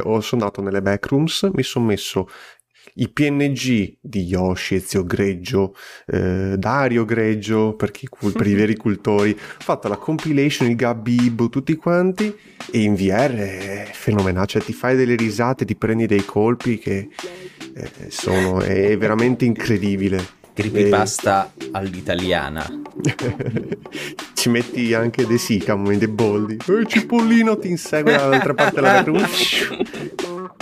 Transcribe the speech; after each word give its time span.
ho 0.00 0.20
sono 0.20 0.42
andato 0.42 0.62
nelle 0.62 0.80
backrooms, 0.80 1.50
mi 1.52 1.62
sono 1.62 1.86
messo 1.86 2.28
i 2.94 3.08
PNG 3.08 3.98
di 4.00 4.22
Yoshi, 4.22 4.76
Ezio 4.76 5.04
Greggio, 5.04 5.74
eh, 6.06 6.54
Dario 6.56 7.04
Greggio, 7.04 7.74
per, 7.74 7.90
chi, 7.90 8.08
per 8.32 8.46
i 8.46 8.54
veri 8.54 8.74
cultori, 8.76 9.30
ho 9.30 9.36
fatto 9.58 9.88
la 9.88 9.96
compilation, 9.96 10.68
il 10.68 10.76
Gabib, 10.76 11.48
tutti 11.50 11.76
quanti, 11.76 12.34
e 12.70 12.80
in 12.80 12.94
VR 12.94 13.34
è 13.34 13.90
fenomenale, 13.92 14.46
cioè 14.46 14.62
ti 14.62 14.72
fai 14.72 14.96
delle 14.96 15.14
risate, 15.14 15.64
ti 15.64 15.76
prendi 15.76 16.06
dei 16.06 16.24
colpi 16.24 16.78
che 16.78 17.10
eh, 17.74 18.10
sono, 18.10 18.60
è 18.60 18.96
veramente 18.96 19.44
incredibile. 19.44 20.40
Creepypasta 20.54 21.52
e... 21.56 21.68
all'italiana. 21.72 22.64
Ci 24.34 24.48
metti 24.48 24.92
anche 24.92 25.26
dei 25.26 25.38
sicamo, 25.38 25.96
dei 25.96 26.08
bolli. 26.08 26.56
E 26.56 26.86
Cipollino 26.86 27.58
ti 27.58 27.68
insegue 27.68 28.16
dall'altra 28.16 28.54
parte 28.54 28.74
della 28.74 29.02
room. 29.02 29.26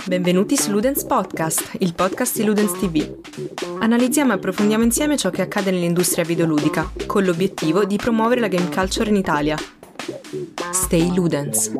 Benvenuti 0.05 0.57
su 0.57 0.71
Ludens 0.71 1.03
Podcast, 1.03 1.71
il 1.79 1.93
podcast 1.93 2.37
di 2.37 2.43
Ludens 2.43 2.71
TV. 2.73 3.17
Analizziamo 3.79 4.31
e 4.31 4.35
approfondiamo 4.35 4.83
insieme 4.83 5.17
ciò 5.17 5.29
che 5.29 5.41
accade 5.41 5.71
nell'industria 5.71 6.23
videoludica, 6.23 6.91
con 7.05 7.23
l'obiettivo 7.23 7.85
di 7.85 7.97
promuovere 7.97 8.41
la 8.41 8.47
game 8.47 8.69
culture 8.69 9.09
in 9.09 9.15
Italia. 9.15 9.57
Stay 10.71 11.13
Ludens. 11.13 11.71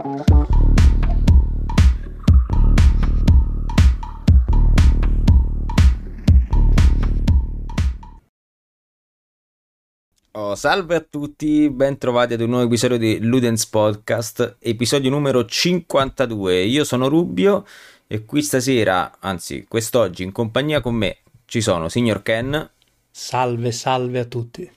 Oh, 10.34 10.56
salve 10.56 10.96
a 10.96 11.02
tutti, 11.02 11.70
ben 11.70 11.98
trovati 11.98 12.36
ad 12.36 12.40
un 12.40 12.52
nuovo 12.52 12.64
episodio 12.64 12.98
di 12.98 13.20
Ludens 13.20 13.66
Podcast, 13.66 14.56
episodio 14.60 15.10
numero 15.10 15.44
52. 15.44 16.62
Io 16.62 16.86
sono 16.86 17.10
Rubio 17.10 17.66
e 18.08 18.24
qui 18.24 18.42
stasera, 18.42 19.18
anzi 19.20 19.66
quest'oggi 19.68 20.24
in 20.24 20.32
compagnia 20.32 20.80
con 20.80 20.96
me 20.96 21.18
ci 21.44 21.60
sono 21.60 21.90
Signor 21.90 22.22
Ken. 22.22 22.70
Salve, 23.12 23.74
salve 23.74 24.20
a 24.20 24.24
tutti. 24.24 24.72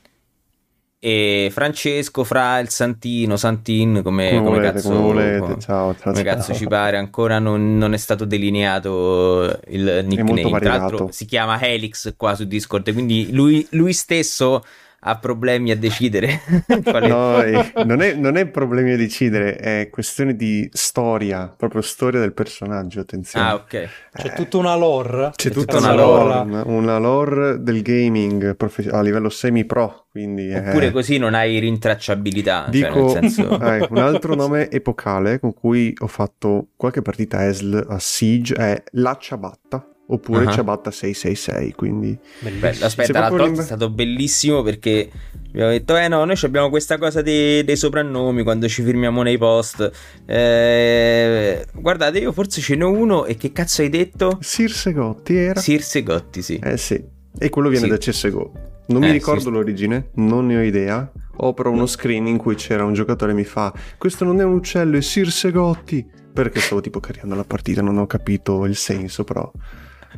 E 0.98 1.50
Francesco 1.52 2.24
Fra 2.24 2.58
il 2.58 2.70
Santino, 2.70 3.36
Santin, 3.36 4.00
come, 4.02 4.30
come, 4.30 4.42
come 4.42 4.56
volete, 4.56 4.72
cazzo, 4.72 4.88
come 4.88 5.00
volete. 5.02 5.60
Ciao, 5.60 5.94
ciao, 5.94 6.12
come 6.12 6.14
ciao. 6.16 6.24
cazzo 6.24 6.52
ci 6.52 6.66
pare, 6.66 6.96
ancora 6.96 7.38
non, 7.38 7.78
non, 7.78 7.94
è 7.94 7.98
stato 7.98 8.24
delineato 8.24 9.60
il 9.68 10.04
nickname. 10.04 10.58
Tra 10.58 10.78
l'altro 10.78 11.12
si 11.12 11.26
chiama 11.26 11.62
Helix 11.62 12.14
qua 12.16 12.34
su 12.34 12.44
Discord, 12.44 12.92
quindi 12.92 13.30
lui, 13.30 13.64
lui 13.70 13.92
stesso 13.92 14.64
ha 15.06 15.18
problemi 15.18 15.70
a 15.70 15.76
decidere. 15.76 16.40
no, 17.06 17.42
eh, 17.42 17.72
non, 17.84 18.00
è, 18.00 18.14
non 18.14 18.36
è 18.36 18.46
problemi 18.46 18.92
a 18.92 18.96
decidere, 18.96 19.56
è 19.56 19.88
questione 19.90 20.34
di 20.34 20.68
storia, 20.72 21.52
proprio 21.54 21.82
storia 21.82 22.20
del 22.20 22.32
personaggio, 22.32 23.00
attenzione. 23.00 23.46
Ah, 23.46 23.54
ok. 23.54 23.88
C'è 24.14 24.26
eh, 24.28 24.32
tutta 24.32 24.56
una 24.56 24.74
lore. 24.76 25.32
C'è 25.34 25.50
tutta 25.50 25.76
una 25.78 25.94
lore, 25.94 26.38
una, 26.40 26.62
una 26.66 26.98
lore 26.98 27.62
del 27.62 27.82
gaming 27.82 28.56
profe- 28.56 28.88
a 28.88 29.02
livello 29.02 29.28
semi-pro, 29.28 30.06
quindi... 30.10 30.54
Oppure 30.54 30.86
è... 30.86 30.90
così 30.90 31.18
non 31.18 31.34
hai 31.34 31.58
rintracciabilità. 31.58 32.66
Dico, 32.70 33.10
cioè 33.10 33.20
nel 33.20 33.30
senso... 33.30 33.60
eh, 33.60 33.86
un 33.90 33.98
altro 33.98 34.34
nome 34.34 34.70
epocale 34.70 35.38
con 35.38 35.52
cui 35.52 35.94
ho 35.98 36.06
fatto 36.06 36.68
qualche 36.76 37.02
partita 37.02 37.46
ESL 37.46 37.86
a 37.88 37.98
Siege 37.98 38.54
è 38.54 38.82
La 38.92 39.18
Ciabatta 39.20 39.88
oppure 40.06 40.44
uh-huh. 40.44 40.50
Ciabatta 40.52 40.90
666 40.90 41.72
quindi 41.72 42.18
Bello, 42.58 42.84
aspetta 42.84 43.20
l'altra 43.20 43.44
volta 43.44 43.62
è 43.62 43.64
stato 43.64 43.88
bellissimo 43.88 44.62
perché 44.62 45.10
abbiamo 45.48 45.70
detto 45.70 45.96
eh 45.96 46.08
no 46.08 46.24
noi 46.24 46.38
abbiamo 46.42 46.68
questa 46.68 46.98
cosa 46.98 47.22
dei, 47.22 47.64
dei 47.64 47.76
soprannomi 47.76 48.42
quando 48.42 48.68
ci 48.68 48.82
firmiamo 48.82 49.22
nei 49.22 49.38
post. 49.38 49.90
Eh, 50.26 51.64
guardate 51.72 52.18
io 52.18 52.32
forse 52.32 52.60
ce 52.60 52.74
n'ho 52.74 52.90
uno 52.90 53.24
e 53.24 53.36
che 53.36 53.52
cazzo 53.52 53.82
hai 53.82 53.88
detto? 53.88 54.38
Sirse 54.40 54.92
Gotti 54.92 55.36
era? 55.36 55.60
Sirse 55.60 56.02
Gotti 56.02 56.42
sì. 56.42 56.60
Eh 56.62 56.76
sì. 56.76 57.02
E 57.36 57.48
quello 57.48 57.68
viene 57.68 57.86
sì. 57.86 57.90
da 57.90 57.96
CSGO 57.96 58.72
non 58.86 59.00
mi 59.00 59.08
eh, 59.08 59.12
ricordo 59.12 59.40
sì. 59.40 59.50
l'origine 59.50 60.10
non 60.14 60.46
ne 60.46 60.58
ho 60.58 60.62
idea. 60.62 61.10
Ho 61.38 61.52
però 61.52 61.70
uno 61.70 61.86
screen 61.86 62.26
in 62.26 62.36
cui 62.36 62.54
c'era 62.54 62.84
un 62.84 62.92
giocatore 62.92 63.32
che 63.32 63.38
mi 63.38 63.44
fa 63.44 63.72
questo 63.98 64.24
non 64.24 64.40
è 64.40 64.44
un 64.44 64.52
uccello 64.54 64.96
è 64.96 65.00
Sirse 65.00 65.50
Gotti. 65.50 66.06
Perché 66.34 66.58
stavo 66.58 66.80
tipo 66.80 66.98
caricando 66.98 67.36
la 67.36 67.44
partita 67.44 67.80
non 67.80 67.96
ho 67.96 68.06
capito 68.06 68.64
il 68.64 68.74
senso 68.74 69.22
però 69.22 69.50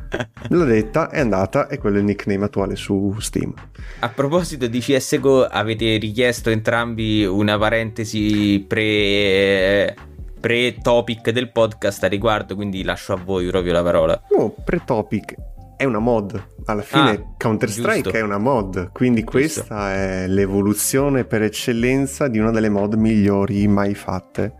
L'ho 0.49 0.63
detta, 0.65 1.09
è 1.09 1.19
andata 1.19 1.67
e 1.67 1.77
quello 1.77 1.97
è 1.97 1.99
il 1.99 2.05
nickname 2.05 2.45
attuale 2.45 2.75
su 2.75 3.15
Steam. 3.19 3.53
A 3.99 4.09
proposito 4.09 4.67
di 4.67 4.79
CSGO, 4.79 5.45
avete 5.45 5.97
richiesto 5.97 6.49
entrambi 6.49 7.25
una 7.25 7.57
parentesi 7.57 8.63
pre 8.67 9.95
pre-topic 10.39 11.31
del 11.31 11.51
podcast 11.51 12.03
a 12.03 12.07
riguardo, 12.07 12.55
quindi 12.55 12.83
lascio 12.83 13.13
a 13.13 13.17
voi 13.17 13.47
proprio 13.47 13.73
la 13.73 13.83
parola. 13.83 14.21
No, 14.37 14.53
pre-topic 14.63 15.35
è 15.77 15.83
una 15.83 15.99
mod. 15.99 16.41
Alla 16.65 16.81
fine 16.81 17.09
ah, 17.11 17.23
Counter-Strike 17.37 18.01
giusto. 18.01 18.17
è 18.17 18.21
una 18.21 18.37
mod, 18.37 18.91
quindi 18.91 19.21
giusto. 19.21 19.37
questa 19.37 19.93
è 19.93 20.27
l'evoluzione 20.27 21.23
per 21.23 21.43
eccellenza 21.43 22.27
di 22.27 22.39
una 22.39 22.51
delle 22.51 22.69
mod 22.69 22.95
migliori 22.95 23.67
mai 23.67 23.93
fatte 23.93 24.53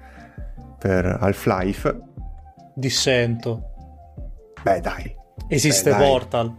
per 0.77 1.05
Half-Life. 1.05 1.99
Dissento. 2.75 3.61
Beh, 4.61 4.79
dai. 4.79 5.16
Esiste 5.47 5.91
Beh, 5.91 5.97
Portal. 5.97 6.55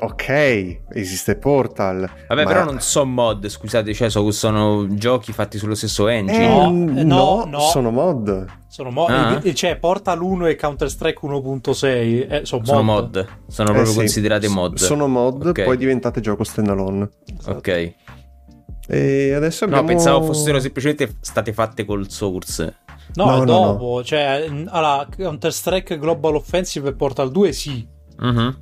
Ok, 0.00 0.82
esiste 0.90 1.34
Portal. 1.36 2.08
Vabbè, 2.28 2.44
ma... 2.44 2.48
però 2.48 2.64
non 2.64 2.80
sono 2.80 3.10
mod, 3.10 3.48
scusate, 3.48 3.92
cioè 3.94 4.08
sono, 4.08 4.30
sono 4.30 4.86
giochi 4.90 5.32
fatti 5.32 5.58
sullo 5.58 5.74
stesso 5.74 6.06
engine. 6.06 6.44
Eh, 6.44 6.48
no, 6.48 6.70
no, 6.70 7.02
no, 7.02 7.44
no, 7.46 7.60
sono 7.60 7.90
mod. 7.90 8.46
Sono 8.68 8.90
mod. 8.90 9.10
Ah. 9.10 9.42
Cioè, 9.52 9.76
Portal 9.76 10.22
1 10.22 10.46
e 10.46 10.54
Counter-Strike 10.54 11.26
1.6 11.26 11.86
eh, 12.30 12.40
sono, 12.44 12.64
sono 12.64 12.82
mod. 12.82 13.16
mod. 13.16 13.28
Sono 13.48 13.72
proprio 13.72 13.90
eh, 13.90 13.92
sì. 13.92 13.96
considerate 13.96 14.48
mod. 14.48 14.76
Sono 14.76 15.08
mod, 15.08 15.46
okay. 15.46 15.64
poi 15.64 15.76
diventate 15.76 16.20
gioco 16.20 16.44
standalone. 16.44 17.08
Esatto. 17.36 17.58
Ok. 17.58 17.94
E 18.90 19.32
adesso 19.34 19.64
abbiamo... 19.64 19.82
No, 19.82 19.88
pensavo 19.88 20.24
fossero 20.26 20.60
semplicemente 20.60 21.16
state 21.20 21.52
fatte 21.52 21.84
col 21.84 22.08
source. 22.08 22.76
No, 23.14 23.38
no 23.38 23.44
dopo, 23.44 23.96
no. 23.96 24.04
cioè, 24.04 24.48
allora, 24.66 25.06
Counter-Strike 25.14 25.98
Global 25.98 26.36
Offensive 26.36 26.90
e 26.90 26.94
Portal 26.94 27.32
2 27.32 27.52
sì. 27.52 27.96
Uh-huh. 28.20 28.54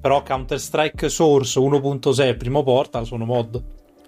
Però 0.00 0.22
Counter-Strike 0.22 1.08
Source 1.08 1.58
1.6 1.58 2.36
primo 2.36 2.62
Portal 2.62 3.06
sono 3.06 3.24
mod. 3.24 3.62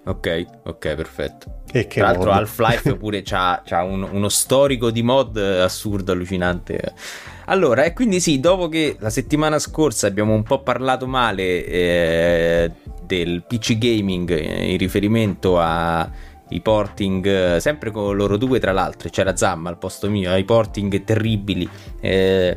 Ok, 0.05 0.47
ok, 0.65 0.95
perfetto. 0.95 1.63
E 1.73 1.87
Tra 1.87 2.07
l'altro 2.07 2.31
mod? 2.31 2.35
Half-Life 2.35 2.95
pure 2.99 3.23
c'ha, 3.23 3.63
c'ha 3.65 3.83
un, 3.83 4.03
uno 4.03 4.29
storico 4.29 4.91
di 4.91 5.03
mod 5.03 5.37
assurdo, 5.37 6.13
allucinante. 6.13 6.95
Allora, 7.47 7.85
e 7.85 7.93
quindi 7.93 8.21
sì, 8.21 8.41
dopo 8.41 8.69
che 8.69 8.97
la 8.99 9.11
settimana 9.11 9.59
scorsa 9.59 10.07
abbiamo 10.07 10.35
un 10.35 10.43
po' 10.43 10.63
parlato 10.63 11.07
male 11.07 11.65
eh, 11.65 12.73
del 13.05 13.45
PC 13.47 13.79
gaming 13.79 14.31
in 14.39 14.77
riferimento 14.77 15.59
a 15.59 16.09
i 16.51 16.61
porting, 16.61 17.57
sempre 17.57 17.91
con 17.91 18.15
loro 18.15 18.37
due 18.37 18.61
tra 18.61 18.73
l'altro, 18.73 19.09
c'era 19.09 19.35
Zamma 19.35 19.69
al 19.69 19.79
posto 19.79 20.09
mio, 20.09 20.31
ai 20.31 20.45
porting 20.45 21.03
terribili 21.03 21.69
eh, 22.01 22.57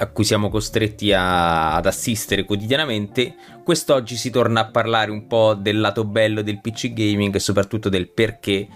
a 0.00 0.06
cui 0.06 0.24
siamo 0.24 0.48
costretti 0.48 1.12
a, 1.12 1.74
ad 1.74 1.86
assistere 1.86 2.44
quotidianamente, 2.44 3.34
quest'oggi 3.64 4.16
si 4.16 4.30
torna 4.30 4.60
a 4.60 4.70
parlare 4.70 5.10
un 5.10 5.26
po' 5.26 5.54
del 5.54 5.80
lato 5.80 6.04
bello 6.04 6.42
del 6.42 6.60
PC 6.60 6.92
gaming 6.92 7.34
e 7.34 7.40
soprattutto 7.40 7.88
del 7.88 8.08
perché 8.08 8.68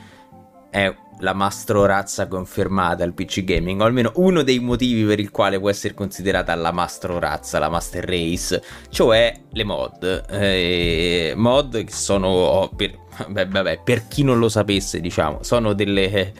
è 0.70 0.92
la 1.20 1.34
mastro 1.34 1.84
razza 1.86 2.26
confermata 2.26 3.04
al 3.04 3.14
PC 3.14 3.44
gaming, 3.44 3.80
o 3.80 3.84
almeno 3.84 4.10
uno 4.16 4.42
dei 4.42 4.58
motivi 4.58 5.04
per 5.04 5.20
il 5.20 5.30
quale 5.30 5.60
può 5.60 5.70
essere 5.70 5.94
considerata 5.94 6.52
la 6.56 6.72
mastro 6.72 7.20
razza, 7.20 7.60
la 7.60 7.68
master 7.68 8.04
race, 8.04 8.60
cioè 8.88 9.32
le 9.52 9.64
mod. 9.64 10.24
Eh, 10.28 11.32
mod 11.36 11.84
che 11.84 11.92
sono, 11.92 12.68
per, 12.74 12.98
beh, 13.28 13.46
vabbè, 13.46 13.80
per 13.84 14.08
chi 14.08 14.24
non 14.24 14.38
lo 14.38 14.48
sapesse, 14.48 15.00
diciamo, 15.00 15.42
sono 15.42 15.74
delle 15.74 16.32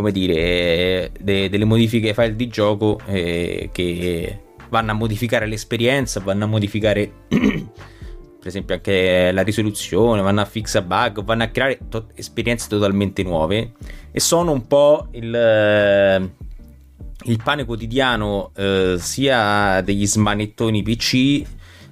come 0.00 0.12
dire, 0.12 1.12
de- 1.20 1.48
delle 1.50 1.64
modifiche 1.66 2.14
file 2.14 2.34
di 2.34 2.48
gioco 2.48 2.98
eh, 3.06 3.68
che 3.70 4.40
vanno 4.70 4.92
a 4.92 4.94
modificare 4.94 5.46
l'esperienza, 5.46 6.20
vanno 6.20 6.44
a 6.44 6.48
modificare 6.48 7.12
per 7.28 8.48
esempio 8.48 8.74
anche 8.74 9.30
la 9.32 9.42
risoluzione, 9.42 10.22
vanno 10.22 10.40
a 10.40 10.46
fixare 10.46 10.86
bug, 10.86 11.22
vanno 11.22 11.42
a 11.42 11.48
creare 11.48 11.78
to- 11.90 12.08
esperienze 12.14 12.68
totalmente 12.68 13.22
nuove. 13.22 13.72
E 14.10 14.18
sono 14.18 14.52
un 14.52 14.66
po' 14.66 15.08
il, 15.10 16.32
il 17.24 17.40
pane 17.44 17.64
quotidiano 17.66 18.52
eh, 18.56 18.96
sia 18.98 19.82
degli 19.82 20.06
smanettoni 20.06 20.82
PC 20.82 21.42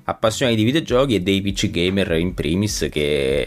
appassionati 0.04 0.56
di 0.56 0.64
videogiochi 0.64 1.16
e 1.16 1.20
dei 1.20 1.42
PC 1.42 1.68
gamer 1.68 2.12
in 2.12 2.32
primis 2.32 2.88
che 2.90 3.46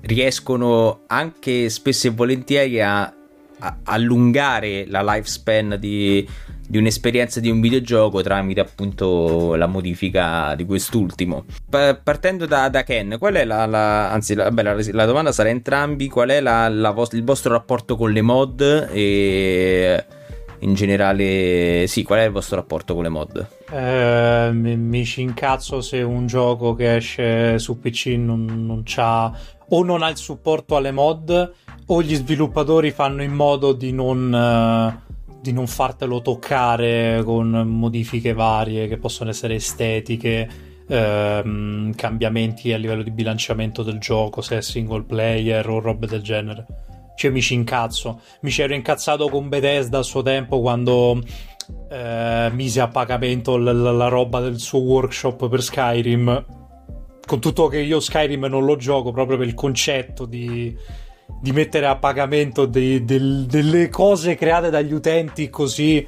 riescono 0.00 1.02
anche 1.06 1.68
spesso 1.68 2.08
e 2.08 2.10
volentieri 2.10 2.80
a, 2.80 3.02
a 3.02 3.76
allungare 3.84 4.86
la 4.88 5.02
lifespan 5.02 5.76
di, 5.78 6.26
di, 6.66 6.78
un'esperienza 6.78 7.38
di 7.38 7.48
un 7.48 7.60
videogioco 7.60 8.22
tramite 8.22 8.60
appunto 8.60 9.54
la 9.54 9.66
modifica 9.66 10.54
di 10.56 10.64
quest'ultimo. 10.64 11.44
Pa- 11.70 11.94
partendo 11.94 12.46
da, 12.46 12.68
da, 12.68 12.82
Ken, 12.82 13.16
qual 13.18 13.34
è 13.34 13.44
la, 13.44 13.66
la 13.66 14.10
anzi 14.10 14.34
la, 14.34 14.50
beh, 14.50 14.62
la, 14.62 14.76
la, 14.90 15.04
domanda 15.06 15.30
sarà 15.30 15.48
entrambi, 15.48 16.08
qual 16.08 16.30
è 16.30 16.42
vo- 16.42 17.08
il 17.12 17.24
vostro 17.24 17.52
rapporto 17.52 17.96
con 17.96 18.10
le 18.10 18.22
mod 18.22 18.88
e 18.92 20.04
in 20.62 20.74
generale, 20.74 21.86
sì, 21.86 22.02
qual 22.02 22.20
è 22.20 22.24
il 22.24 22.30
vostro 22.30 22.56
rapporto 22.56 22.94
con 22.94 23.02
le 23.02 23.08
mod? 23.08 23.46
Eh, 23.70 24.50
mi, 24.52 24.76
mi 24.76 25.04
ci 25.04 25.20
incazzo 25.20 25.80
se 25.80 26.02
un 26.02 26.26
gioco 26.26 26.74
che 26.74 26.96
esce 26.96 27.58
su 27.58 27.78
PC 27.80 28.14
non, 28.16 28.44
non 28.44 28.82
c'ha 28.84 29.32
o 29.68 29.84
non 29.84 30.02
ha 30.02 30.08
il 30.08 30.16
supporto 30.16 30.76
alle 30.76 30.92
mod 30.92 31.52
o 31.86 32.02
gli 32.02 32.14
sviluppatori 32.14 32.90
fanno 32.90 33.22
in 33.22 33.32
modo 33.32 33.72
di 33.72 33.92
non, 33.92 34.32
uh, 34.32 35.14
di 35.40 35.52
non 35.52 35.66
fartelo 35.66 36.22
toccare 36.22 37.22
con 37.24 37.50
modifiche 37.50 38.32
varie 38.32 38.86
che 38.86 38.98
possono 38.98 39.30
essere 39.30 39.56
estetiche, 39.56 40.48
uh, 40.86 41.90
cambiamenti 41.96 42.72
a 42.72 42.78
livello 42.78 43.02
di 43.02 43.10
bilanciamento 43.10 43.82
del 43.82 43.98
gioco, 43.98 44.42
se 44.42 44.58
è 44.58 44.62
single 44.62 45.02
player 45.02 45.68
o 45.68 45.80
robe 45.80 46.06
del 46.06 46.22
genere 46.22 46.66
cioè 47.22 47.30
mi 47.30 47.40
ci 47.40 47.54
incazzo. 47.54 48.20
Mi 48.40 48.50
ci 48.50 48.62
ero 48.62 48.74
incazzato 48.74 49.28
con 49.28 49.48
Bethesda 49.48 49.98
a 49.98 50.02
suo 50.02 50.22
tempo 50.22 50.60
quando 50.60 51.20
eh, 51.88 52.48
mise 52.52 52.80
a 52.80 52.88
pagamento 52.88 53.56
l- 53.56 53.62
l- 53.62 53.96
la 53.96 54.08
roba 54.08 54.40
del 54.40 54.58
suo 54.58 54.80
workshop 54.80 55.48
per 55.48 55.62
Skyrim. 55.62 56.44
Con 57.24 57.40
tutto 57.40 57.68
che 57.68 57.78
io 57.78 58.00
Skyrim 58.00 58.44
non 58.46 58.64
lo 58.64 58.74
gioco 58.74 59.12
proprio 59.12 59.38
per 59.38 59.46
il 59.46 59.54
concetto 59.54 60.24
di, 60.24 60.76
di 61.40 61.52
mettere 61.52 61.86
a 61.86 61.96
pagamento 61.96 62.66
dei, 62.66 63.04
del, 63.04 63.46
delle 63.46 63.88
cose 63.88 64.34
create 64.34 64.68
dagli 64.70 64.92
utenti 64.92 65.48
così 65.48 66.04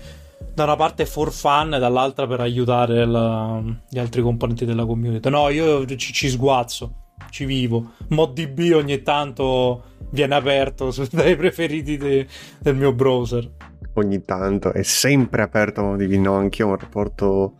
da 0.52 0.64
una 0.64 0.74
parte 0.74 1.06
for 1.06 1.32
fun 1.32 1.74
e 1.74 1.78
dall'altra 1.78 2.26
per 2.26 2.40
aiutare 2.40 3.06
la, 3.06 3.62
gli 3.88 3.98
altri 4.00 4.20
componenti 4.20 4.64
della 4.64 4.84
community. 4.84 5.30
No, 5.30 5.48
io 5.48 5.86
ci, 5.86 6.12
ci 6.12 6.28
sguazzo 6.28 7.03
ci 7.34 7.46
vivo. 7.46 7.94
ModDB 8.10 8.70
ogni 8.74 9.02
tanto 9.02 9.96
viene 10.10 10.36
aperto 10.36 10.94
dai 11.10 11.34
preferiti 11.34 11.96
de, 11.96 12.28
del 12.60 12.76
mio 12.76 12.92
browser. 12.92 13.50
Ogni 13.94 14.24
tanto 14.24 14.72
è 14.72 14.84
sempre 14.84 15.42
aperto 15.42 15.82
ModDB, 15.82 16.12
no, 16.12 16.34
anch'io 16.34 16.66
ho 16.66 16.70
un 16.70 16.76
rapporto 16.76 17.56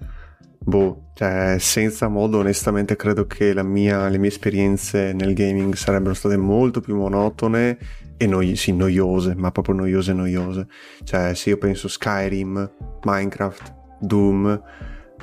boh, 0.61 1.11
cioè 1.15 1.57
senza 1.59 2.07
modo 2.07 2.39
onestamente 2.39 2.95
credo 2.95 3.27
che 3.27 3.53
mia, 3.65 4.09
le 4.09 4.19
mie 4.19 4.29
esperienze 4.29 5.13
nel 5.13 5.35
gaming 5.35 5.75
sarebbero 5.75 6.15
state 6.15 6.37
molto 6.37 6.81
più 6.81 6.95
monotone 6.95 7.77
e 8.17 8.27
noi, 8.29 8.55
sì, 8.55 8.73
noiose, 8.73 9.35
ma 9.35 9.51
proprio 9.51 9.75
noiose 9.75 10.13
noiose. 10.13 10.69
Cioè 11.03 11.35
se 11.35 11.51
io 11.51 11.59
penso 11.59 11.89
Skyrim, 11.89 12.71
Minecraft, 13.03 13.75
Doom, 13.99 14.63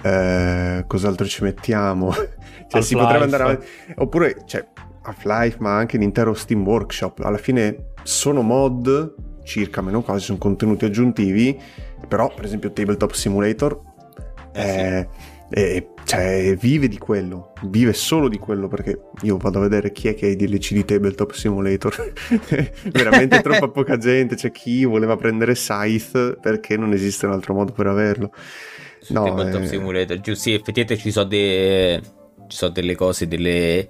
eh, 0.02 0.84
cos'altro 0.88 1.26
ci 1.26 1.44
mettiamo? 1.44 2.14
cioè, 2.68 2.82
si 2.82 2.96
potrebbe 2.96 3.24
andare 3.24 3.44
avanti. 3.44 3.66
Oppure, 3.96 4.44
cioè, 4.46 4.66
Half-Life, 5.04 5.58
ma 5.60 5.76
anche 5.76 5.98
l'intero 5.98 6.34
Steam 6.34 6.66
Workshop. 6.66 7.20
Alla 7.20 7.38
fine 7.38 7.92
sono 8.04 8.42
mod, 8.42 9.16
circa 9.44 9.82
meno 9.82 10.02
quasi, 10.02 10.26
sono 10.26 10.38
contenuti 10.38 10.86
aggiuntivi. 10.86 11.60
Però, 12.08 12.32
per 12.34 12.46
esempio, 12.46 12.72
Tabletop 12.72 13.12
Simulator 13.12 13.80
eh, 14.54 15.08
è, 15.50 15.76
è, 15.76 15.88
cioè, 16.04 16.58
vive 16.60 16.88
di 16.88 16.98
quello, 16.98 17.54
vive 17.64 17.94
solo 17.94 18.28
di 18.28 18.38
quello. 18.38 18.68
Perché 18.68 19.00
io 19.22 19.38
vado 19.38 19.60
a 19.60 19.62
vedere 19.62 19.92
chi 19.92 20.08
è 20.08 20.16
che 20.16 20.28
ha 20.28 20.30
i 20.30 20.36
DLC 20.36 20.74
di 20.74 20.86
Tabletop 20.86 21.32
Simulator. 21.32 22.14
Veramente 22.92 23.42
troppa 23.42 23.68
poca 23.70 23.98
gente. 23.98 24.36
C'è 24.36 24.52
chi 24.52 24.86
voleva 24.86 25.16
prendere 25.16 25.56
Scythe 25.56 26.38
perché 26.42 26.78
non 26.78 26.94
esiste 26.94 27.26
un 27.26 27.34
altro 27.34 27.54
modo 27.54 27.72
per 27.72 27.88
averlo 27.88 28.32
su 29.02 29.14
no, 29.14 29.24
Tabletop 29.24 29.64
eh... 29.64 29.68
Simulator. 29.68 30.20
Giusto, 30.20 30.44
sì, 30.44 30.54
effettivamente 30.54 30.98
ci 30.98 31.12
sono, 31.12 31.28
de... 31.28 32.02
ci 32.48 32.58
sono 32.58 32.72
delle 32.72 32.96
cose, 32.96 33.28
delle... 33.28 33.90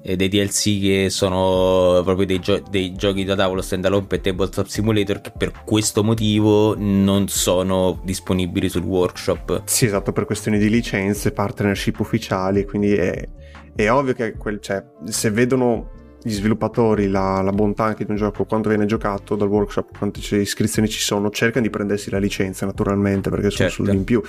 Eh, 0.00 0.14
dei 0.14 0.28
DLC 0.28 0.80
che 0.80 1.06
sono 1.10 2.02
proprio 2.04 2.24
dei, 2.24 2.38
gio- 2.38 2.62
dei 2.70 2.92
giochi 2.94 3.24
da 3.24 3.34
tavolo 3.34 3.60
standalone 3.60 4.06
per 4.06 4.20
Tabletop 4.20 4.66
Simulator 4.66 5.20
che 5.20 5.32
per 5.36 5.50
questo 5.64 6.04
motivo 6.04 6.76
non 6.78 7.26
sono 7.26 8.00
disponibili 8.04 8.68
sul 8.68 8.84
workshop. 8.84 9.62
Sì, 9.64 9.86
esatto, 9.86 10.12
per 10.12 10.24
questioni 10.24 10.58
di 10.58 10.70
licenze, 10.70 11.32
partnership 11.32 11.98
ufficiali, 11.98 12.64
quindi 12.64 12.94
è, 12.94 13.28
è 13.74 13.90
ovvio 13.90 14.14
che 14.14 14.34
quel, 14.34 14.60
cioè, 14.60 14.84
se 15.04 15.30
vedono 15.30 15.90
gli 16.28 16.32
sviluppatori 16.32 17.08
la, 17.08 17.40
la, 17.40 17.52
bontà 17.52 17.84
anche 17.84 18.04
di 18.04 18.10
un 18.10 18.16
gioco, 18.16 18.44
quanto 18.44 18.68
viene 18.68 18.84
giocato 18.84 19.34
dal 19.34 19.48
workshop, 19.48 19.96
quante 19.96 20.20
iscrizioni 20.36 20.88
ci 20.88 21.00
sono, 21.00 21.30
cercano 21.30 21.64
di 21.64 21.70
prendersi 21.70 22.10
la 22.10 22.18
licenza 22.18 22.66
naturalmente 22.66 23.30
perché 23.30 23.50
sono 23.50 23.68
certo. 23.68 23.84
soldi 23.84 23.96
in 23.96 24.04
più. 24.04 24.22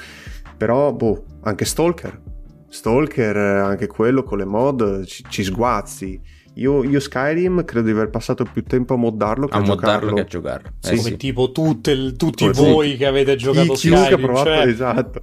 Però, 0.58 0.94
boh, 0.94 1.26
anche 1.42 1.66
Stalker. 1.66 2.22
Stalker, 2.70 3.36
anche 3.36 3.88
quello 3.88 4.24
con 4.24 4.38
le 4.38 4.46
mod, 4.46 5.06
ci, 5.06 5.24
ci 5.28 5.44
sguazzi. 5.44 6.20
Io, 6.56 6.84
io, 6.84 7.00
Skyrim 7.00 7.64
credo 7.64 7.86
di 7.86 7.92
aver 7.92 8.10
passato 8.10 8.44
più 8.44 8.64
tempo 8.64 8.94
a 8.94 8.98
moddarlo 8.98 9.48
che 9.48 9.56
a, 9.56 9.60
a 9.60 9.64
moddarlo 9.64 10.14
che 10.14 10.22
a 10.22 10.26
giocarlo. 10.26 10.70
Eh, 10.82 10.98
sì, 10.98 10.98
sì. 10.98 11.18
tipo 11.18 11.52
tutte, 11.52 12.14
tutti 12.14 12.50
Come 12.52 12.72
voi 12.72 12.98
che 12.98 13.06
avete 13.06 13.36
giocato 13.36 13.74
Chi, 13.74 13.88
Skyrim. 13.88 14.06
Chiunque 14.06 14.16
ha 14.16 14.18
provato, 14.18 14.50
cioè... 14.50 14.68
esatto. 14.68 15.22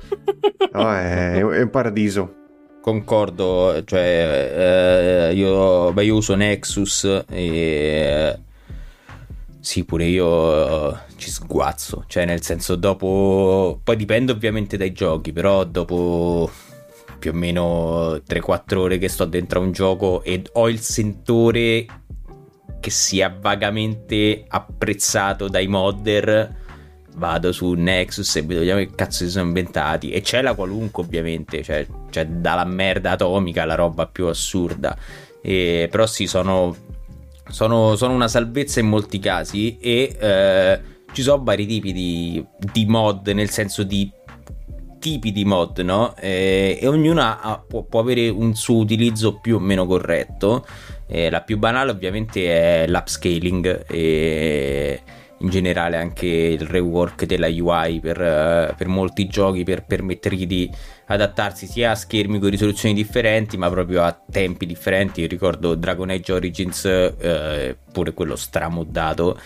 No, 0.73 0.93
è, 0.93 1.34
è 1.37 1.62
un 1.62 1.70
paradiso 1.70 2.44
concordo, 2.87 3.83
cioè 3.85 5.31
eh, 5.31 5.35
io, 5.35 5.93
beh, 5.93 6.05
io 6.05 6.15
uso 6.15 6.37
Nexus 6.37 7.25
e 7.29 8.38
sì, 9.59 9.85
pure 9.85 10.05
io 10.05 10.27
uh, 10.29 10.97
ci 11.17 11.29
sguazzo, 11.29 12.05
cioè 12.06 12.25
nel 12.25 12.43
senso 12.43 12.77
dopo 12.77 13.81
poi 13.83 13.97
dipende 13.97 14.31
ovviamente 14.31 14.77
dai 14.77 14.93
giochi, 14.93 15.33
però 15.33 15.65
dopo 15.65 16.49
più 17.19 17.33
o 17.33 17.35
meno 17.35 18.21
3-4 18.25 18.77
ore 18.77 18.99
che 18.99 19.09
sto 19.09 19.25
dentro 19.25 19.59
a 19.59 19.65
un 19.65 19.73
gioco 19.73 20.23
e 20.23 20.44
ho 20.53 20.69
il 20.69 20.79
sentore 20.79 21.87
che 22.79 22.91
sia 22.91 23.37
vagamente 23.37 24.44
apprezzato 24.47 25.49
dai 25.49 25.67
modder 25.67 26.66
vado 27.17 27.53
su 27.53 27.73
Nexus 27.73 28.37
e 28.37 28.43
vediamo 28.43 28.81
che 28.81 28.91
cazzo 28.95 29.25
si 29.25 29.31
sono 29.31 29.47
inventati. 29.47 30.11
E 30.11 30.21
c'è 30.21 30.43
la 30.43 30.55
qualunque, 30.55 31.03
ovviamente, 31.03 31.63
cioè, 31.63 31.87
cioè 32.11 32.27
dalla 32.27 32.65
merda 32.65 33.13
atomica 33.13 33.63
alla 33.63 33.75
roba 33.75 34.07
più 34.07 34.27
assurda. 34.27 34.97
E, 35.43 35.89
però 35.91 36.07
sì, 36.07 36.27
sono, 36.27 36.75
sono, 37.49 37.97
sono, 37.97 38.15
una 38.15 38.29
salvezza 38.29 38.81
in 38.81 38.89
molti 38.89 39.19
casi. 39.19 39.79
E 39.79 40.17
eh, 40.19 40.81
ci 41.13 41.23
sono 41.23 41.43
vari 41.43 41.67
tipi 41.67 41.93
di, 41.93 42.45
di, 42.73 42.87
mod, 42.87 43.29
nel 43.29 43.51
senso 43.51 43.83
di 43.83 44.11
tipi 44.99 45.33
di 45.33 45.45
mod, 45.45 45.79
no? 45.81 46.15
E, 46.17 46.79
e 46.81 46.87
ognuna 46.87 47.41
ha, 47.41 47.62
può, 47.67 47.83
può, 47.83 48.01
avere 48.01 48.29
un 48.29 48.55
suo 48.55 48.77
utilizzo 48.77 49.39
più 49.39 49.57
o 49.57 49.61
meno 49.61 49.87
corretto. 49.87 50.67
E 51.09 51.31
la 51.31 51.41
più 51.41 51.57
banale, 51.57 51.93
ovviamente, 51.93 52.83
è 52.83 52.87
l'upscaling. 52.89 53.87
E 53.89 55.03
in 55.38 55.50
generale 55.50 55.97
anche 55.97 56.27
il 56.27 56.67
rework 56.67 57.25
della 57.25 57.49
UI 57.49 58.00
per, 58.00 58.19
uh, 58.19 58.75
per, 58.75 58.88
molti 58.88 59.27
giochi 59.27 59.65
per 59.65 59.85
permettergli 59.85 60.47
di 60.47 60.71
adattarsi 61.07 61.66
sia 61.66 61.90
a 61.90 61.95
schermi 61.95 62.38
con 62.38 62.50
risoluzioni 62.50 62.95
differenti 62.95 63.57
ma 63.57 63.69
proprio 63.69 64.02
a 64.02 64.19
tempi 64.31 64.66
differenti. 64.66 65.21
Io 65.21 65.28
ricordo 65.28 65.75
Dragon 65.75 66.11
Age 66.11 66.33
Origins 66.33 66.85
uh, 66.85 67.76
pure 67.93 68.14
quello 68.14 68.37
stramoddato. 68.37 69.38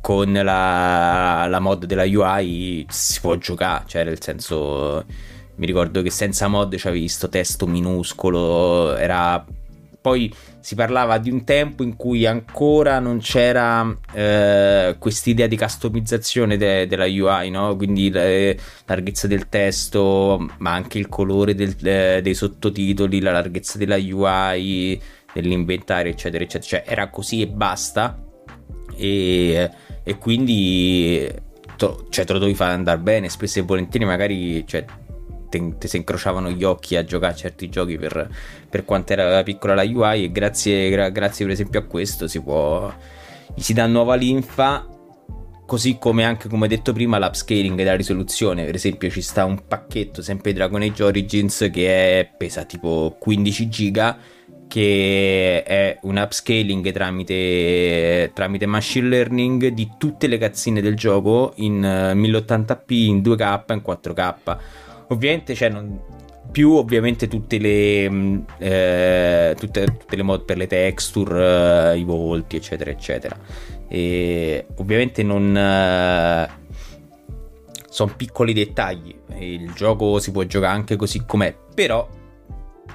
Con 0.00 0.32
la, 0.32 1.46
la, 1.48 1.58
mod 1.58 1.84
della 1.84 2.04
UI 2.04 2.86
si 2.88 3.20
può 3.20 3.34
giocare 3.36 3.84
cioè 3.88 4.04
nel 4.04 4.22
senso 4.22 5.04
mi 5.56 5.66
ricordo 5.66 6.00
che 6.00 6.10
senza 6.10 6.46
mod 6.46 6.76
c'avevi 6.76 7.00
questo 7.00 7.28
testo 7.28 7.66
minuscolo 7.66 8.94
era 8.94 9.44
poi 10.06 10.32
si 10.60 10.76
parlava 10.76 11.18
di 11.18 11.30
un 11.32 11.42
tempo 11.42 11.82
in 11.82 11.96
cui 11.96 12.26
ancora 12.26 13.00
non 13.00 13.18
c'era 13.18 13.92
eh, 14.12 14.94
quest'idea 15.00 15.48
di 15.48 15.58
customizzazione 15.58 16.56
de- 16.56 16.86
della 16.86 17.06
UI, 17.06 17.50
no? 17.50 17.74
quindi 17.74 18.08
la 18.12 18.54
larghezza 18.84 19.26
del 19.26 19.48
testo, 19.48 20.48
ma 20.58 20.74
anche 20.74 20.98
il 20.98 21.08
colore 21.08 21.56
del, 21.56 21.74
eh, 21.82 22.20
dei 22.22 22.34
sottotitoli, 22.34 23.20
la 23.20 23.32
larghezza 23.32 23.78
della 23.78 23.96
UI, 23.96 25.02
dell'inventario, 25.32 26.12
eccetera, 26.12 26.44
eccetera. 26.44 26.68
Cioè, 26.68 26.84
era 26.86 27.10
così 27.10 27.42
e 27.42 27.48
basta. 27.48 28.16
E, 28.96 29.70
e 30.04 30.18
quindi 30.18 31.28
to- 31.76 32.06
cioè, 32.10 32.24
te 32.24 32.32
lo 32.32 32.38
dovevi 32.38 32.56
fare 32.56 32.74
andare 32.74 32.98
bene. 33.00 33.28
Spesso 33.28 33.58
e 33.58 33.62
volentieri, 33.62 34.04
magari 34.04 34.64
cioè, 34.68 34.84
ti 35.48 35.88
si 35.88 35.96
incrociavano 35.96 36.50
gli 36.50 36.64
occhi 36.64 36.96
a 36.96 37.04
giocare 37.04 37.32
a 37.32 37.36
certi 37.36 37.68
giochi 37.68 37.96
per, 37.96 38.28
per 38.68 38.84
quanto 38.84 39.12
era 39.12 39.42
piccola 39.42 39.74
la 39.74 39.82
UI 39.82 40.24
e 40.24 40.32
grazie, 40.32 40.90
gra- 40.90 41.10
grazie 41.10 41.44
per 41.44 41.54
esempio 41.54 41.80
a 41.80 41.84
questo 41.84 42.28
si 42.28 42.40
può 42.40 42.92
gli 43.54 43.62
si 43.62 43.72
dà 43.72 43.86
nuova 43.86 44.14
linfa 44.14 44.86
così 45.66 45.98
come 45.98 46.24
anche 46.24 46.48
come 46.48 46.68
detto 46.68 46.92
prima 46.92 47.18
l'upscaling 47.18 47.76
della 47.76 47.96
risoluzione. 47.96 48.64
Per 48.64 48.74
esempio 48.74 49.10
ci 49.10 49.20
sta 49.20 49.44
un 49.44 49.66
pacchetto 49.66 50.22
sempre 50.22 50.52
Dragon 50.52 50.80
Age 50.80 51.02
Origins 51.02 51.68
che 51.72 52.20
è, 52.20 52.30
pesa 52.36 52.64
tipo 52.64 53.16
15 53.18 53.68
giga 53.68 54.18
che 54.68 55.62
è 55.62 55.98
un 56.02 56.16
upscaling 56.16 56.90
tramite, 56.92 58.30
tramite 58.34 58.66
machine 58.66 59.08
learning 59.08 59.68
di 59.68 59.92
tutte 59.96 60.26
le 60.26 60.38
cazzine 60.38 60.80
del 60.80 60.96
gioco 60.96 61.52
in 61.56 61.80
1080p, 61.80 62.92
in 62.92 63.20
2K 63.20 63.64
e 63.66 63.74
in 63.74 63.82
4K 63.84 64.34
Ovviamente 65.08 65.54
cioè, 65.54 65.72
più 66.50 66.72
ovviamente 66.72 67.28
tutte 67.28 67.58
le, 67.58 68.10
mm, 68.10 68.38
eh, 68.58 69.54
tutte, 69.58 69.84
tutte 69.84 70.16
le 70.16 70.22
mod 70.22 70.44
per 70.44 70.56
le 70.56 70.66
texture, 70.66 71.92
eh, 71.92 71.98
i 71.98 72.04
volti, 72.04 72.56
eccetera, 72.56 72.90
eccetera. 72.90 73.38
E 73.88 74.66
ovviamente 74.76 75.22
non, 75.22 75.56
eh, 75.56 76.48
sono 77.88 78.12
piccoli 78.16 78.52
dettagli. 78.52 79.14
Il 79.38 79.72
gioco 79.72 80.18
si 80.18 80.30
può 80.30 80.42
giocare 80.44 80.74
anche 80.74 80.96
così 80.96 81.24
com'è, 81.26 81.54
però 81.74 82.08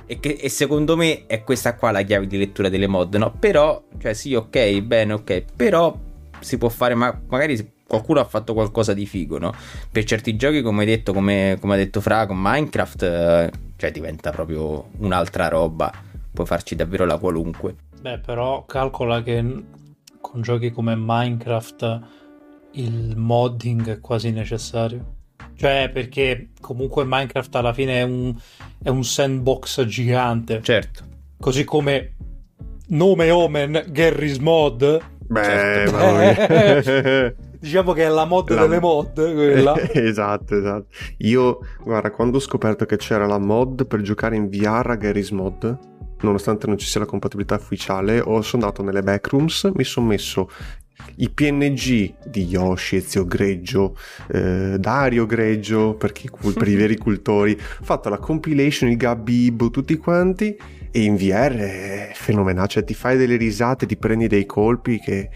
e, 0.05 0.19
che, 0.19 0.37
e, 0.41 0.49
secondo 0.49 0.97
me 0.97 1.25
è 1.25 1.43
questa 1.43 1.75
qua 1.75 1.91
la 1.91 2.01
chiave 2.01 2.27
di 2.27 2.37
lettura 2.37 2.67
delle 2.67 2.87
mod, 2.87 3.15
no? 3.15 3.31
Però, 3.39 3.81
cioè 3.97 4.13
sì, 4.13 4.33
ok, 4.33 4.81
bene, 4.81 5.13
ok, 5.13 5.45
però 5.55 5.97
si 6.39 6.57
può 6.57 6.67
fare, 6.67 6.95
ma 6.95 7.17
magari 7.27 7.55
qualcuno 7.91 8.21
ha 8.21 8.23
fatto 8.23 8.53
qualcosa 8.53 8.93
di 8.93 9.05
figo, 9.05 9.37
no? 9.37 9.53
Per 9.91 10.05
certi 10.05 10.37
giochi, 10.37 10.61
come 10.61 10.81
hai 10.81 10.85
detto, 10.85 11.11
come, 11.11 11.57
come 11.59 11.73
ha 11.73 11.77
detto 11.77 11.99
Fra, 11.99 12.25
con 12.25 12.37
Minecraft, 12.39 13.03
eh, 13.03 13.51
cioè 13.75 13.91
diventa 13.91 14.31
proprio 14.31 14.87
un'altra 14.99 15.49
roba, 15.49 15.91
puoi 16.31 16.47
farci 16.47 16.75
davvero 16.75 17.03
la 17.03 17.17
qualunque. 17.17 17.75
Beh, 17.99 18.19
però 18.19 18.63
calcola 18.65 19.21
che 19.21 19.43
con 20.21 20.41
giochi 20.41 20.71
come 20.71 20.95
Minecraft 20.97 21.99
il 22.73 23.17
modding 23.17 23.89
è 23.89 23.99
quasi 23.99 24.31
necessario. 24.31 25.15
Cioè, 25.57 25.89
perché 25.91 26.51
comunque 26.61 27.03
Minecraft 27.05 27.53
alla 27.55 27.73
fine 27.73 27.99
è 27.99 28.03
un, 28.03 28.33
è 28.81 28.87
un 28.87 29.03
sandbox 29.03 29.83
gigante. 29.83 30.61
Certo. 30.61 31.03
Così 31.37 31.65
come 31.65 32.13
nome 32.87 33.29
Omen, 33.31 33.83
Garry's 33.89 34.37
Mod. 34.37 35.01
Beh, 35.27 35.43
certo. 35.43 37.35
diciamo 37.61 37.93
che 37.93 38.03
è 38.03 38.09
la 38.09 38.25
mod 38.25 38.49
la... 38.49 38.61
delle 38.61 38.79
mod 38.79 39.13
quella. 39.13 39.75
esatto, 39.93 40.57
esatto. 40.57 40.87
Io, 41.19 41.59
guarda, 41.83 42.09
quando 42.09 42.37
ho 42.37 42.41
scoperto 42.41 42.85
che 42.85 42.97
c'era 42.97 43.27
la 43.27 43.37
mod 43.37 43.85
per 43.85 44.01
giocare 44.01 44.35
in 44.35 44.49
VR 44.49 44.89
a 44.89 44.95
Garry's 44.95 45.29
Mod, 45.29 45.77
nonostante 46.21 46.67
non 46.67 46.77
ci 46.77 46.87
sia 46.87 46.99
la 46.99 47.05
compatibilità 47.05 47.55
ufficiale, 47.55 48.19
ho 48.19 48.41
sono 48.41 48.63
andato 48.63 48.83
nelle 48.83 49.03
backrooms, 49.03 49.71
mi 49.75 49.83
sono 49.83 50.07
messo 50.07 50.49
i 51.17 51.29
PNG 51.29 52.13
di 52.25 52.45
Yoshi, 52.45 52.97
Ezio 52.97 53.25
Greggio, 53.25 53.95
eh, 54.31 54.77
Dario 54.79 55.25
Greggio, 55.25 55.95
per, 55.95 56.11
chi, 56.11 56.29
per 56.29 56.67
i 56.67 56.75
veri 56.75 56.97
cultori, 56.99 57.53
ho 57.53 57.83
fatto 57.83 58.09
la 58.09 58.17
compilation, 58.17 58.89
il 58.89 58.97
Gabibbo, 58.97 59.69
tutti 59.69 59.97
quanti, 59.97 60.55
e 60.91 61.03
in 61.03 61.15
VR 61.15 61.55
è 61.55 62.11
fenomenale, 62.13 62.67
cioè 62.67 62.83
ti 62.83 62.93
fai 62.93 63.17
delle 63.17 63.37
risate, 63.37 63.85
ti 63.85 63.97
prendi 63.97 64.27
dei 64.27 64.45
colpi 64.45 64.99
che 64.99 65.29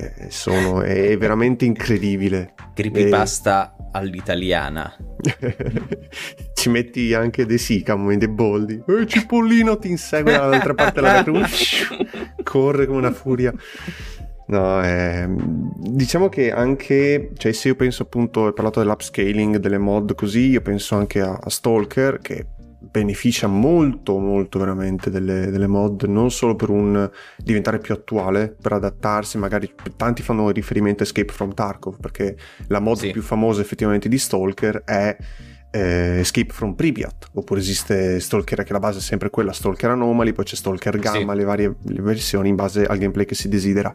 eh, 0.00 0.30
sono, 0.30 0.82
è 0.82 1.16
veramente 1.16 1.64
incredibile. 1.64 2.54
Creepypasta 2.74 3.76
e... 3.76 3.84
all'italiana. 3.92 4.94
Ci 6.54 6.68
metti 6.68 7.14
anche 7.14 7.46
dei 7.46 7.58
sicamo, 7.58 8.14
dei 8.14 8.28
boldi. 8.28 8.82
E 8.86 9.06
Cipollino 9.06 9.78
ti 9.78 9.88
insegue 9.88 10.32
dall'altra 10.32 10.74
parte 10.74 11.00
della 11.00 11.12
catena. 11.12 11.48
Corre 12.42 12.86
come 12.86 12.98
una 12.98 13.12
furia. 13.12 13.52
No, 14.46 14.82
eh, 14.82 15.28
diciamo 15.76 16.28
che 16.28 16.50
anche, 16.50 17.30
cioè 17.36 17.52
se 17.52 17.68
io 17.68 17.76
penso 17.76 18.02
appunto, 18.02 18.46
hai 18.46 18.52
parlato 18.52 18.80
dell'upscaling, 18.80 19.58
delle 19.58 19.78
mod 19.78 20.14
così, 20.16 20.48
io 20.48 20.60
penso 20.60 20.96
anche 20.96 21.20
a, 21.20 21.38
a 21.40 21.48
Stalker 21.48 22.18
che 22.20 22.46
beneficia 22.80 23.46
molto 23.46 24.18
molto 24.18 24.58
veramente 24.58 25.10
delle, 25.10 25.50
delle, 25.50 25.66
mod 25.66 26.04
non 26.04 26.30
solo 26.30 26.56
per 26.56 26.70
un 26.70 27.08
diventare 27.36 27.78
più 27.78 27.92
attuale 27.94 28.56
per 28.60 28.72
adattarsi 28.72 29.36
magari 29.36 29.72
tanti 29.96 30.22
fanno 30.22 30.50
riferimento 30.50 31.02
a 31.02 31.06
Escape 31.06 31.32
from 31.32 31.52
Tarkov 31.52 31.98
perché 32.00 32.36
la 32.68 32.80
mod 32.80 32.96
sì. 32.96 33.10
più 33.10 33.22
famosa 33.22 33.60
effettivamente 33.60 34.08
di 34.08 34.18
Stalker 34.18 34.82
è 34.84 35.16
eh, 35.70 36.18
Escape 36.20 36.52
from 36.52 36.74
Pripyat 36.74 37.28
oppure 37.34 37.60
esiste 37.60 38.18
Stalker 38.18 38.64
che 38.64 38.72
la 38.72 38.80
base 38.80 38.98
è 38.98 39.02
sempre 39.02 39.28
quella 39.28 39.52
Stalker 39.52 39.90
Anomaly 39.90 40.32
poi 40.32 40.44
c'è 40.44 40.56
Stalker 40.56 40.98
Gamma 40.98 41.32
sì. 41.32 41.38
le 41.38 41.44
varie 41.44 41.74
le 41.82 42.02
versioni 42.02 42.48
in 42.48 42.56
base 42.56 42.86
al 42.86 42.96
gameplay 42.96 43.26
che 43.26 43.34
si 43.34 43.48
desidera 43.48 43.92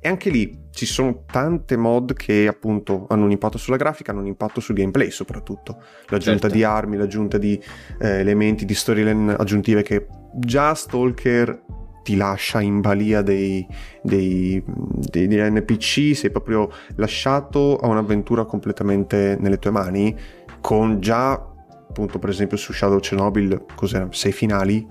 e 0.00 0.08
anche 0.08 0.30
lì 0.30 0.68
ci 0.70 0.86
sono 0.86 1.24
tante 1.26 1.76
mod 1.76 2.14
che 2.14 2.46
appunto 2.46 3.06
hanno 3.08 3.24
un 3.24 3.30
impatto 3.30 3.58
sulla 3.58 3.76
grafica, 3.76 4.12
hanno 4.12 4.20
un 4.20 4.26
impatto 4.26 4.60
sul 4.60 4.74
gameplay 4.74 5.10
soprattutto. 5.10 5.82
L'aggiunta 6.08 6.48
certo. 6.48 6.56
di 6.56 6.64
armi, 6.64 6.96
l'aggiunta 6.96 7.36
di 7.36 7.60
eh, 8.00 8.08
elementi, 8.20 8.64
di 8.64 8.74
storyline 8.74 9.34
aggiuntive 9.34 9.82
che 9.82 10.06
già 10.34 10.74
Stalker 10.74 11.62
ti 12.02 12.16
lascia 12.16 12.60
in 12.60 12.80
balia 12.80 13.20
dei, 13.20 13.66
dei, 14.02 14.62
dei, 14.64 15.28
degli 15.28 15.38
NPC, 15.38 16.16
sei 16.16 16.30
proprio 16.30 16.70
lasciato 16.96 17.76
a 17.76 17.86
un'avventura 17.86 18.46
completamente 18.46 19.36
nelle 19.38 19.58
tue 19.58 19.70
mani, 19.70 20.16
con 20.62 21.00
già 21.00 21.32
appunto 21.32 22.18
per 22.18 22.30
esempio 22.30 22.56
su 22.56 22.72
Shadow 22.72 23.00
Chernobyl, 23.00 23.64
cos'era, 23.74 24.08
sei 24.12 24.32
finali, 24.32 24.86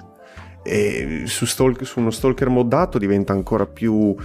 e 0.62 1.24
su, 1.26 1.46
Stalker, 1.46 1.88
su 1.88 2.00
uno 2.00 2.12
Stalker 2.12 2.50
moddato 2.50 2.98
diventa 2.98 3.34
ancora 3.34 3.66
più 3.66 4.16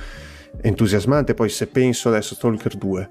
entusiasmante. 0.61 1.34
Poi 1.34 1.49
se 1.49 1.66
penso 1.66 2.08
adesso 2.08 2.34
a 2.34 2.37
Stalker 2.37 2.76
2, 2.76 3.11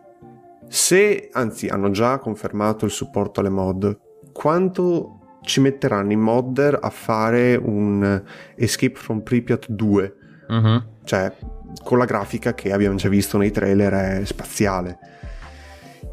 se 0.67 1.29
anzi 1.31 1.67
hanno 1.67 1.91
già 1.91 2.17
confermato 2.17 2.85
il 2.85 2.91
supporto 2.91 3.39
alle 3.39 3.49
mod, 3.49 3.99
quanto 4.31 5.37
ci 5.41 5.59
metteranno 5.59 6.11
i 6.11 6.15
modder 6.15 6.79
a 6.81 6.89
fare 6.89 7.55
un 7.55 8.23
Escape 8.55 8.95
from 8.95 9.21
Pripyat 9.21 9.69
2? 9.69 10.15
Uh-huh. 10.47 10.55
Mhm. 10.55 10.85
Cioè, 11.03 11.35
con 11.83 11.97
la 11.97 12.05
grafica 12.05 12.53
che 12.53 12.71
abbiamo 12.71 12.95
già 12.95 13.09
visto 13.09 13.37
nei 13.37 13.51
trailer 13.51 13.93
è 13.93 14.25
spaziale. 14.25 14.97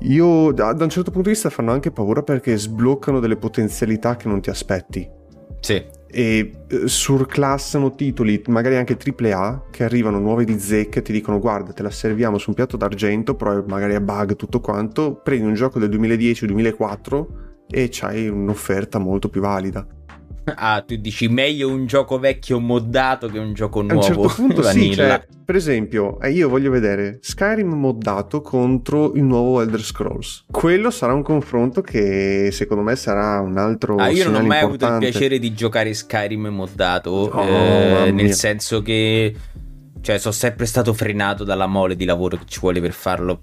Io 0.00 0.50
da, 0.52 0.72
da 0.72 0.84
un 0.84 0.90
certo 0.90 1.10
punto 1.10 1.28
di 1.28 1.34
vista 1.34 1.50
fanno 1.50 1.72
anche 1.72 1.90
paura 1.90 2.22
perché 2.22 2.56
sbloccano 2.56 3.20
delle 3.20 3.36
potenzialità 3.36 4.16
che 4.16 4.28
non 4.28 4.40
ti 4.40 4.50
aspetti. 4.50 5.08
Sì 5.60 5.98
e 6.10 6.52
eh, 6.66 6.88
surclassano 6.88 7.94
titoli 7.94 8.42
magari 8.48 8.76
anche 8.76 8.96
AAA 8.96 9.66
che 9.70 9.84
arrivano 9.84 10.18
nuovi 10.18 10.44
di 10.44 10.58
zecca 10.58 10.98
e 10.98 11.02
ti 11.02 11.12
dicono 11.12 11.38
guarda 11.38 11.72
te 11.72 11.82
la 11.82 11.90
serviamo 11.90 12.38
su 12.38 12.50
un 12.50 12.56
piatto 12.56 12.76
d'argento 12.76 13.34
però 13.34 13.62
magari 13.66 13.94
è 13.94 14.00
bug 14.00 14.36
tutto 14.36 14.60
quanto 14.60 15.20
prendi 15.22 15.46
un 15.46 15.54
gioco 15.54 15.78
del 15.78 15.88
2010 15.88 16.44
o 16.44 16.46
2004 16.48 17.28
e 17.70 17.88
c'hai 17.90 18.28
un'offerta 18.28 18.98
molto 18.98 19.28
più 19.28 19.40
valida 19.40 19.86
Ah, 20.62 20.82
tu 20.86 20.96
dici 20.96 21.28
meglio 21.28 21.68
un 21.68 21.86
gioco 21.86 22.18
vecchio 22.18 22.60
moddato 22.60 23.28
che 23.28 23.38
un 23.38 23.54
gioco 23.54 23.82
nuovo. 23.82 24.00
A 24.00 24.08
un 24.08 24.14
certo 24.14 24.28
punto 24.34 24.62
sì, 24.70 24.94
cioè, 24.94 25.26
per 25.44 25.56
esempio, 25.56 26.18
io 26.28 26.48
voglio 26.48 26.70
vedere 26.70 27.18
Skyrim 27.20 27.72
moddato 27.72 28.40
contro 28.40 29.14
il 29.14 29.24
nuovo 29.24 29.60
Elder 29.60 29.82
Scrolls. 29.82 30.44
Quello 30.50 30.90
sarà 30.90 31.12
un 31.12 31.22
confronto 31.22 31.80
che 31.80 32.50
secondo 32.52 32.82
me 32.82 32.94
sarà 32.94 33.40
un 33.40 33.58
altro 33.58 33.96
Ah, 33.96 34.10
io 34.10 34.30
non 34.30 34.42
ho 34.42 34.46
mai 34.46 34.60
importante. 34.62 34.84
avuto 34.84 35.06
il 35.06 35.10
piacere 35.10 35.38
di 35.38 35.52
giocare 35.52 35.92
Skyrim 35.92 36.46
moddato, 36.46 37.10
oh, 37.10 38.06
eh, 38.06 38.10
nel 38.12 38.32
senso 38.32 38.82
che 38.82 39.34
cioè 40.00 40.18
sono 40.18 40.32
sempre 40.32 40.66
stato 40.66 40.92
frenato 40.92 41.44
dalla 41.44 41.66
mole 41.66 41.96
di 41.96 42.04
lavoro 42.04 42.36
che 42.36 42.44
ci 42.46 42.60
vuole 42.60 42.80
per 42.80 42.92
farlo. 42.92 43.42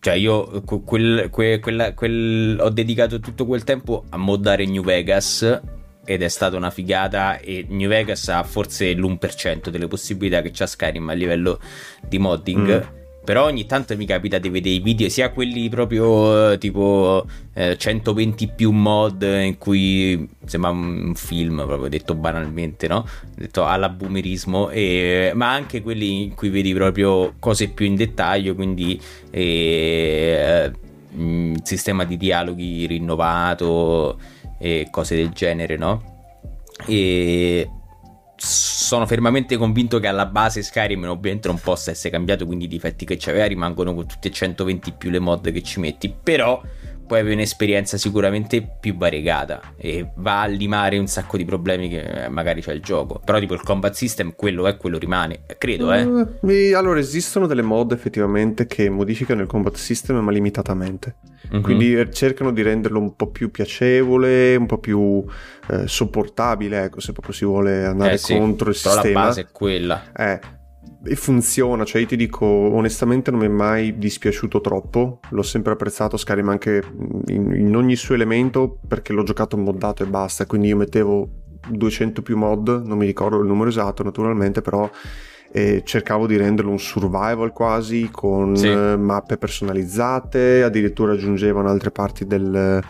Cioè, 0.00 0.14
io 0.14 0.62
quel, 0.62 1.28
quel, 1.28 1.60
quel, 1.60 1.92
quel, 1.94 2.58
ho 2.60 2.70
dedicato 2.70 3.18
tutto 3.18 3.46
quel 3.46 3.64
tempo 3.64 4.04
a 4.10 4.16
moddare 4.16 4.64
New 4.64 4.84
Vegas 4.84 5.60
ed 6.08 6.22
è 6.22 6.28
stata 6.28 6.56
una 6.56 6.70
figata 6.70 7.38
e 7.38 7.66
New 7.68 7.86
Vegas 7.86 8.28
ha 8.28 8.42
forse 8.42 8.94
l'1% 8.94 9.68
delle 9.68 9.88
possibilità 9.88 10.40
che 10.40 10.52
c'ha 10.54 10.66
Skyrim 10.66 11.06
a 11.10 11.12
livello 11.12 11.60
di 12.00 12.18
modding. 12.18 12.82
Mm. 12.82 12.96
Però 13.22 13.44
ogni 13.44 13.66
tanto 13.66 13.94
mi 13.94 14.06
capita 14.06 14.38
di 14.38 14.48
vedere 14.48 14.76
i 14.76 14.78
video, 14.78 15.10
sia 15.10 15.28
quelli 15.28 15.68
proprio 15.68 16.56
tipo 16.56 17.26
eh, 17.52 17.76
120 17.76 18.52
più 18.56 18.70
mod, 18.70 19.20
in 19.20 19.58
cui 19.58 20.26
sembra 20.46 20.70
un 20.70 21.12
film, 21.14 21.62
proprio 21.66 21.90
detto 21.90 22.14
banalmente, 22.14 22.88
no? 22.88 23.06
Detto 23.34 23.66
alla 23.66 23.90
boomerismo, 23.90 24.70
e, 24.70 25.32
ma 25.34 25.52
anche 25.52 25.82
quelli 25.82 26.22
in 26.22 26.34
cui 26.34 26.48
vedi 26.48 26.72
proprio 26.72 27.34
cose 27.38 27.68
più 27.68 27.84
in 27.84 27.96
dettaglio, 27.96 28.54
quindi 28.54 28.98
eh, 29.30 30.72
mm, 31.14 31.56
sistema 31.64 32.04
di 32.04 32.16
dialoghi 32.16 32.86
rinnovato 32.86 34.18
e 34.58 34.88
cose 34.90 35.16
del 35.16 35.30
genere, 35.30 35.76
no? 35.76 36.16
E 36.86 37.70
sono 38.36 39.06
fermamente 39.06 39.56
convinto 39.56 39.98
che 39.98 40.06
alla 40.06 40.26
base 40.26 40.62
Skyrim 40.62 41.04
ovviamente 41.04 41.48
non 41.48 41.58
possa 41.58 41.90
essere 41.90 42.10
cambiato, 42.10 42.46
quindi 42.46 42.66
i 42.66 42.68
difetti 42.68 43.04
che 43.04 43.16
c'aveva 43.18 43.46
rimangono 43.46 43.94
con 43.94 44.06
tutti 44.06 44.28
e 44.28 44.30
120 44.30 44.92
più 44.92 45.10
le 45.10 45.18
mod 45.18 45.50
che 45.50 45.62
ci 45.62 45.80
metti, 45.80 46.08
però 46.08 46.62
puoi 47.08 47.20
avere 47.20 47.34
un'esperienza 47.34 47.96
sicuramente 47.96 48.76
più 48.78 48.96
variegata 48.96 49.60
e 49.76 50.10
va 50.16 50.42
a 50.42 50.46
limare 50.46 50.98
un 50.98 51.08
sacco 51.08 51.36
di 51.36 51.44
problemi 51.44 51.88
che 51.88 52.24
eh, 52.24 52.28
magari 52.28 52.60
c'è 52.60 52.72
il 52.72 52.82
gioco. 52.82 53.20
Però 53.24 53.40
tipo 53.40 53.54
il 53.54 53.62
combat 53.62 53.94
system, 53.94 54.34
quello 54.36 54.68
è, 54.68 54.76
quello 54.76 54.98
rimane, 54.98 55.40
credo, 55.58 55.92
eh. 55.92 56.02
Uh, 56.02 56.76
allora 56.76 57.00
esistono 57.00 57.46
delle 57.46 57.62
mod 57.62 57.92
effettivamente 57.92 58.66
che 58.66 58.88
modificano 58.90 59.40
il 59.40 59.48
combat 59.48 59.74
system 59.74 60.18
ma 60.18 60.30
limitatamente. 60.30 61.16
Mm-hmm. 61.50 61.62
Quindi 61.62 62.08
cercano 62.12 62.52
di 62.52 62.62
renderlo 62.62 63.00
un 63.00 63.16
po' 63.16 63.30
più 63.30 63.50
piacevole, 63.50 64.54
un 64.54 64.66
po' 64.66 64.78
più 64.78 65.24
eh, 65.70 65.86
sopportabile, 65.86 66.84
ecco, 66.84 67.00
se 67.00 67.12
proprio 67.12 67.32
si 67.32 67.44
vuole 67.46 67.84
andare 67.84 68.14
eh, 68.14 68.20
contro 68.20 68.72
sì, 68.72 68.78
il 68.78 68.82
però 68.82 69.00
sistema. 69.00 69.20
la 69.20 69.26
base 69.26 69.40
è 69.40 69.46
quella. 69.50 70.12
Eh, 70.14 70.40
e 71.04 71.14
funziona, 71.14 71.84
cioè 71.84 72.00
io 72.00 72.06
ti 72.06 72.16
dico 72.16 72.44
onestamente 72.44 73.30
non 73.30 73.40
mi 73.40 73.46
è 73.46 73.50
mai 73.50 73.98
dispiaciuto 73.98 74.60
troppo, 74.60 75.20
l'ho 75.30 75.42
sempre 75.42 75.72
apprezzato 75.72 76.16
Skyrim 76.16 76.48
anche 76.48 76.82
in, 77.28 77.52
in 77.52 77.76
ogni 77.76 77.96
suo 77.96 78.14
elemento 78.14 78.78
perché 78.86 79.12
l'ho 79.12 79.22
giocato 79.22 79.56
moddato 79.56 80.02
e 80.02 80.06
basta, 80.06 80.46
quindi 80.46 80.68
io 80.68 80.76
mettevo 80.76 81.28
200 81.68 82.22
più 82.22 82.36
mod, 82.36 82.82
non 82.84 82.98
mi 82.98 83.06
ricordo 83.06 83.40
il 83.40 83.46
numero 83.46 83.68
esatto 83.68 84.02
naturalmente, 84.02 84.60
però 84.60 84.90
e 85.50 85.80
cercavo 85.82 86.26
di 86.26 86.36
renderlo 86.36 86.70
un 86.70 86.78
survival 86.78 87.52
quasi 87.52 88.10
con 88.12 88.54
sì. 88.54 88.68
mappe 88.68 89.38
personalizzate, 89.38 90.62
addirittura 90.62 91.12
aggiungevano 91.12 91.70
altre 91.70 91.90
parti 91.90 92.26
del 92.26 92.82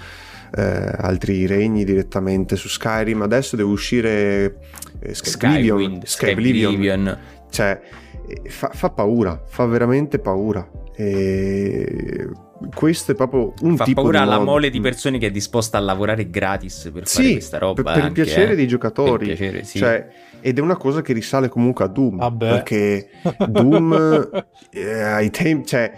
eh, 0.55 0.93
altri 0.97 1.47
regni 1.47 1.85
direttamente 1.85 2.57
su 2.57 2.69
Skyrim. 2.69 3.23
Adesso 3.23 3.57
deve 3.57 3.71
uscire 3.71 4.59
eh, 5.01 5.15
Skyblivion, 5.15 6.01
Skyblivion. 6.05 7.19
Cioè, 7.51 7.81
eh, 8.27 8.49
fa, 8.49 8.69
fa, 8.69 8.91
paura, 8.91 9.43
fa 9.47 9.67
veramente 9.67 10.19
paura. 10.19 10.69
E 10.95 12.29
questo 12.75 13.13
è 13.13 13.15
proprio 13.15 13.55
un 13.63 13.77
fa 13.77 13.85
tipo 13.85 14.03
paura 14.03 14.19
di 14.19 14.25
alla 14.25 14.41
mole 14.41 14.71
di 14.71 14.81
persone 14.81 15.19
che 15.19 15.29
è 15.29 15.31
disposta 15.31 15.79
a 15.79 15.81
lavorare 15.81 16.29
gratis 16.29 16.91
per 16.93 17.07
sì, 17.07 17.17
fare 17.17 17.33
questa 17.33 17.59
roba 17.59 17.75
per, 17.75 17.85
per 17.85 18.03
anche, 18.03 18.21
il 18.21 18.27
piacere 18.27 18.53
eh. 18.53 18.57
dei 18.57 18.67
giocatori 18.67 19.27
piacere, 19.27 19.63
sì. 19.63 19.79
cioè, 19.79 20.09
ed 20.41 20.59
è 20.59 20.61
una 20.61 20.77
cosa 20.77 21.01
che 21.01 21.13
risale 21.13 21.49
comunque 21.49 21.85
a 21.85 21.89
Doom 21.89 22.17
Vabbè. 22.17 22.49
perché 22.49 23.09
Doom 23.49 24.45
eh, 24.71 25.01
ai 25.03 25.31
tempi 25.31 25.67
cioè 25.67 25.93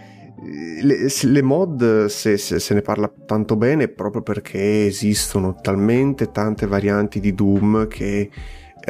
le, 0.81 1.07
le 1.21 1.41
mod 1.41 2.05
se, 2.05 2.37
se, 2.37 2.59
se, 2.59 2.73
ne 2.73 2.81
parla 2.81 3.11
tanto 3.25 3.55
bene 3.55 3.87
proprio 3.87 4.21
perché 4.23 4.85
esistono 4.85 5.55
talmente 5.61 6.31
tante 6.31 6.65
varianti 6.65 7.19
di 7.19 7.33
Doom 7.33 7.87
che 7.87 8.29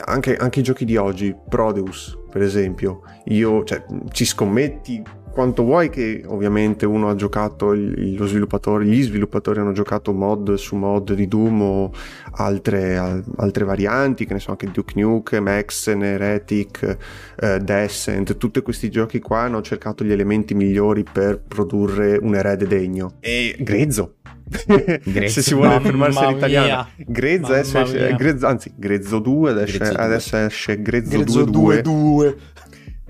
anche, 0.06 0.36
anche 0.36 0.60
i 0.60 0.64
giochi 0.64 0.86
di 0.86 0.98
oggi 0.98 1.36
Prodeus 1.50 2.18
per 2.30 2.42
esempio 2.42 3.02
io 3.26 3.64
cioè, 3.64 3.84
ci 4.12 4.26
scommetti 4.26 5.04
quanto 5.32 5.64
vuoi 5.64 5.90
che 5.90 6.24
ovviamente 6.28 6.86
uno 6.86 7.10
ha 7.10 7.16
giocato 7.16 7.74
lo 7.74 8.26
sviluppatore, 8.26 8.86
gli 8.86 9.02
sviluppatori 9.02 9.60
hanno 9.60 9.72
giocato 9.72 10.14
mod 10.14 10.54
su 10.56 10.76
mod 10.76 11.14
di 11.14 11.28
Doom 11.28 11.62
o 11.62 11.92
altre, 12.34 12.98
altre 13.38 13.64
varianti, 13.64 14.26
che 14.26 14.34
ne 14.34 14.40
so 14.40 14.52
anche 14.52 14.70
Duke 14.70 15.00
Nukem, 15.00 15.48
Exen, 15.48 16.04
Heretic, 16.04 16.98
eh, 17.40 17.60
Descent, 17.60 18.38
tutti 18.38 18.62
questi 18.62 18.90
giochi 18.92 19.20
qua 19.20 19.40
hanno 19.40 19.62
cercato 19.62 20.04
gli 20.04 20.12
elementi 20.12 20.54
migliori 20.54 21.04
per 21.10 21.42
produrre 21.42 22.18
un 22.22 22.36
erede 22.36 22.68
degno. 22.68 23.14
E 23.22 23.56
grezzo, 23.60 24.16
se 25.28 25.42
si 25.42 25.54
vuole 25.54 25.80
fermarsi 25.80 26.20
all'italiano 26.20 26.88
Grezzo, 26.98 27.54
esce, 27.54 28.16
Grezzo, 28.16 28.48
anzi 28.48 28.74
Grezzo 28.76 29.20
2 29.20 29.52
adesso, 29.52 29.78
Grezzo 29.78 29.94
2. 29.94 30.04
adesso 30.04 30.38
esce 30.38 30.82
Grezzo, 30.82 31.18
Grezzo 31.18 31.44
2 31.46 31.82
2, 31.82 31.82
2. 31.82 32.38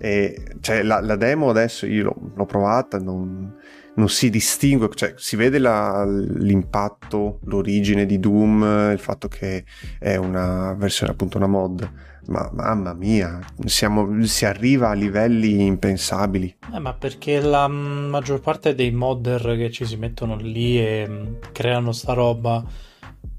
E, 0.03 0.43
cioè, 0.61 0.81
la, 0.81 0.99
la, 0.99 1.15
demo 1.15 1.49
adesso 1.49 1.85
io 1.85 2.03
l'ho, 2.05 2.31
l'ho 2.35 2.45
provata, 2.45 2.97
non, 2.97 3.53
non, 3.93 4.09
si 4.09 4.31
distingue, 4.31 4.89
cioè, 4.95 5.13
si 5.15 5.35
vede 5.35 5.59
la, 5.59 6.03
l'impatto, 6.05 7.39
l'origine 7.43 8.07
di 8.07 8.19
Doom, 8.19 8.89
il 8.91 8.99
fatto 8.99 9.27
che 9.27 9.63
è 9.99 10.15
una 10.15 10.73
versione, 10.73 11.11
appunto, 11.11 11.37
una 11.37 11.47
mod. 11.47 11.89
Ma 12.27 12.49
mamma 12.53 12.93
mia, 12.93 13.39
siamo, 13.65 14.25
si 14.25 14.45
arriva 14.45 14.89
a 14.89 14.93
livelli 14.93 15.65
impensabili. 15.65 16.57
Eh, 16.73 16.79
ma 16.79 16.93
perché 16.93 17.39
la 17.39 17.67
maggior 17.67 18.39
parte 18.39 18.75
dei 18.75 18.91
modder 18.91 19.55
che 19.57 19.71
ci 19.71 19.85
si 19.85 19.95
mettono 19.97 20.35
lì 20.35 20.79
e 20.79 21.07
mm, 21.07 21.33
creano 21.51 21.91
sta 21.91 22.13
roba 22.13 22.63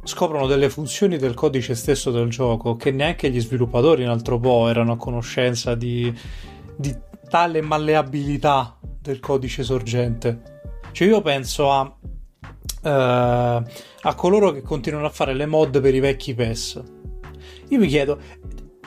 scoprono 0.05 0.47
delle 0.47 0.69
funzioni 0.69 1.17
del 1.17 1.35
codice 1.35 1.75
stesso 1.75 2.11
del 2.11 2.29
gioco 2.29 2.77
che 2.77 2.91
neanche 2.91 3.31
gli 3.31 3.41
sviluppatori 3.41 4.03
in 4.03 4.09
altro 4.09 4.39
po' 4.39 4.69
erano 4.69 4.93
a 4.93 4.97
conoscenza 4.97 5.75
di, 5.77 6.12
di 6.77 6.95
tale 7.29 7.61
malleabilità 7.61 8.79
del 9.01 9.21
codice 9.21 9.62
sorgente. 9.62 10.61
Cioè 10.91 11.09
io 11.09 11.23
penso 11.23 11.71
a, 11.71 11.81
uh, 11.83 12.89
a 12.89 14.15
coloro 14.17 14.51
che 14.51 14.62
continuano 14.62 15.07
a 15.07 15.11
fare 15.11 15.35
le 15.35 15.47
mod 15.47 15.81
per 15.81 15.95
i 15.95 16.01
vecchi 16.01 16.35
PES. 16.35 16.83
Io 17.69 17.79
mi 17.79 17.87
chiedo, 17.87 18.19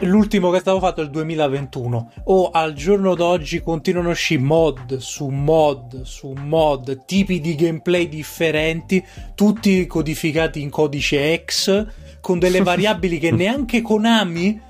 l'ultimo 0.01 0.51
che 0.51 0.57
è 0.57 0.59
stato 0.59 0.79
fatto 0.79 0.99
è 0.99 1.03
il 1.05 1.09
2021 1.09 2.11
o 2.25 2.49
al 2.49 2.73
giorno 2.73 3.15
d'oggi 3.15 3.61
continuano 3.61 4.09
a 4.09 4.11
uscire 4.11 4.41
mod 4.41 4.97
su 4.97 5.27
mod 5.27 6.01
su 6.01 6.33
mod 6.37 7.05
tipi 7.05 7.39
di 7.39 7.55
gameplay 7.55 8.09
differenti 8.09 9.03
tutti 9.35 9.87
codificati 9.87 10.61
in 10.61 10.69
codice 10.69 11.43
X 11.45 11.85
con 12.19 12.39
delle 12.39 12.59
variabili 12.63 13.19
che 13.19 13.31
neanche 13.31 13.81
Konami 13.81 14.61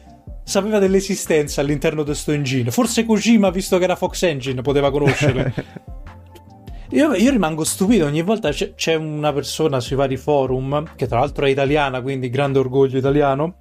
sapeva 0.44 0.78
dell'esistenza 0.78 1.62
all'interno 1.62 2.02
di 2.02 2.10
questo 2.10 2.32
engine. 2.32 2.70
Forse 2.70 3.04
Kojima 3.04 3.50
visto 3.50 3.80
che 3.80 3.84
era 3.84 3.96
Fox 3.96 4.22
Engine 4.24 4.62
poteva 4.62 4.92
conoscerle 4.92 5.54
Io, 6.92 7.14
io, 7.16 7.32
rimango 7.32 7.64
stupito. 7.64 8.06
Ogni 8.06 8.22
volta 8.22 8.52
c'è, 8.52 8.76
c'è, 8.76 8.94
una 8.94 9.34
persona 9.34 9.80
sui 9.80 9.96
vari 9.96 10.18
forum, 10.18 10.92
che 10.96 11.08
tra 11.08 11.20
l'altro 11.20 11.46
è 11.46 11.50
italiana, 11.50 12.02
quindi 12.02 12.30
grande 12.30 12.60
orgoglio 12.60 12.98
italiano, 12.98 13.56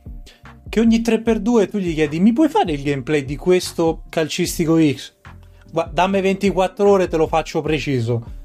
che 0.68 0.80
ogni 0.80 1.00
3x2 1.00 1.70
tu 1.70 1.78
gli 1.78 1.94
chiedi 1.94 2.20
mi 2.20 2.32
puoi 2.32 2.48
fare 2.48 2.72
il 2.72 2.82
gameplay 2.82 3.24
di 3.24 3.36
questo 3.36 4.02
calcistico 4.08 4.78
X? 4.78 5.12
Dammi 5.90 6.20
24 6.20 6.88
ore 6.88 7.08
te 7.08 7.16
lo 7.16 7.26
faccio 7.26 7.60
preciso. 7.60 8.42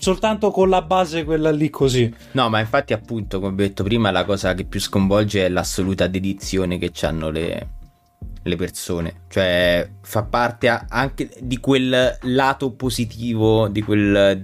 Soltanto 0.00 0.50
con 0.50 0.70
la 0.70 0.80
base 0.80 1.24
quella 1.24 1.50
lì 1.50 1.68
così. 1.68 2.12
No, 2.32 2.48
ma 2.48 2.58
infatti 2.58 2.94
appunto, 2.94 3.38
come 3.38 3.52
ho 3.52 3.56
detto 3.56 3.82
prima, 3.82 4.10
la 4.10 4.24
cosa 4.24 4.54
che 4.54 4.64
più 4.64 4.80
sconvolge 4.80 5.44
è 5.44 5.48
l'assoluta 5.50 6.06
dedizione 6.06 6.78
che 6.78 6.90
hanno 7.04 7.28
le, 7.28 7.68
le 8.42 8.56
persone. 8.56 9.24
Cioè, 9.28 9.90
fa 10.00 10.22
parte 10.22 10.68
anche 10.88 11.28
di 11.40 11.58
quel 11.58 12.16
lato 12.22 12.72
positivo, 12.72 13.68
di 13.68 13.82
quel, 13.82 14.40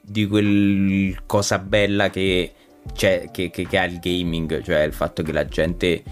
di 0.00 0.26
quel 0.26 1.22
cosa 1.26 1.58
bella 1.58 2.08
che, 2.08 2.52
che, 2.94 3.28
che, 3.30 3.50
che 3.50 3.78
ha 3.78 3.84
il 3.84 3.98
gaming. 3.98 4.62
Cioè, 4.62 4.84
il 4.84 4.94
fatto 4.94 5.22
che 5.22 5.32
la 5.32 5.44
gente 5.44 6.02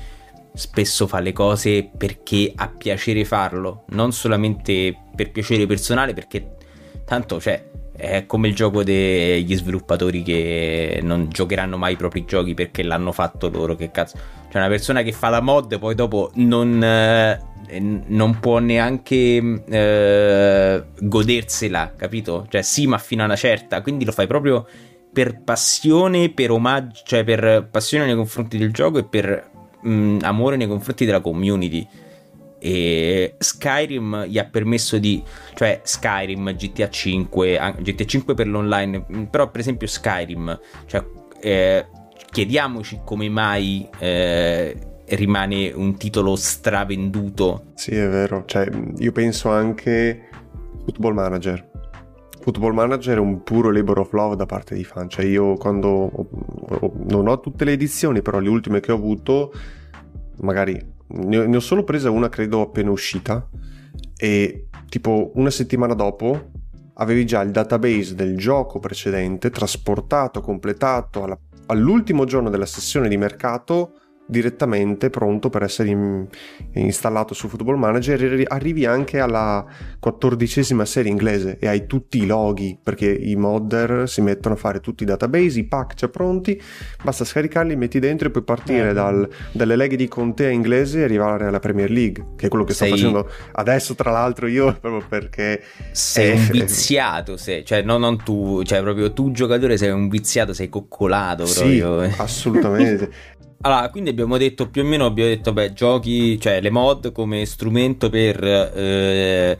spesso 0.54 1.06
fa 1.06 1.20
le 1.20 1.32
cose 1.32 1.90
perché 1.96 2.52
ha 2.54 2.68
piacere 2.68 3.24
farlo, 3.24 3.84
non 3.88 4.12
solamente 4.12 4.94
per 5.14 5.30
piacere 5.30 5.66
personale, 5.66 6.14
perché 6.14 6.56
tanto 7.04 7.40
cioè, 7.40 7.70
è 7.94 8.26
come 8.26 8.48
il 8.48 8.54
gioco 8.54 8.82
degli 8.82 9.54
sviluppatori 9.54 10.22
che 10.22 11.00
non 11.02 11.28
giocheranno 11.28 11.76
mai 11.76 11.92
i 11.92 11.96
propri 11.96 12.24
giochi 12.24 12.54
perché 12.54 12.82
l'hanno 12.82 13.12
fatto 13.12 13.48
loro, 13.48 13.74
che 13.74 13.90
cazzo. 13.90 14.16
Cioè 14.50 14.60
una 14.60 14.68
persona 14.68 15.02
che 15.02 15.12
fa 15.12 15.28
la 15.28 15.40
mod 15.40 15.78
poi 15.78 15.94
dopo 15.94 16.30
non, 16.34 16.82
eh, 16.82 17.40
non 17.78 18.38
può 18.38 18.58
neanche 18.58 19.62
eh, 19.68 20.84
godersela, 20.98 21.94
capito? 21.96 22.46
Cioè 22.48 22.62
sì, 22.62 22.86
ma 22.86 22.98
fino 22.98 23.22
a 23.22 23.26
una 23.26 23.36
certa, 23.36 23.80
quindi 23.82 24.04
lo 24.04 24.12
fai 24.12 24.26
proprio 24.26 24.66
per 25.12 25.42
passione, 25.42 26.30
per 26.30 26.50
omaggio, 26.50 27.02
cioè 27.04 27.22
per 27.22 27.68
passione 27.70 28.06
nei 28.06 28.14
confronti 28.14 28.56
del 28.56 28.72
gioco 28.72 28.98
e 28.98 29.04
per 29.04 29.50
mh, 29.82 30.18
amore 30.22 30.56
nei 30.56 30.66
confronti 30.66 31.04
della 31.04 31.20
community. 31.20 31.86
E 32.58 33.34
Skyrim 33.38 34.26
gli 34.26 34.38
ha 34.38 34.44
permesso 34.44 34.98
di, 34.98 35.22
cioè 35.54 35.80
Skyrim, 35.82 36.54
GTA 36.54 36.88
5, 36.88 37.74
GTA 37.80 38.04
5 38.04 38.34
per 38.34 38.46
l'online, 38.46 39.26
però 39.28 39.50
per 39.50 39.60
esempio 39.60 39.88
Skyrim, 39.88 40.60
cioè 40.86 41.04
eh, 41.40 41.86
chiediamoci 42.30 43.00
come 43.04 43.28
mai 43.28 43.88
eh, 43.98 44.76
rimane 45.06 45.72
un 45.72 45.96
titolo 45.96 46.36
stravenduto. 46.36 47.72
Sì, 47.74 47.96
è 47.96 48.08
vero, 48.08 48.44
cioè 48.46 48.68
io 48.96 49.10
penso 49.12 49.50
anche 49.50 50.28
Football 50.84 51.14
Manager. 51.14 51.70
Football 52.42 52.74
Manager 52.74 53.16
è 53.16 53.20
un 53.20 53.42
puro 53.42 53.70
labor 53.70 54.00
of 54.00 54.12
love 54.12 54.36
da 54.36 54.46
parte 54.46 54.74
dei 54.74 54.84
fan. 54.84 55.08
Cioè, 55.08 55.24
io 55.24 55.54
quando 55.54 55.88
ho, 55.88 56.28
ho, 56.68 56.92
non 57.08 57.28
ho 57.28 57.40
tutte 57.40 57.64
le 57.64 57.72
edizioni, 57.72 58.20
però 58.20 58.40
le 58.40 58.48
ultime 58.48 58.80
che 58.80 58.92
ho 58.92 58.96
avuto, 58.96 59.52
magari 60.40 60.78
ne 61.06 61.38
ho, 61.38 61.46
ne 61.46 61.56
ho 61.56 61.60
solo 61.60 61.84
presa 61.84 62.10
una, 62.10 62.28
credo, 62.28 62.60
appena 62.60 62.90
uscita. 62.90 63.48
E 64.16 64.66
tipo 64.88 65.30
una 65.36 65.50
settimana 65.50 65.94
dopo 65.94 66.50
avevi 66.94 67.24
già 67.24 67.40
il 67.40 67.50
database 67.50 68.14
del 68.14 68.36
gioco 68.36 68.78
precedente 68.78 69.50
trasportato, 69.50 70.40
completato 70.40 71.22
alla, 71.22 71.38
all'ultimo 71.66 72.24
giorno 72.24 72.50
della 72.50 72.66
sessione 72.66 73.08
di 73.08 73.16
mercato 73.16 73.94
direttamente 74.32 75.10
pronto 75.10 75.50
per 75.50 75.62
essere 75.62 75.90
in, 75.90 76.26
installato 76.72 77.34
su 77.34 77.46
Football 77.46 77.76
Manager 77.76 78.40
e 78.40 78.44
arrivi 78.48 78.86
anche 78.86 79.20
alla 79.20 79.64
quattordicesima 80.00 80.84
serie 80.84 81.10
inglese 81.12 81.58
e 81.60 81.68
hai 81.68 81.86
tutti 81.86 82.22
i 82.22 82.26
loghi 82.26 82.76
perché 82.82 83.08
i 83.08 83.36
modder 83.36 84.08
si 84.08 84.22
mettono 84.22 84.54
a 84.54 84.58
fare 84.58 84.80
tutti 84.80 85.04
i 85.04 85.06
database, 85.06 85.60
i 85.60 85.64
pack 85.64 85.94
già 85.94 86.08
pronti, 86.08 86.60
basta 87.04 87.24
scaricarli, 87.24 87.76
metti 87.76 88.00
dentro 88.00 88.28
e 88.28 88.30
puoi 88.30 88.42
partire 88.42 88.90
eh. 88.90 88.92
dal, 88.92 89.28
dalle 89.52 89.76
leghe 89.76 89.96
di 89.96 90.08
contea 90.08 90.48
inglese 90.48 91.00
e 91.00 91.04
arrivare 91.04 91.46
alla 91.46 91.60
Premier 91.60 91.90
League, 91.90 92.34
che 92.36 92.46
è 92.46 92.48
quello 92.48 92.64
che 92.64 92.72
Sei... 92.72 92.88
sto 92.88 92.96
facendo 92.96 93.30
adesso 93.52 93.94
tra 93.94 94.10
l'altro 94.10 94.46
io 94.46 94.76
proprio 94.80 95.04
perché... 95.06 95.62
Sei 95.92 96.30
è... 96.30 96.34
un 96.34 96.48
viziato, 96.50 97.36
sei, 97.36 97.64
cioè 97.64 97.82
no, 97.82 97.98
non 97.98 98.22
tu, 98.22 98.62
cioè 98.64 98.80
proprio 98.80 99.12
tu 99.12 99.30
giocatore 99.30 99.76
sei 99.76 99.90
un 99.90 100.08
viziato, 100.08 100.54
sei 100.54 100.68
coccolato 100.70 101.44
proprio. 101.44 102.08
Sì, 102.08 102.20
assolutamente. 102.20 103.10
Allora, 103.64 103.88
quindi 103.90 104.10
abbiamo 104.10 104.38
detto 104.38 104.68
più 104.68 104.82
o 104.82 104.84
meno, 104.84 105.06
abbiamo 105.06 105.30
detto, 105.30 105.52
beh, 105.52 105.72
giochi, 105.72 106.38
cioè 106.40 106.60
le 106.60 106.70
mod 106.70 107.12
come 107.12 107.44
strumento 107.46 108.10
per 108.10 108.42
eh, 108.42 109.56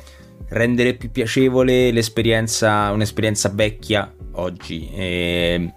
rendere 0.48 0.94
più 0.94 1.12
piacevole 1.12 1.92
l'esperienza, 1.92 2.90
un'esperienza 2.90 3.52
vecchia 3.54 4.12
oggi, 4.32 4.90
e 4.92 5.72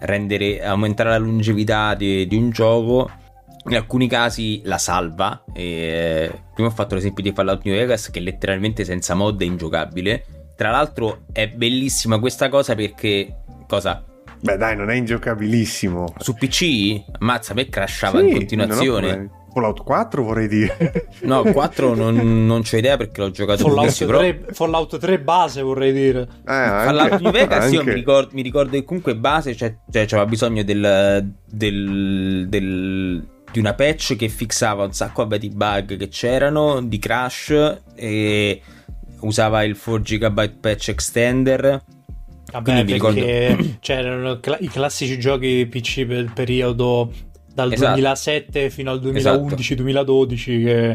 rendere, 0.00 0.64
aumentare 0.64 1.10
la 1.10 1.18
longevità 1.18 1.94
di, 1.94 2.26
di 2.26 2.36
un 2.36 2.50
gioco 2.50 3.08
in 3.66 3.76
alcuni 3.76 4.08
casi 4.08 4.62
la 4.64 4.78
salva. 4.78 5.44
E, 5.52 6.28
prima 6.52 6.70
ho 6.70 6.72
fatto 6.72 6.96
l'esempio 6.96 7.22
di 7.22 7.30
Fallout 7.32 7.62
New 7.62 7.74
Vegas 7.76 8.10
che 8.10 8.18
letteralmente 8.18 8.84
senza 8.84 9.14
mod 9.14 9.40
è 9.40 9.44
ingiocabile. 9.44 10.24
Tra 10.56 10.70
l'altro 10.70 11.22
è 11.30 11.46
bellissima 11.46 12.18
questa 12.18 12.48
cosa 12.48 12.74
perché... 12.74 13.36
Cosa? 13.68 14.04
Beh 14.42 14.56
dai, 14.56 14.76
non 14.76 14.90
è 14.90 14.94
ingiocabilissimo. 14.94 16.14
Su 16.18 16.34
PC? 16.34 17.02
Mazza, 17.18 17.52
a 17.52 17.54
me 17.54 17.68
crashava 17.68 18.20
sì, 18.20 18.28
in 18.28 18.32
continuazione. 18.32 19.30
Fallout 19.52 19.82
4 19.82 20.22
vorrei 20.22 20.48
dire. 20.48 21.08
No, 21.22 21.42
4 21.42 21.94
non, 21.94 22.46
non 22.46 22.62
c'ho 22.62 22.76
idea 22.76 22.96
perché 22.96 23.20
l'ho 23.20 23.30
giocato 23.30 23.68
Fallout 23.68 23.94
3, 23.94 24.06
però... 24.06 24.52
Fallout 24.52 24.98
3 24.98 25.20
base 25.20 25.62
vorrei 25.62 25.92
dire. 25.92 26.20
Eh, 26.20 26.44
Fallout 26.44 27.20
New 27.20 27.32
Vegas 27.32 27.64
anche. 27.64 27.76
io 27.76 27.84
mi 27.84 27.92
ricordo, 27.92 28.30
mi 28.32 28.42
ricordo, 28.42 28.70
che 28.70 28.84
comunque 28.84 29.16
base 29.16 29.54
cioè, 29.56 29.76
cioè 29.90 30.06
c'era 30.06 30.24
bisogno 30.24 30.62
del, 30.62 31.34
del, 31.44 32.46
del, 32.48 33.26
di 33.50 33.58
una 33.58 33.74
patch 33.74 34.16
che 34.16 34.28
fissava 34.28 34.84
un 34.84 34.92
sacco 34.92 35.24
di 35.24 35.50
bug 35.50 35.96
che 35.96 36.08
c'erano, 36.08 36.80
di 36.80 36.98
crash 36.98 37.80
e 37.96 38.62
usava 39.20 39.64
il 39.64 39.76
4 39.76 40.00
GB 40.00 40.48
patch 40.60 40.88
extender. 40.88 41.82
Vabbè, 42.50 42.84
perché 42.84 42.92
ricordo... 42.92 43.76
c'erano 43.80 44.40
i 44.58 44.68
classici 44.68 45.18
giochi 45.18 45.66
PC 45.66 46.06
per 46.06 46.18
il 46.18 46.32
periodo 46.32 47.12
dal 47.52 47.72
esatto. 47.72 47.92
2007 47.92 48.70
fino 48.70 48.90
al 48.90 49.00
2011-2012 49.00 49.12
esatto. 49.14 50.34
che 50.34 50.90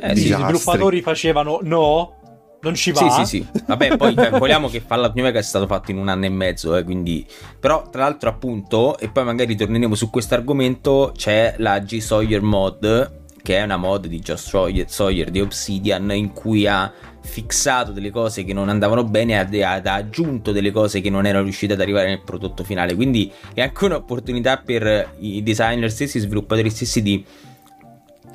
eh, 0.00 0.14
gli 0.14 0.32
sviluppatori 0.32 1.00
facevano 1.00 1.60
no, 1.62 2.16
non 2.60 2.74
ci 2.74 2.90
va. 2.90 3.10
Sì, 3.10 3.24
sì, 3.24 3.24
sì. 3.24 3.62
Vabbè, 3.66 3.96
poi 3.96 4.14
vogliamo 4.38 4.68
che 4.68 4.80
Fallout 4.80 5.14
New 5.14 5.24
Vegas 5.24 5.44
è 5.44 5.48
stato 5.48 5.66
fatto 5.66 5.90
in 5.90 5.98
un 5.98 6.08
anno 6.08 6.24
e 6.24 6.30
mezzo, 6.30 6.76
eh, 6.76 6.82
quindi... 6.82 7.24
Però, 7.60 7.88
tra 7.90 8.02
l'altro, 8.02 8.28
appunto, 8.28 8.98
e 8.98 9.08
poi 9.08 9.24
magari 9.24 9.54
torneremo 9.56 9.94
su 9.94 10.10
questo 10.10 10.34
argomento, 10.34 11.12
c'è 11.14 11.54
la 11.58 11.78
G 11.78 11.98
Sawyer 11.98 12.42
mod, 12.42 13.24
che 13.46 13.58
è 13.58 13.62
una 13.62 13.76
mod 13.76 14.08
di 14.08 14.18
Josh 14.18 14.84
Sawyer, 14.86 15.30
di 15.30 15.40
Obsidian, 15.40 16.10
in 16.10 16.32
cui 16.32 16.66
ha 16.66 16.92
fissato 17.20 17.92
delle 17.92 18.10
cose 18.10 18.42
che 18.42 18.52
non 18.52 18.68
andavano 18.68 19.04
bene 19.04 19.48
e 19.48 19.62
ha, 19.62 19.80
ha, 19.84 19.94
aggiunto 19.94 20.50
delle 20.50 20.72
cose 20.72 21.00
che 21.00 21.10
non 21.10 21.26
erano 21.26 21.44
riuscite 21.44 21.74
ad 21.74 21.80
arrivare 21.80 22.08
nel 22.08 22.22
prodotto 22.22 22.64
finale. 22.64 22.96
Quindi 22.96 23.32
è 23.54 23.62
anche 23.62 23.84
un'opportunità 23.84 24.56
per 24.56 25.12
i 25.20 25.44
designer 25.44 25.88
stessi, 25.92 26.16
i 26.16 26.22
sviluppatori 26.22 26.70
stessi 26.70 27.02
di 27.02 27.24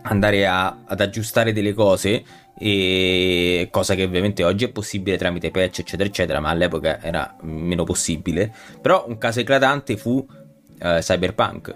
andare 0.04 0.48
a, 0.48 0.78
ad 0.86 1.02
aggiustare 1.02 1.52
delle 1.52 1.74
cose 1.74 2.24
e 2.58 3.68
cosa 3.70 3.96
che 3.96 4.06
ovviamente 4.06 4.46
oggi 4.46 4.64
è 4.64 4.72
possibile 4.72 5.18
tramite 5.18 5.52
patch 5.52 5.80
eccetera 5.80 6.08
eccetera 6.08 6.40
ma 6.40 6.50
all'epoca 6.50 7.02
era 7.02 7.36
meno 7.42 7.84
possibile 7.84 8.54
però 8.82 9.06
un 9.08 9.18
caso 9.18 9.40
eclatante 9.40 9.96
fu 9.98 10.12
uh, 10.18 11.00
Cyberpunk 11.00 11.76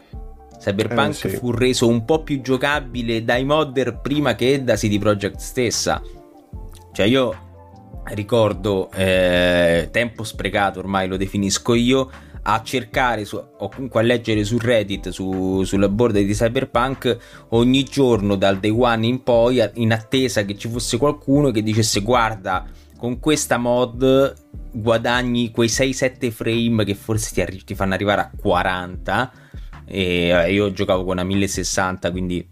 Cyberpunk 0.59 1.25
eh, 1.25 1.29
sì. 1.29 1.35
fu 1.37 1.51
reso 1.51 1.87
un 1.87 2.05
po' 2.05 2.23
più 2.23 2.41
giocabile 2.41 3.23
dai 3.23 3.43
modder 3.43 3.99
prima 4.01 4.35
che 4.35 4.63
da 4.63 4.75
CD 4.75 4.99
Projekt 4.99 5.37
stessa 5.37 6.01
cioè 6.95 7.05
io 7.05 7.35
ricordo 8.13 8.89
eh, 8.91 9.89
tempo 9.91 10.23
sprecato, 10.23 10.79
ormai 10.79 11.09
lo 11.09 11.17
definisco 11.17 11.73
io, 11.73 12.09
a 12.43 12.61
cercare 12.63 13.25
su, 13.25 13.35
o 13.35 13.67
comunque 13.67 13.99
a 13.99 14.03
leggere 14.03 14.45
su 14.45 14.57
Reddit, 14.57 15.09
su, 15.09 15.63
sulla 15.63 15.89
borda 15.89 16.19
di 16.19 16.31
Cyberpunk, 16.31 17.17
ogni 17.49 17.83
giorno 17.83 18.37
dal 18.37 18.59
day 18.59 18.69
one 18.69 19.07
in 19.07 19.23
poi, 19.23 19.61
in 19.73 19.91
attesa 19.91 20.45
che 20.45 20.55
ci 20.55 20.69
fosse 20.69 20.97
qualcuno 20.97 21.51
che 21.51 21.61
dicesse 21.61 21.99
guarda, 21.99 22.65
con 22.97 23.19
questa 23.19 23.57
mod 23.57 24.33
guadagni 24.71 25.51
quei 25.51 25.67
6-7 25.67 26.31
frame 26.31 26.85
che 26.85 26.95
forse 26.95 27.33
ti, 27.33 27.41
arri- 27.41 27.63
ti 27.65 27.75
fanno 27.75 27.93
arrivare 27.93 28.21
a 28.21 28.31
40. 28.33 29.31
E 29.85 30.51
io 30.51 30.71
giocavo 30.71 31.03
con 31.03 31.13
una 31.13 31.23
1060, 31.23 32.11
quindi 32.11 32.47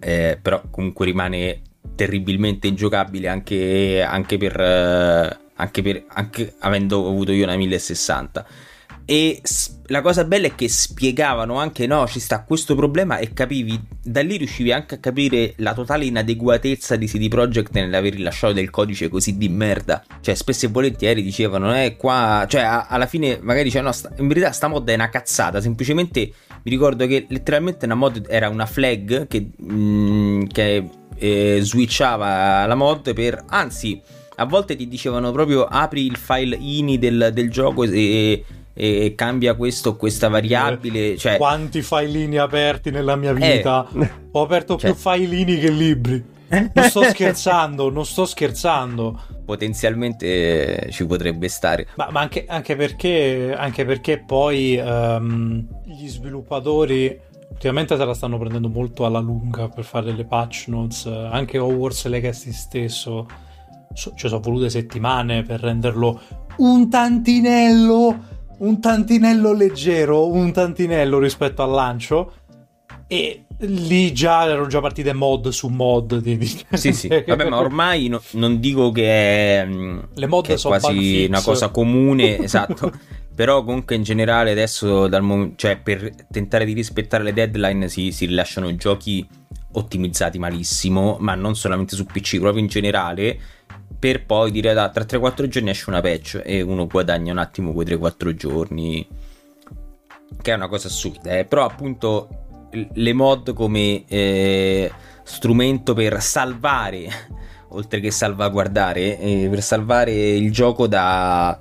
eh, 0.00 0.38
però 0.40 0.62
comunque 0.70 1.06
rimane 1.06 1.62
terribilmente 1.94 2.66
ingiocabile 2.66 3.28
anche, 3.28 4.02
anche 4.02 4.36
per... 4.36 4.60
Eh, 4.60 5.44
anche, 5.58 5.80
per, 5.80 6.04
anche 6.08 6.54
avendo 6.58 7.08
avuto 7.08 7.32
io 7.32 7.44
una 7.44 7.56
1060 7.56 8.46
e 9.06 9.40
la 9.88 10.00
cosa 10.00 10.24
bella 10.24 10.46
è 10.46 10.54
che 10.54 10.68
spiegavano 10.68 11.58
anche 11.58 11.86
no 11.86 12.06
ci 12.06 12.18
sta 12.18 12.42
questo 12.42 12.74
problema 12.74 13.18
e 13.18 13.32
capivi 13.32 13.80
da 14.02 14.20
lì 14.22 14.36
riuscivi 14.36 14.72
anche 14.72 14.96
a 14.96 14.98
capire 14.98 15.54
la 15.58 15.74
totale 15.74 16.04
inadeguatezza 16.04 16.96
di 16.96 17.06
CD 17.06 17.28
Projekt 17.28 17.72
nell'aver 17.72 18.14
rilasciato 18.14 18.52
del 18.52 18.70
codice 18.70 19.08
così 19.08 19.36
di 19.36 19.48
merda. 19.48 20.02
Cioè 20.20 20.34
spesso 20.34 20.66
e 20.66 20.68
volentieri 20.68 21.22
dicevano 21.22 21.76
eh 21.76 21.96
qua 21.96 22.46
cioè 22.48 22.62
a, 22.62 22.86
alla 22.86 23.06
fine 23.06 23.38
magari 23.40 23.64
dicevano 23.64 23.90
no 23.90 23.94
sta, 23.94 24.10
in 24.16 24.28
verità 24.28 24.52
sta 24.52 24.68
mod 24.68 24.88
è 24.88 24.94
una 24.94 25.08
cazzata 25.08 25.60
semplicemente 25.60 26.20
mi 26.20 26.70
ricordo 26.70 27.06
che 27.06 27.26
letteralmente 27.28 27.84
una 27.84 27.94
mod 27.94 28.26
era 28.28 28.48
una 28.48 28.66
flag 28.66 29.26
che, 29.28 29.50
mm, 29.62 30.46
che 30.46 30.88
eh, 31.16 31.58
switchava 31.62 32.66
la 32.66 32.74
mod 32.74 33.12
per 33.14 33.44
anzi 33.48 34.00
a 34.38 34.44
volte 34.44 34.76
ti 34.76 34.86
dicevano 34.86 35.32
proprio 35.32 35.64
apri 35.64 36.04
il 36.04 36.16
file 36.16 36.56
ini 36.60 36.98
del, 36.98 37.30
del 37.32 37.50
gioco 37.50 37.84
e, 37.84 38.44
e, 38.78 39.14
cambia 39.16 39.54
questo 39.54 39.90
o 39.90 39.96
questa 39.96 40.28
variabile 40.28 41.12
eh, 41.12 41.16
cioè... 41.16 41.38
quanti 41.38 41.80
filini 41.80 42.36
aperti 42.36 42.90
nella 42.90 43.16
mia 43.16 43.32
vita 43.32 43.88
eh. 43.98 44.10
ho 44.30 44.42
aperto 44.42 44.76
cioè... 44.76 44.92
più 44.92 45.00
filini 45.00 45.58
che 45.58 45.70
libri 45.70 46.34
non 46.48 46.84
sto 46.88 47.02
scherzando, 47.10 47.90
non 47.90 48.06
sto 48.06 48.24
scherzando. 48.24 49.20
Potenzialmente 49.44 50.90
ci 50.92 51.04
potrebbe 51.04 51.48
stare. 51.48 51.88
Ma, 51.96 52.08
ma 52.12 52.20
anche, 52.20 52.44
anche, 52.46 52.76
perché, 52.76 53.52
anche, 53.52 53.84
perché, 53.84 54.22
poi 54.24 54.76
um, 54.78 55.66
gli 55.84 56.06
sviluppatori 56.06 57.20
Ultimamente 57.48 57.96
se 57.96 58.04
la 58.04 58.12
stanno 58.12 58.38
prendendo 58.38 58.68
molto 58.68 59.06
alla 59.06 59.18
lunga 59.18 59.68
per 59.68 59.84
fare 59.84 60.12
le 60.12 60.26
patch 60.26 60.66
notes, 60.66 61.06
anche 61.06 61.56
Hogwarts 61.56 62.06
Legacy 62.06 62.52
stesso, 62.52 63.26
ci 63.94 64.28
sono 64.28 64.40
volute 64.40 64.68
settimane 64.68 65.42
per 65.42 65.60
renderlo 65.60 66.20
un 66.58 66.90
tantinello, 66.90 68.35
un 68.58 68.80
tantinello 68.80 69.52
leggero, 69.52 70.30
un 70.30 70.52
tantinello 70.52 71.18
rispetto 71.18 71.62
al 71.62 71.70
lancio. 71.70 72.32
E 73.08 73.44
lì 73.60 74.12
già 74.12 74.46
erano 74.46 74.66
già 74.66 74.80
partite 74.80 75.12
mod 75.12 75.48
su 75.48 75.68
mod. 75.68 76.18
Di, 76.18 76.36
di... 76.36 76.46
Sì, 76.72 76.92
sì. 76.92 77.08
Vabbè, 77.08 77.48
ma 77.48 77.58
ormai 77.58 78.08
no, 78.08 78.20
non 78.32 78.58
dico 78.60 78.90
che 78.90 79.62
è, 79.62 79.66
Le 79.66 80.26
mod 80.26 80.44
che 80.44 80.56
sono 80.56 80.78
quasi 80.78 81.24
una 81.28 81.42
cosa 81.42 81.68
comune, 81.68 82.38
esatto. 82.42 82.92
Però 83.34 83.62
comunque 83.64 83.96
in 83.96 84.02
generale 84.02 84.50
adesso 84.50 85.08
mom- 85.20 85.52
cioè, 85.56 85.76
per 85.76 86.10
tentare 86.30 86.64
di 86.64 86.72
rispettare 86.72 87.22
le 87.22 87.34
deadline 87.34 87.88
si, 87.88 88.10
si, 88.10 88.24
rilasciano 88.24 88.74
giochi 88.76 89.26
ottimizzati 89.72 90.38
malissimo, 90.38 91.18
ma 91.20 91.34
non 91.34 91.54
solamente 91.54 91.96
su 91.96 92.06
PC, 92.06 92.38
proprio 92.38 92.62
in 92.62 92.68
generale, 92.68 93.38
per 94.06 94.24
poi 94.24 94.52
dire 94.52 94.72
da 94.72 94.88
tra 94.90 95.02
3-4 95.02 95.48
giorni 95.48 95.70
esce 95.70 95.90
una 95.90 96.00
patch 96.00 96.40
e 96.44 96.60
uno 96.60 96.86
guadagna 96.86 97.32
un 97.32 97.38
attimo 97.38 97.72
quei 97.72 97.86
3-4 97.86 98.34
giorni, 98.34 99.04
che 100.40 100.52
è 100.52 100.54
una 100.54 100.68
cosa 100.68 100.86
assurda, 100.86 101.36
eh? 101.36 101.44
però 101.44 101.64
appunto 101.64 102.28
le 102.70 103.12
mod 103.12 103.52
come 103.52 104.04
eh, 104.06 104.92
strumento 105.24 105.92
per 105.92 106.22
salvare, 106.22 107.08
oltre 107.70 107.98
che 107.98 108.12
salvaguardare, 108.12 109.18
eh, 109.18 109.48
per 109.50 109.60
salvare 109.60 110.12
il 110.12 110.52
gioco 110.52 110.86
da 110.86 111.58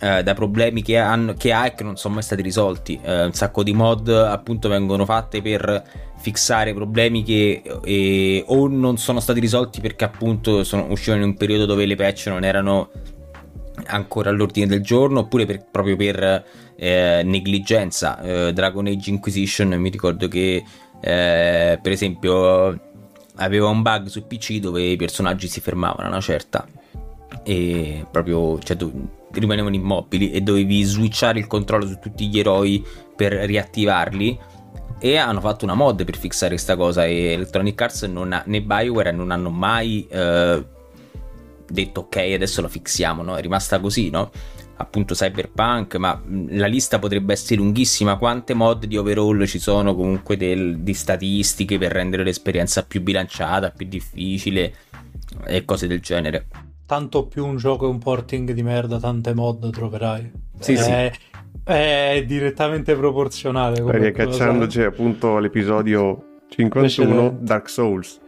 eh, 0.00 0.22
da 0.22 0.34
problemi 0.34 0.82
che, 0.82 0.96
hanno, 0.96 1.34
che, 1.34 1.52
ha 1.52 1.66
e 1.66 1.74
che 1.74 1.84
non 1.84 1.96
sono 1.96 2.14
mai 2.14 2.22
stati 2.22 2.42
risolti. 2.42 2.98
Eh, 3.02 3.24
un 3.24 3.32
sacco 3.32 3.62
di 3.62 3.72
mod 3.72 4.08
appunto 4.08 4.68
vengono 4.68 5.04
fatte 5.04 5.42
per 5.42 6.08
fissare 6.16 6.74
problemi 6.74 7.22
che 7.22 7.62
eh, 7.84 8.44
o 8.46 8.66
non 8.68 8.98
sono 8.98 9.20
stati 9.20 9.40
risolti 9.40 9.80
perché 9.80 10.04
appunto 10.04 10.64
sono, 10.64 10.86
uscivano 10.90 11.22
in 11.22 11.30
un 11.30 11.36
periodo 11.36 11.66
dove 11.66 11.86
le 11.86 11.96
patch 11.96 12.26
non 12.26 12.44
erano 12.44 12.90
ancora 13.86 14.30
all'ordine 14.30 14.66
del 14.66 14.82
giorno 14.82 15.20
oppure 15.20 15.46
per, 15.46 15.66
proprio 15.70 15.96
per 15.96 16.44
eh, 16.76 17.22
negligenza. 17.24 18.20
Eh, 18.20 18.52
Dragon 18.52 18.86
Age 18.86 19.10
Inquisition 19.10 19.68
mi 19.68 19.90
ricordo 19.90 20.28
che 20.28 20.64
eh, 21.00 21.78
per 21.80 21.92
esempio 21.92 22.88
aveva 23.36 23.68
un 23.68 23.82
bug 23.82 24.06
su 24.06 24.26
PC 24.26 24.58
dove 24.58 24.82
i 24.82 24.96
personaggi 24.96 25.46
si 25.48 25.60
fermavano 25.60 26.08
a 26.08 26.10
una 26.10 26.20
certa 26.20 26.66
e 27.42 28.04
proprio 28.10 28.58
cioè, 28.58 28.76
rimanevano 29.32 29.74
immobili 29.74 30.30
e 30.30 30.40
dovevi 30.40 30.82
switchare 30.82 31.38
il 31.38 31.46
controllo 31.46 31.86
su 31.86 31.98
tutti 32.00 32.28
gli 32.28 32.38
eroi 32.38 32.84
per 33.14 33.32
riattivarli 33.32 34.38
e 34.98 35.16
hanno 35.16 35.40
fatto 35.40 35.64
una 35.64 35.74
mod 35.74 36.04
per 36.04 36.16
fissare 36.16 36.50
questa 36.50 36.76
cosa 36.76 37.06
e 37.06 37.32
Electronic 37.32 37.80
Arts 37.80 38.02
non 38.02 38.32
ha, 38.32 38.42
né 38.46 38.60
Bioware 38.60 39.12
non 39.12 39.30
hanno 39.30 39.50
mai 39.50 40.06
eh, 40.10 40.64
detto 41.66 42.00
ok 42.00 42.16
adesso 42.16 42.60
la 42.60 42.68
fixiamo 42.68 43.22
no? 43.22 43.36
è 43.36 43.40
rimasta 43.40 43.80
così 43.80 44.10
no? 44.10 44.30
appunto 44.76 45.14
Cyberpunk 45.14 45.96
ma 45.96 46.20
la 46.48 46.66
lista 46.66 46.98
potrebbe 46.98 47.32
essere 47.32 47.56
lunghissima 47.56 48.16
quante 48.16 48.52
mod 48.52 48.84
di 48.84 48.96
overall 48.98 49.44
ci 49.46 49.58
sono 49.58 49.94
comunque 49.94 50.36
del, 50.36 50.80
di 50.80 50.92
statistiche 50.92 51.78
per 51.78 51.92
rendere 51.92 52.22
l'esperienza 52.22 52.84
più 52.84 53.00
bilanciata 53.00 53.70
più 53.70 53.86
difficile 53.86 54.74
e 55.46 55.64
cose 55.64 55.86
del 55.86 56.00
genere 56.00 56.46
tanto 56.90 57.26
più 57.28 57.46
un 57.46 57.56
gioco 57.56 57.86
è 57.86 57.88
un 57.88 57.98
porting 58.00 58.50
di 58.50 58.64
merda, 58.64 58.98
tante 58.98 59.32
mod 59.32 59.70
troverai. 59.70 60.28
Sì, 60.58 60.72
è, 60.72 61.12
sì. 61.12 61.62
È 61.62 62.24
direttamente 62.26 62.96
proporzionale. 62.96 63.80
come 63.80 63.96
Riaccacciandoci 63.96 64.78
cosa. 64.78 64.88
appunto 64.88 65.36
all'episodio 65.36 66.38
51 66.48 67.08
Invece- 67.20 67.36
Dark 67.44 67.68
Souls. 67.68 68.18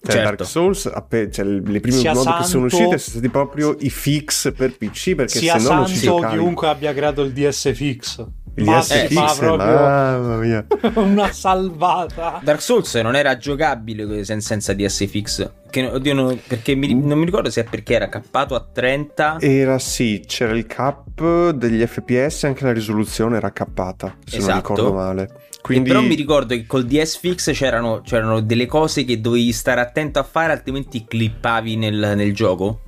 Cioè, 0.00 0.14
Certo. 0.14 0.22
Dark 0.22 0.44
Souls, 0.46 0.90
cioè, 1.30 1.44
le 1.44 1.80
prime 1.80 1.96
Sia 1.98 2.14
mod 2.14 2.24
che 2.24 2.44
sono 2.44 2.44
santo- 2.44 2.64
uscite 2.64 2.86
sono 2.86 2.98
stati 2.98 3.28
proprio 3.28 3.76
i 3.80 3.90
fix 3.90 4.54
per 4.54 4.74
PC 4.74 5.14
perché 5.14 5.38
Sia 5.38 5.58
se 5.58 5.68
no 5.68 5.74
non 5.74 5.86
ci 5.86 5.96
santo 5.96 6.14
giocavi. 6.20 6.38
chiunque 6.38 6.68
abbia 6.68 6.94
creato 6.94 7.20
il 7.22 7.32
DSFX. 7.32 8.26
Il 8.58 8.64
ma, 8.64 8.78
DSFX, 8.78 9.12
ma 9.12 9.34
proprio 9.36 9.74
mamma 9.74 10.36
mia. 10.38 10.66
una 10.94 11.30
salvata. 11.30 12.40
Dark 12.42 12.62
Souls 12.62 12.94
non 12.94 13.14
era 13.16 13.36
giocabile 13.36 14.24
sen- 14.24 14.40
senza 14.40 14.72
DSFX. 14.72 15.50
Che, 15.76 15.86
oddio, 15.86 16.14
no, 16.14 16.38
perché 16.46 16.74
mi- 16.74 16.94
non 16.94 17.18
mi 17.18 17.26
ricordo 17.26 17.50
se 17.50 17.60
è 17.60 17.64
perché 17.64 17.92
era 17.94 18.08
cappato 18.08 18.54
a 18.54 18.66
30. 18.72 19.36
Era 19.40 19.78
sì, 19.78 20.22
c'era 20.26 20.54
il 20.56 20.64
cap 20.64 21.50
degli 21.50 21.84
FPS 21.84 22.44
e 22.44 22.46
anche 22.46 22.64
la 22.64 22.72
risoluzione 22.72 23.36
era 23.36 23.52
cappata, 23.52 24.16
se 24.24 24.38
non 24.38 24.48
Esatto. 24.48 24.74
ricordo 24.74 24.94
male. 24.94 25.30
Quindi 25.60 25.88
però 25.90 26.00
mi 26.00 26.14
ricordo 26.14 26.54
che 26.54 26.64
col 26.64 26.86
DSFX 26.86 27.52
c'erano, 27.52 28.00
c'erano 28.02 28.40
delle 28.40 28.64
cose 28.64 29.04
che 29.04 29.20
dovevi 29.20 29.52
stare 29.52 29.82
attento 29.82 30.18
a 30.18 30.22
fare, 30.22 30.52
altrimenti 30.52 31.04
clippavi 31.04 31.76
nel, 31.76 32.12
nel 32.16 32.32
gioco. 32.32 32.80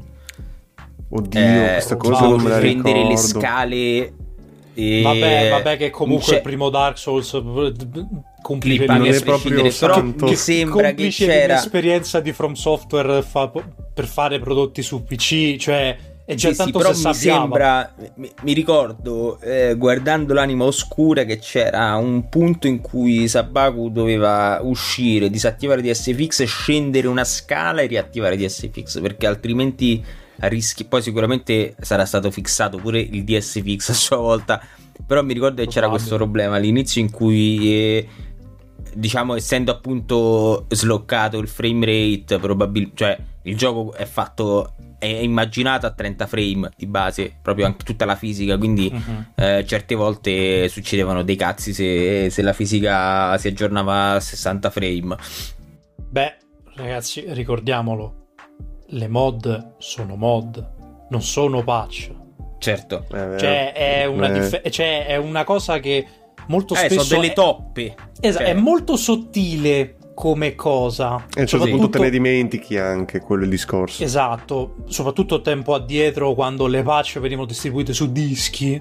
oddio, 1.11 1.41
Eh, 1.41 1.71
questa 1.73 1.97
cosa 1.97 2.23
wow, 2.23 2.31
non 2.37 2.43
me 2.43 2.49
la 2.51 2.59
prendere 2.59 2.93
ricordo. 3.03 3.09
le 3.11 3.17
scale. 3.19 4.13
E... 4.75 5.03
Vabbè, 5.03 5.49
vabbè, 5.51 5.77
che 5.77 5.91
comunque 5.91 6.25
C'è- 6.27 6.37
il 6.37 6.43
primo 6.43 6.71
Dark 6.71 6.97
Souls 6.97 7.33
non 8.87 9.13
a 9.13 9.15
è 9.15 9.23
proprio 9.23 9.61
prescindere, 9.61 9.71
però 9.79 10.03
mi 10.03 10.37
sembra 10.37 10.93
che 10.93 11.09
c'era 11.09 11.55
l'esperienza 11.55 12.21
di 12.21 12.33
From 12.33 12.55
Software 12.55 13.23
fa- 13.23 13.51
per 13.95 14.07
fare 14.07 14.39
prodotti 14.39 14.83
su 14.83 15.05
PC, 15.05 15.57
cioè 15.57 15.97
è 16.29 16.35
già 16.35 16.49
Sì, 16.49 16.55
sì, 16.55 16.57
tanto 16.57 16.79
però 16.79 16.93
se 16.93 17.09
mi 17.09 17.15
sembra, 17.15 17.95
mi, 18.17 18.31
mi 18.43 18.53
ricordo 18.53 19.41
eh, 19.41 19.75
guardando 19.77 20.35
l'anima 20.35 20.65
oscura 20.65 21.25
che 21.25 21.39
c'era 21.39 21.97
un 21.97 22.29
punto 22.29 22.67
in 22.67 22.81
cui 22.83 23.27
Sabaku 23.27 23.91
doveva 23.91 24.61
uscire, 24.63 25.31
disattivare 25.31 25.81
DSFX, 25.81 26.45
scendere 26.45 27.09
una 27.09 27.25
scala 27.25 27.81
e 27.81 27.87
riattivare 27.87 28.37
DSFX 28.37 29.01
perché 29.01 29.27
altrimenti 29.27 30.05
rischi. 30.41 30.85
Poi 30.85 31.01
sicuramente 31.01 31.75
sarà 31.81 32.05
stato 32.05 32.31
fissato 32.31 32.77
pure 32.77 33.01
il 33.01 33.25
DSFX 33.25 33.89
a 33.89 33.95
sua 33.95 34.17
volta. 34.19 34.61
Però 35.07 35.23
mi 35.23 35.33
ricordo 35.33 35.63
che 35.63 35.69
c'era 35.69 35.89
questo 35.89 36.17
problema 36.17 36.57
all'inizio 36.57 37.01
in 37.01 37.11
cui. 37.11 37.73
eh, 37.73 38.09
Diciamo, 38.99 39.37
essendo 39.37 39.71
appunto 39.71 40.67
sloccato 40.71 41.39
il 41.39 41.47
frame 41.47 41.87
rate, 41.87 42.39
probabilmente, 42.41 42.97
cioè 42.97 43.17
il 43.43 43.57
gioco 43.57 43.93
è 43.95 44.05
fatto, 44.05 44.75
è 44.99 45.07
immaginato 45.07 45.87
a 45.87 45.93
30 45.93 46.27
frame 46.27 46.71
di 46.77 46.87
base, 46.87 47.33
proprio 47.41 47.67
anche 47.67 47.85
tutta 47.85 48.05
la 48.05 48.17
fisica. 48.17 48.59
Quindi 48.59 48.91
Mhm. 48.93 49.27
eh, 49.37 49.65
certe 49.67 49.95
volte 49.95 50.69
succedevano 50.69 51.23
dei 51.23 51.37
cazzi 51.37 51.73
se, 51.73 52.29
se 52.31 52.43
la 52.43 52.53
fisica 52.53 53.39
si 53.39 53.47
aggiornava 53.47 54.13
a 54.15 54.21
60 54.21 54.69
frame. 54.71 55.17
Beh, 56.11 56.37
ragazzi, 56.75 57.25
ricordiamolo, 57.29 58.27
le 58.89 59.07
mod 59.09 59.75
sono 59.79 60.17
mod, 60.17 61.07
non 61.11 61.23
sono 61.23 61.63
patch. 61.63 62.11
Certo, 62.59 63.05
Eh. 63.13 63.39
Cioè 63.39 63.73
è, 63.73 64.05
una 64.07 64.29
Eh. 64.35 64.41
dif- 64.41 64.69
cioè, 64.71 65.07
è 65.07 65.17
una 65.17 65.45
cosa 65.45 65.79
che 65.79 66.05
molto 66.49 66.75
eh, 66.75 66.79
spesso 66.79 67.01
sono 67.01 67.21
delle 67.21 67.33
è- 67.33 67.35
toppe. 67.35 67.95
Esatto, 68.21 68.45
Cioè, 68.45 68.55
è 68.55 68.59
molto 68.59 68.97
sottile 68.97 69.97
come 70.15 70.55
cosa. 70.57 71.27
E 71.35 71.43
un 71.43 71.47
certo 71.47 71.67
punto 71.69 71.89
te 71.89 71.99
ne 72.01 72.11
dimentichi 72.11 72.77
anche 72.77 73.21
quello 73.21 73.45
il 73.45 73.51
discorso. 73.51 74.03
Esatto, 74.03 74.77
soprattutto 74.87 75.41
tempo 75.41 75.75
addietro 75.75 76.35
quando 76.35 76.67
le 76.67 76.83
patch 76.83 77.21
venivano 77.21 77.47
distribuite 77.47 77.93
su 77.93 78.11
dischi. 78.11 78.81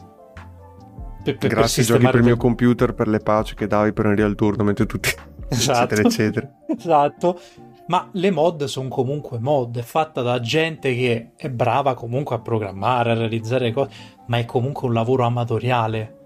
Per, 1.24 1.38
per- 1.38 1.38
per 1.38 1.50
Grazie 1.50 1.84
giochi 1.84 2.06
per 2.06 2.16
il 2.16 2.24
mio 2.24 2.38
computer 2.38 2.94
per 2.94 3.08
le 3.10 3.20
patch 3.20 3.54
che 3.54 3.68
davi 3.68 3.92
per 3.92 4.06
Unreal 4.06 4.34
Tournament 4.34 4.80
e 4.80 4.86
tutti 4.86 5.10
Esatto. 5.50 5.94
eccetera 5.94 6.08
eccetera. 6.08 6.50
Esatto. 6.78 7.40
Ma 7.88 8.10
le 8.14 8.32
mod 8.32 8.64
sono 8.66 8.90
comunque 8.90 9.38
mod, 9.40 9.78
è 9.78 9.82
fatta 9.82 10.22
da 10.22 10.40
gente 10.42 10.94
che 10.96 11.32
è 11.38 11.50
brava 11.50 11.94
comunque 11.94 12.36
a 12.36 12.40
programmare, 12.40 13.12
a 13.12 13.14
realizzare 13.14 13.72
cose, 13.72 13.90
ma 14.28 14.38
è 14.40 14.46
comunque 14.46 14.88
un 14.90 14.94
lavoro 14.94 15.24
amatoriale. 15.24 16.17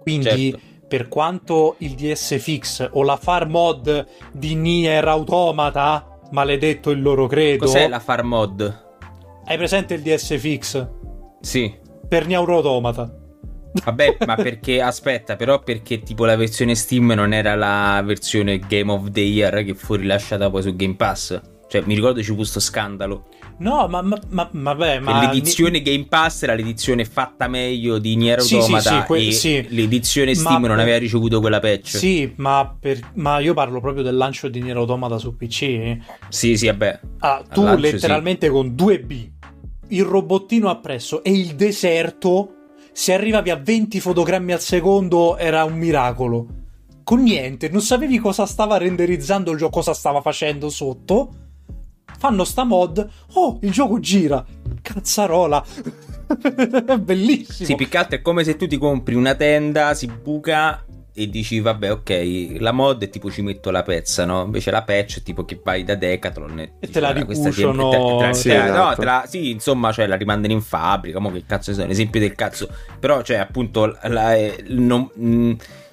Quindi, 0.00 0.50
Certo. 0.50 0.60
per 0.88 1.08
quanto 1.08 1.74
il 1.78 1.94
DSFX 1.94 2.90
o 2.92 3.02
la 3.02 3.16
far 3.16 3.46
mod 3.48 4.06
di 4.32 4.54
Nier 4.54 5.06
Automata, 5.06 6.18
maledetto 6.30 6.90
il 6.90 7.02
loro 7.02 7.26
credo, 7.26 7.64
Cos'è 7.66 7.88
la 7.88 8.00
far 8.00 8.22
mod? 8.22 8.80
hai 9.44 9.56
presente 9.56 9.94
il 9.94 10.02
DSFX? 10.02 10.88
Sì. 11.40 11.74
Per 12.08 12.26
Nier 12.26 12.48
Automata. 12.48 13.16
Vabbè, 13.84 14.18
ma 14.26 14.34
perché 14.36 14.82
aspetta, 14.82 15.36
però 15.36 15.58
perché 15.60 16.00
tipo 16.00 16.24
la 16.26 16.36
versione 16.36 16.74
Steam 16.74 17.10
non 17.12 17.32
era 17.32 17.54
la 17.54 18.02
versione 18.04 18.58
Game 18.58 18.92
of 18.92 19.10
the 19.10 19.20
Year 19.20 19.64
che 19.64 19.74
fu 19.74 19.94
rilasciata 19.94 20.50
poi 20.50 20.62
su 20.62 20.76
Game 20.76 20.94
Pass? 20.94 21.40
Cioè, 21.72 21.84
mi 21.86 21.94
ricordo 21.94 22.22
ci 22.22 22.34
fu 22.34 22.42
sto 22.42 22.60
scandalo. 22.60 23.28
No, 23.60 23.88
ma, 23.88 24.02
ma, 24.02 24.18
ma, 24.28 24.46
vabbè, 24.52 24.98
ma... 24.98 25.20
l'edizione 25.22 25.80
Game 25.80 26.04
Pass 26.06 26.42
era 26.42 26.52
l'edizione 26.54 27.06
fatta 27.06 27.48
meglio 27.48 27.96
di 27.96 28.14
Nier 28.14 28.42
Sì, 28.42 28.56
Automata 28.56 28.90
sì, 28.90 28.96
sì, 28.98 29.02
que- 29.06 29.26
e 29.26 29.32
sì. 29.32 29.66
l'edizione 29.70 30.32
Ma 30.34 30.38
Steam 30.38 30.60
non 30.64 30.70
per- 30.72 30.80
aveva 30.80 30.98
ricevuto 30.98 31.40
quella 31.40 31.60
patch. 31.60 31.96
Sì, 31.96 32.30
ma, 32.36 32.76
per- 32.78 33.00
ma 33.14 33.38
io 33.38 33.54
parlo 33.54 33.80
proprio 33.80 34.02
del 34.02 34.16
lancio 34.16 34.48
di 34.48 34.60
Nier 34.60 34.76
Automata 34.76 35.16
su 35.16 35.34
PC. 35.34 35.96
sì, 36.28 36.58
sì, 36.58 36.66
vabbè. 36.66 37.00
Ah, 37.20 37.42
tu 37.50 37.62
lancio, 37.62 37.80
letteralmente 37.80 38.50
con 38.50 38.74
2B, 38.74 39.28
il 39.88 40.04
robottino 40.04 40.68
appresso 40.68 41.24
e 41.24 41.30
il 41.32 41.54
deserto, 41.54 42.54
se 42.92 43.14
arrivavi 43.14 43.48
a 43.48 43.56
20 43.56 43.98
fotogrammi 43.98 44.52
al 44.52 44.60
secondo 44.60 45.38
era 45.38 45.64
un 45.64 45.72
miracolo. 45.78 46.46
Con 47.02 47.22
niente, 47.22 47.70
non 47.70 47.80
sapevi 47.80 48.18
cosa 48.18 48.44
stava 48.44 48.76
renderizzando 48.76 49.50
il 49.52 49.56
gioco, 49.56 49.78
cosa 49.78 49.94
stava 49.94 50.20
facendo 50.20 50.68
sotto. 50.68 51.36
Fanno 52.22 52.44
sta 52.44 52.62
mod, 52.62 53.04
oh, 53.32 53.58
il 53.62 53.72
gioco 53.72 53.98
gira. 53.98 54.44
Cazzarola. 54.80 55.60
Bellissimo. 57.00 57.76
Sì, 57.76 57.88
altro 57.96 58.16
è 58.18 58.22
come 58.22 58.44
se 58.44 58.54
tu 58.54 58.68
ti 58.68 58.78
compri 58.78 59.16
una 59.16 59.34
tenda, 59.34 59.92
si 59.94 60.06
buca 60.06 60.84
e 61.12 61.28
dici 61.28 61.58
vabbè 61.58 61.90
ok, 61.90 62.56
la 62.60 62.70
mod 62.70 63.02
è 63.02 63.08
tipo 63.08 63.28
ci 63.28 63.42
metto 63.42 63.72
la 63.72 63.82
pezza, 63.82 64.24
no? 64.24 64.44
Invece 64.44 64.70
la 64.70 64.82
patch 64.84 65.18
è 65.18 65.22
tipo 65.24 65.44
che 65.44 65.60
vai 65.64 65.82
da 65.82 65.96
Decathlon 65.96 66.60
e, 66.60 66.72
E 66.78 66.88
te 66.90 67.00
la 67.00 67.08
"Guarda, 67.08 67.24
questa 67.24 67.48
ricusciono." 67.48 67.88
te- 67.88 68.26
te- 68.28 68.34
Sì, 68.34 68.48
te- 68.50 68.56
no, 68.56 68.64
esatto. 68.66 69.00
te 69.00 69.04
la- 69.04 69.24
sì, 69.26 69.50
insomma, 69.50 69.90
cioè 69.90 70.06
la 70.06 70.14
rimandano 70.14 70.52
in 70.52 70.60
fabbrica, 70.62 71.18
mo 71.18 71.32
che 71.32 71.42
cazzo 71.44 71.72
è 71.72 71.82
un 71.82 71.90
esempio 71.90 72.20
del 72.20 72.36
cazzo. 72.36 72.68
Però 73.00 73.20
cioè 73.22 73.38
appunto 73.38 73.98
la- 74.04 74.36
eh, 74.36 74.62
non, 74.68 75.10
mh, 75.12 75.52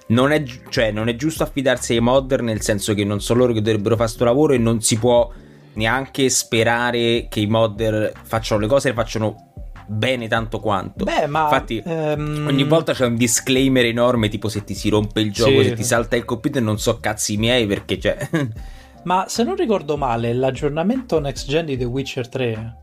non 0.10 0.32
è, 0.32 0.44
gi- 0.44 0.62
cioè, 0.70 0.92
non 0.92 1.08
è 1.10 1.16
giusto 1.16 1.42
affidarsi 1.42 1.94
ai 1.94 2.02
modder 2.02 2.44
nel 2.44 2.62
senso 2.62 2.94
che 2.94 3.04
non 3.04 3.20
sono 3.20 3.40
loro 3.40 3.54
che 3.54 3.64
dovrebbero 3.64 3.96
fare 3.96 4.10
sto 4.10 4.26
lavoro 4.26 4.54
e 4.54 4.60
non 4.60 4.80
si 4.82 4.96
può 5.00 5.28
neanche 5.74 6.30
sperare 6.30 7.28
che 7.30 7.40
i 7.40 7.48
modder 7.48 8.12
facciano 8.24 8.60
le 8.62 8.68
cose 8.68 8.88
e 8.88 8.92
le 8.92 8.98
facciano 8.98 9.44
bene 9.88 10.28
tanto 10.28 10.60
quanto. 10.60 11.04
Beh, 11.04 11.26
ma 11.28 11.44
Infatti, 11.44 11.82
ehm, 11.84 12.46
Ogni 12.48 12.64
volta 12.64 12.94
c'è 12.94 13.06
un 13.06 13.16
disclaimer 13.16 13.86
enorme, 13.86 14.30
tipo 14.30 14.48
se 14.48 14.64
ti 14.64 14.76
si 14.76 14.90
rompe 14.90 15.22
il 15.22 15.32
gioco, 15.32 15.62
Sì. 15.62 15.70
se 15.70 15.74
ti 15.74 15.84
salta 15.84 16.16
il 16.16 16.26
computer, 16.26 16.62
non 16.62 16.78
so 16.78 17.00
cazzi 17.00 17.38
miei 17.38 17.66
perché 17.66 18.00
cioè... 18.00 18.30
Ma 19.04 19.26
se 19.28 19.44
non 19.44 19.56
ricordo 19.56 19.96
male, 19.98 20.34
l'aggiornamento 20.34 21.20
next 21.20 21.48
gen 21.48 21.66
di 21.66 21.78
The 21.78 21.86
Witcher 21.86 22.28
3 22.28 22.76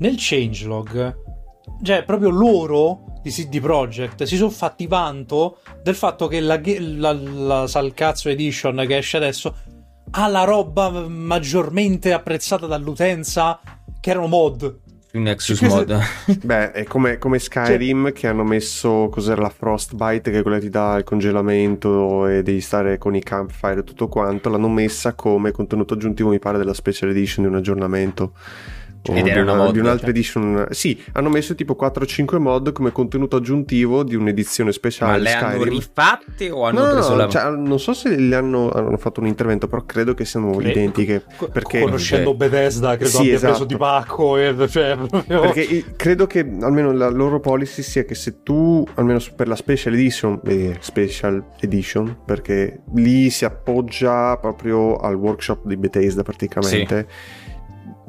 nel 0.00 0.14
changelog, 0.18 1.16
cioè 1.82 2.02
proprio 2.04 2.30
loro 2.30 3.04
di 3.22 3.30
CD 3.30 3.60
Projekt 3.60 4.22
si 4.24 4.36
sono 4.36 4.50
fatti 4.50 4.86
vanto 4.86 5.58
del 5.82 5.94
fatto 5.94 6.26
che 6.26 6.40
la, 6.40 6.60
la, 6.64 7.12
la 7.12 7.66
Salcazzo 7.66 8.28
Edition 8.30 8.84
che 8.86 8.96
esce 8.96 9.18
adesso 9.18 9.54
ha 10.10 10.26
la 10.28 10.44
roba 10.44 10.90
maggiormente 10.90 12.12
apprezzata 12.12 12.66
dall'utenza 12.66 13.60
che 14.00 14.10
erano 14.10 14.26
mod. 14.26 14.78
un 15.12 15.22
Nexus 15.22 15.60
mod. 15.62 15.98
Beh, 16.42 16.72
è 16.72 16.84
come, 16.84 17.18
come 17.18 17.38
Skyrim 17.38 18.12
che 18.12 18.26
hanno 18.26 18.44
messo 18.44 19.08
cos'era 19.10 19.42
la 19.42 19.50
Frostbite, 19.50 20.30
che 20.30 20.38
è 20.38 20.42
quella 20.42 20.58
che 20.58 20.64
ti 20.64 20.70
dà 20.70 20.96
il 20.96 21.04
congelamento 21.04 22.26
e 22.26 22.42
devi 22.42 22.60
stare 22.60 22.98
con 22.98 23.14
i 23.14 23.22
campfire 23.22 23.80
e 23.80 23.84
tutto 23.84 24.08
quanto. 24.08 24.48
L'hanno 24.48 24.68
messa 24.68 25.14
come 25.14 25.52
contenuto 25.52 25.94
aggiuntivo, 25.94 26.30
mi 26.30 26.38
pare, 26.38 26.58
della 26.58 26.74
special 26.74 27.10
edition 27.10 27.44
di 27.44 27.50
un 27.50 27.56
aggiornamento. 27.58 28.32
O 29.08 29.14
Ed 29.14 29.22
di, 29.24 29.30
era 29.30 29.40
una 29.40 29.52
una- 29.52 29.62
mod, 29.64 29.72
di 29.72 29.78
un'altra 29.78 30.06
cioè. 30.08 30.10
edition. 30.10 30.66
Sì, 30.70 31.02
hanno 31.12 31.30
messo 31.30 31.54
tipo 31.54 31.74
4-5 31.80 32.36
mod 32.38 32.72
come 32.72 32.92
contenuto 32.92 33.36
aggiuntivo 33.36 34.02
di 34.04 34.14
un'edizione 34.14 34.72
speciale. 34.72 35.12
Ma 35.12 35.18
le 35.18 35.32
hanno 35.32 35.54
Skyrim. 35.54 35.72
rifatte 35.78 36.50
o 36.50 36.64
hanno 36.66 36.80
No, 36.80 36.86
no, 36.86 36.92
preso 36.92 37.08
no, 37.10 37.16
la... 37.16 37.28
cioè, 37.28 37.50
non 37.50 37.80
so 37.80 37.94
se 37.94 38.14
le 38.14 38.34
hanno, 38.36 38.70
hanno 38.70 38.98
fatto 38.98 39.20
un 39.20 39.26
intervento, 39.26 39.68
però 39.68 39.84
credo 39.86 40.12
che 40.12 40.26
siano 40.26 40.50
Cre- 40.56 40.70
identiche. 40.70 41.24
Co- 41.36 41.48
Perché, 41.48 41.80
conoscendo 41.80 42.34
Bethesda, 42.34 42.96
credo 42.96 43.10
Sì, 43.10 43.16
abbia 43.20 43.34
esatto. 43.36 43.48
preso 43.52 43.64
di 43.64 43.76
pacco 43.78 44.36
e 44.36 44.54
cioè, 44.68 44.96
proprio- 45.08 45.40
Perché 45.40 45.84
credo 45.96 46.26
che 46.26 46.40
almeno 46.60 46.92
la 46.92 47.08
loro 47.08 47.40
policy 47.40 47.80
sia 47.82 48.04
che 48.04 48.14
se 48.14 48.42
tu, 48.42 48.86
almeno 48.96 49.18
per 49.34 49.48
la 49.48 49.56
special 49.56 49.94
edition, 49.94 50.40
eh, 50.44 50.76
special 50.78 51.42
edition, 51.60 52.18
perché 52.26 52.82
lì 52.96 53.30
si 53.30 53.46
appoggia 53.46 54.36
proprio 54.36 54.96
al 54.98 55.14
workshop 55.14 55.64
di 55.66 55.78
Bethesda 55.78 56.22
praticamente, 56.22 57.06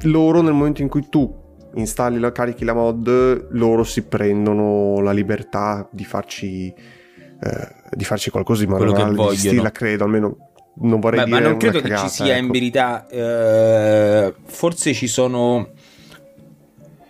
loro 0.04 0.42
nel 0.42 0.54
momento 0.54 0.82
in 0.82 0.88
cui 0.90 1.08
tu 1.10 1.40
installi 1.76 2.20
la 2.20 2.32
carichi 2.32 2.66
la 2.66 2.74
mod, 2.74 3.48
loro 3.52 3.84
si 3.84 4.04
prendono 4.04 5.00
la 5.02 5.12
libertà 5.12 5.88
di 5.92 6.04
farci, 6.04 6.68
eh, 6.68 7.76
di 7.92 8.04
farci 8.04 8.30
qualcosa 8.30 8.66
di 8.66 8.72
manuale 8.72 9.30
di 9.30 9.38
stile, 9.38 9.72
credo, 9.72 10.04
almeno 10.04 10.38
non 10.82 11.00
vorrei 11.00 11.20
Beh, 11.20 11.26
dire 11.26 11.40
Ma 11.42 11.48
non 11.48 11.58
credo 11.58 11.82
cagata, 11.82 12.02
che 12.04 12.08
ci 12.10 12.16
sia 12.16 12.36
ecco. 12.36 12.46
in 12.46 12.52
verità, 12.52 13.08
eh, 13.08 14.34
forse 14.46 14.94
ci 14.94 15.08
sono... 15.08 15.70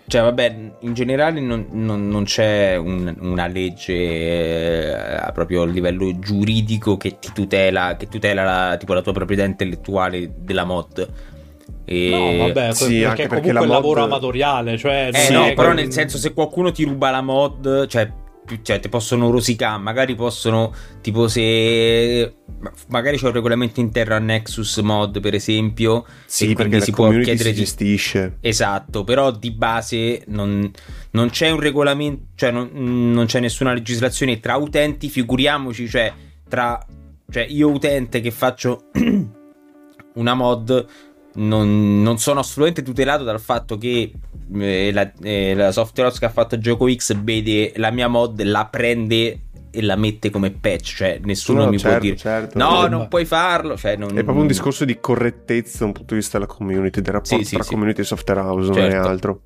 Cioè, 0.08 0.22
vabbè, 0.24 0.56
in 0.82 0.94
generale 0.94 1.40
non, 1.40 1.68
non- 1.72 2.10
non 2.10 2.26
c'è 2.26 2.76
un- 2.76 3.16
una 3.22 3.48
legge 3.48 3.94
eh, 3.94 5.32
proprio 5.32 5.62
a 5.62 5.66
livello 5.66 6.20
giuridico 6.20 6.98
che 6.98 7.18
ti 7.18 7.30
tutela, 7.34 7.96
che 7.98 8.08
tutela 8.08 8.44
la, 8.44 8.78
tipo, 8.78 8.94
la 8.94 9.02
tua 9.02 9.14
proprietà 9.14 9.46
intellettuale 9.46 10.34
della 10.38 10.66
mod. 10.66 11.10
E... 11.92 12.10
No, 12.10 12.46
vabbè, 12.48 12.74
sì, 12.74 12.86
perché 12.86 13.06
anche 13.06 13.24
è 13.24 13.28
perché 13.28 13.28
comunque 13.28 13.54
la 13.54 13.62
il 13.62 13.68
lavoro 13.70 14.00
mod- 14.02 14.10
amatoriale, 14.12 14.78
cioè... 14.78 15.10
Eh 15.14 15.18
Sì, 15.18 15.34
no, 15.34 15.46
è 15.46 15.54
però 15.54 15.70
che- 15.70 15.76
nel 15.76 15.92
senso 15.92 16.18
se 16.18 16.34
qualcuno 16.34 16.72
ti 16.72 16.84
ruba 16.86 17.10
la 17.10 17.22
mod, 17.22 17.88
cioè, 17.88 18.10
cioè 18.62 18.80
ti 18.80 18.90
possono 18.90 19.30
rosicare, 19.30 19.82
magari 19.82 20.16
possono, 20.16 20.74
tipo 21.02 21.28
se 21.28 22.36
magari 22.90 23.18
c'è 23.18 23.28
un 23.28 23.32
regolamento 23.34 23.80
interno 23.80 24.16
a 24.16 24.20
Nexus 24.20 24.78
Mod 24.78 25.20
per 25.20 25.34
esempio, 25.34 26.06
Sì, 26.26 26.54
perché 26.54 26.82
si 26.82 26.92
può 26.92 27.10
chiedere 27.10 27.50
si 27.50 27.54
gestisce. 27.56 28.38
Esatto, 28.42 29.04
però 29.04 29.32
di 29.32 29.52
base 29.52 30.24
non, 30.28 30.70
non 31.12 31.30
c'è 31.30 31.50
un 31.50 31.60
regolamento, 31.60 32.24
cioè 32.36 32.52
non, 32.52 32.70
non 32.74 33.26
c'è 33.26 33.40
nessuna 33.40 33.74
legislazione 33.74 34.40
tra 34.40 34.56
utenti, 34.58 35.10
figuriamoci, 35.10 35.88
cioè 35.90 36.12
tra 36.48 36.86
cioè 37.30 37.46
io 37.48 37.70
utente 37.70 38.20
che 38.20 38.32
faccio 38.32 38.88
una 40.16 40.34
mod 40.34 40.86
non, 41.34 42.02
non 42.02 42.18
sono 42.18 42.40
assolutamente 42.42 42.84
tutelato 42.84 43.24
dal 43.24 43.40
fatto 43.40 43.78
che 43.78 44.12
eh, 44.54 44.92
la, 44.92 45.12
eh, 45.22 45.54
la 45.56 45.72
software 45.72 46.10
house 46.10 46.20
che 46.20 46.26
ha 46.26 46.30
fatto 46.32 46.58
Gioco 46.58 46.92
X 46.94 47.16
vede 47.16 47.72
la 47.78 47.92
mia 47.92 48.08
mod, 48.08 48.42
la 48.44 48.66
prende 48.66 49.42
e 49.74 49.82
la 49.82 49.96
mette 49.96 50.30
come 50.30 50.52
patch, 50.52 50.96
cioè 50.96 51.20
nessuno 51.24 51.64
No, 51.64 51.70
mi 51.70 51.80
certo, 51.80 51.98
può 51.98 52.06
dire 52.08 52.18
certo. 52.18 52.58
no, 52.58 52.86
Eh, 52.86 52.90
non 52.90 53.00
ma- 53.02 53.08
puoi 53.08 53.24
farlo, 53.24 53.78
cioè 53.78 53.96
non- 53.96 54.10
È 54.10 54.24
proprio 54.24 54.42
un 54.42 54.48
discorso 54.48 54.84
di 54.84 55.00
correttezza 55.00 55.80
da 55.80 55.86
un 55.86 55.92
punto 55.94 56.14
di 56.14 56.20
vista 56.20 56.38
della 56.38 56.52
community, 56.52 57.00
del 57.02 57.14
rapporto 57.14 57.38
Sì, 57.38 57.46
sì, 57.46 57.56
tra 57.56 57.64
sì. 57.64 57.70
community 57.72 58.02
e 58.02 58.04
software 58.04 58.40
house, 58.42 58.68
non 58.70 58.78
è 58.80 58.92
Certo. 58.92 59.08
altro. 59.08 59.42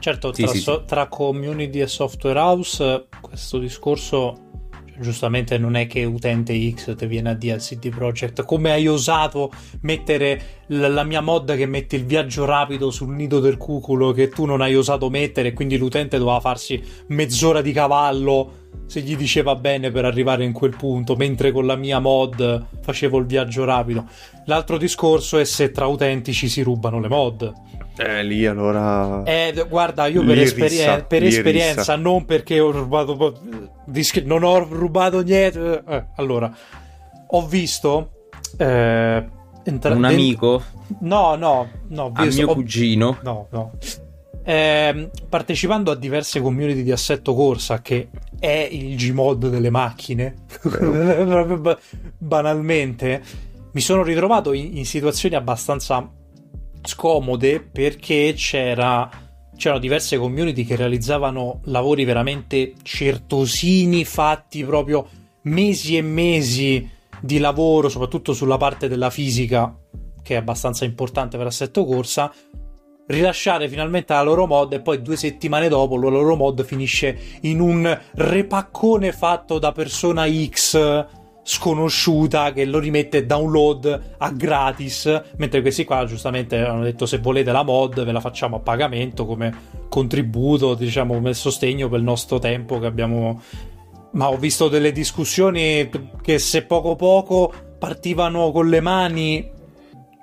Certo, 0.00 0.30
tra, 0.32 0.46
sì, 0.48 0.58
so- 0.58 0.84
tra 0.84 1.06
community 1.06 1.80
e 1.80 1.86
software 1.86 2.38
house, 2.40 3.06
questo 3.20 3.58
discorso 3.58 4.59
giustamente 5.00 5.58
non 5.58 5.76
è 5.76 5.86
che 5.86 6.04
utente 6.04 6.54
X 6.72 6.94
ti 6.94 7.06
viene 7.06 7.30
a 7.30 7.34
dire 7.34 7.54
al 7.54 7.60
CD 7.60 7.88
Projekt 7.88 8.44
come 8.44 8.70
hai 8.70 8.86
osato 8.86 9.50
mettere 9.82 10.64
l- 10.68 10.86
la 10.86 11.04
mia 11.04 11.20
mod 11.20 11.56
che 11.56 11.66
mette 11.66 11.96
il 11.96 12.04
viaggio 12.04 12.44
rapido 12.44 12.90
sul 12.90 13.14
nido 13.14 13.40
del 13.40 13.56
cuculo 13.56 14.12
che 14.12 14.28
tu 14.28 14.44
non 14.44 14.60
hai 14.60 14.76
osato 14.76 15.08
mettere 15.10 15.52
quindi 15.52 15.76
l'utente 15.76 16.18
doveva 16.18 16.40
farsi 16.40 16.82
mezz'ora 17.08 17.62
di 17.62 17.72
cavallo 17.72 18.68
se 18.86 19.00
gli 19.00 19.16
diceva 19.16 19.54
bene 19.54 19.90
per 19.90 20.04
arrivare 20.04 20.44
in 20.44 20.52
quel 20.52 20.74
punto, 20.76 21.14
mentre 21.14 21.52
con 21.52 21.64
la 21.64 21.76
mia 21.76 22.00
mod 22.00 22.66
facevo 22.80 23.18
il 23.18 23.26
viaggio 23.26 23.64
rapido. 23.64 24.04
L'altro 24.46 24.78
discorso 24.78 25.38
è 25.38 25.44
se 25.44 25.70
tra 25.70 25.86
utenti 25.86 26.32
ci 26.32 26.48
si 26.48 26.62
rubano 26.62 26.98
le 26.98 27.08
mod. 27.08 27.52
Eh, 27.96 28.22
lì 28.22 28.46
allora... 28.46 29.22
Eh, 29.24 29.66
guarda, 29.68 30.06
io 30.06 30.24
per, 30.24 30.36
Li 30.36 30.42
esperi- 30.42 30.68
rissa, 30.68 30.98
eh, 30.98 31.04
per 31.04 31.22
esperienza, 31.24 31.96
non 31.96 32.24
perché 32.24 32.58
ho 32.60 32.70
rubato. 32.70 33.16
po- 33.16 33.34
dischi- 33.84 34.22
non 34.24 34.42
ho 34.42 34.58
rubato 34.64 35.20
niente. 35.22 35.82
eh, 35.86 36.04
allora, 36.16 36.50
ho 37.26 37.46
visto. 37.46 38.10
eh, 38.56 39.28
entra- 39.64 39.94
un 39.94 40.00
den- 40.00 40.10
amico 40.12 40.62
No, 41.00 41.34
no, 41.36 41.68
no. 41.88 42.10
visto- 42.16 42.42
mio 42.42 42.50
ho- 42.50 42.54
cugino 42.54 43.18
No, 43.22 43.46
no. 43.50 43.72
Ehm, 44.42 45.10
partecipando 45.28 45.90
a 45.90 45.94
diverse 45.94 46.40
community 46.40 46.82
di 46.82 46.90
assetto 46.90 47.34
corsa, 47.34 47.82
che 47.82 48.08
è 48.38 48.66
il 48.70 48.96
Gmod 48.96 49.48
delle 49.50 49.68
macchine, 49.70 50.34
banalmente, 52.18 53.22
mi 53.72 53.80
sono 53.80 54.02
ritrovato 54.02 54.52
in, 54.52 54.78
in 54.78 54.86
situazioni 54.86 55.34
abbastanza 55.34 56.10
scomode 56.82 57.60
perché 57.60 58.32
c'era, 58.36 59.08
c'erano 59.56 59.80
diverse 59.80 60.16
community 60.18 60.64
che 60.64 60.76
realizzavano 60.76 61.60
lavori 61.64 62.04
veramente 62.04 62.74
certosini, 62.82 64.04
fatti 64.04 64.64
proprio 64.64 65.06
mesi 65.42 65.96
e 65.96 66.02
mesi 66.02 66.88
di 67.20 67.38
lavoro, 67.38 67.88
soprattutto 67.88 68.32
sulla 68.32 68.56
parte 68.56 68.88
della 68.88 69.10
fisica, 69.10 69.76
che 70.22 70.34
è 70.34 70.38
abbastanza 70.38 70.84
importante 70.84 71.36
per 71.36 71.46
assetto 71.46 71.84
corsa, 71.84 72.32
rilasciare 73.06 73.68
finalmente 73.68 74.12
la 74.12 74.22
loro 74.22 74.46
mod 74.46 74.72
e 74.72 74.80
poi 74.80 75.02
due 75.02 75.16
settimane 75.16 75.68
dopo 75.68 75.96
la 75.96 76.08
loro 76.08 76.36
mod 76.36 76.64
finisce 76.64 77.18
in 77.42 77.60
un 77.60 77.98
repaccone 78.14 79.12
fatto 79.12 79.58
da 79.58 79.72
persona 79.72 80.26
X 80.28 81.06
sconosciuta 81.52 82.52
che 82.52 82.64
lo 82.64 82.78
rimette 82.78 83.26
download 83.26 84.14
a 84.18 84.30
gratis 84.30 85.22
mentre 85.36 85.62
questi 85.62 85.84
qua 85.84 86.04
giustamente 86.04 86.58
hanno 86.58 86.84
detto 86.84 87.06
se 87.06 87.18
volete 87.18 87.50
la 87.50 87.64
mod 87.64 88.04
ve 88.04 88.12
la 88.12 88.20
facciamo 88.20 88.54
a 88.54 88.60
pagamento 88.60 89.26
come 89.26 89.52
contributo 89.88 90.74
diciamo 90.74 91.14
come 91.14 91.34
sostegno 91.34 91.88
per 91.88 91.98
il 91.98 92.04
nostro 92.04 92.38
tempo 92.38 92.78
che 92.78 92.86
abbiamo. 92.86 93.42
Ma 94.12 94.28
ho 94.28 94.36
visto 94.36 94.68
delle 94.68 94.92
discussioni 94.92 95.90
che 96.22 96.38
se 96.38 96.62
poco 96.62 96.94
poco 96.94 97.52
partivano 97.78 98.52
con 98.52 98.68
le 98.68 98.80
mani. 98.80 99.50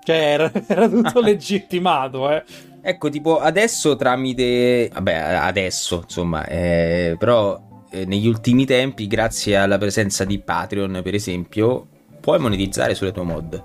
Cioè 0.06 0.16
era, 0.16 0.52
era 0.66 0.88
tutto 0.88 1.20
legittimato 1.22 2.32
eh. 2.32 2.44
Ecco, 2.82 3.10
tipo 3.10 3.40
adesso 3.40 3.98
tramite... 3.98 4.90
Vabbè, 4.94 5.14
adesso, 5.14 6.04
insomma, 6.04 6.46
eh, 6.46 7.18
però 7.20 7.67
eh, 7.90 8.06
negli 8.06 8.28
ultimi 8.28 8.66
tempi, 8.66 9.08
grazie 9.08 9.58
alla 9.58 9.78
presenza 9.78 10.26
di 10.26 10.40
Patreon, 10.40 11.02
per 11.04 11.14
esempio, 11.14 11.88
puoi 12.20 12.40
monetizzare 12.40 12.96
sulle 12.96 13.12
tue 13.12 13.24
mod. 13.24 13.64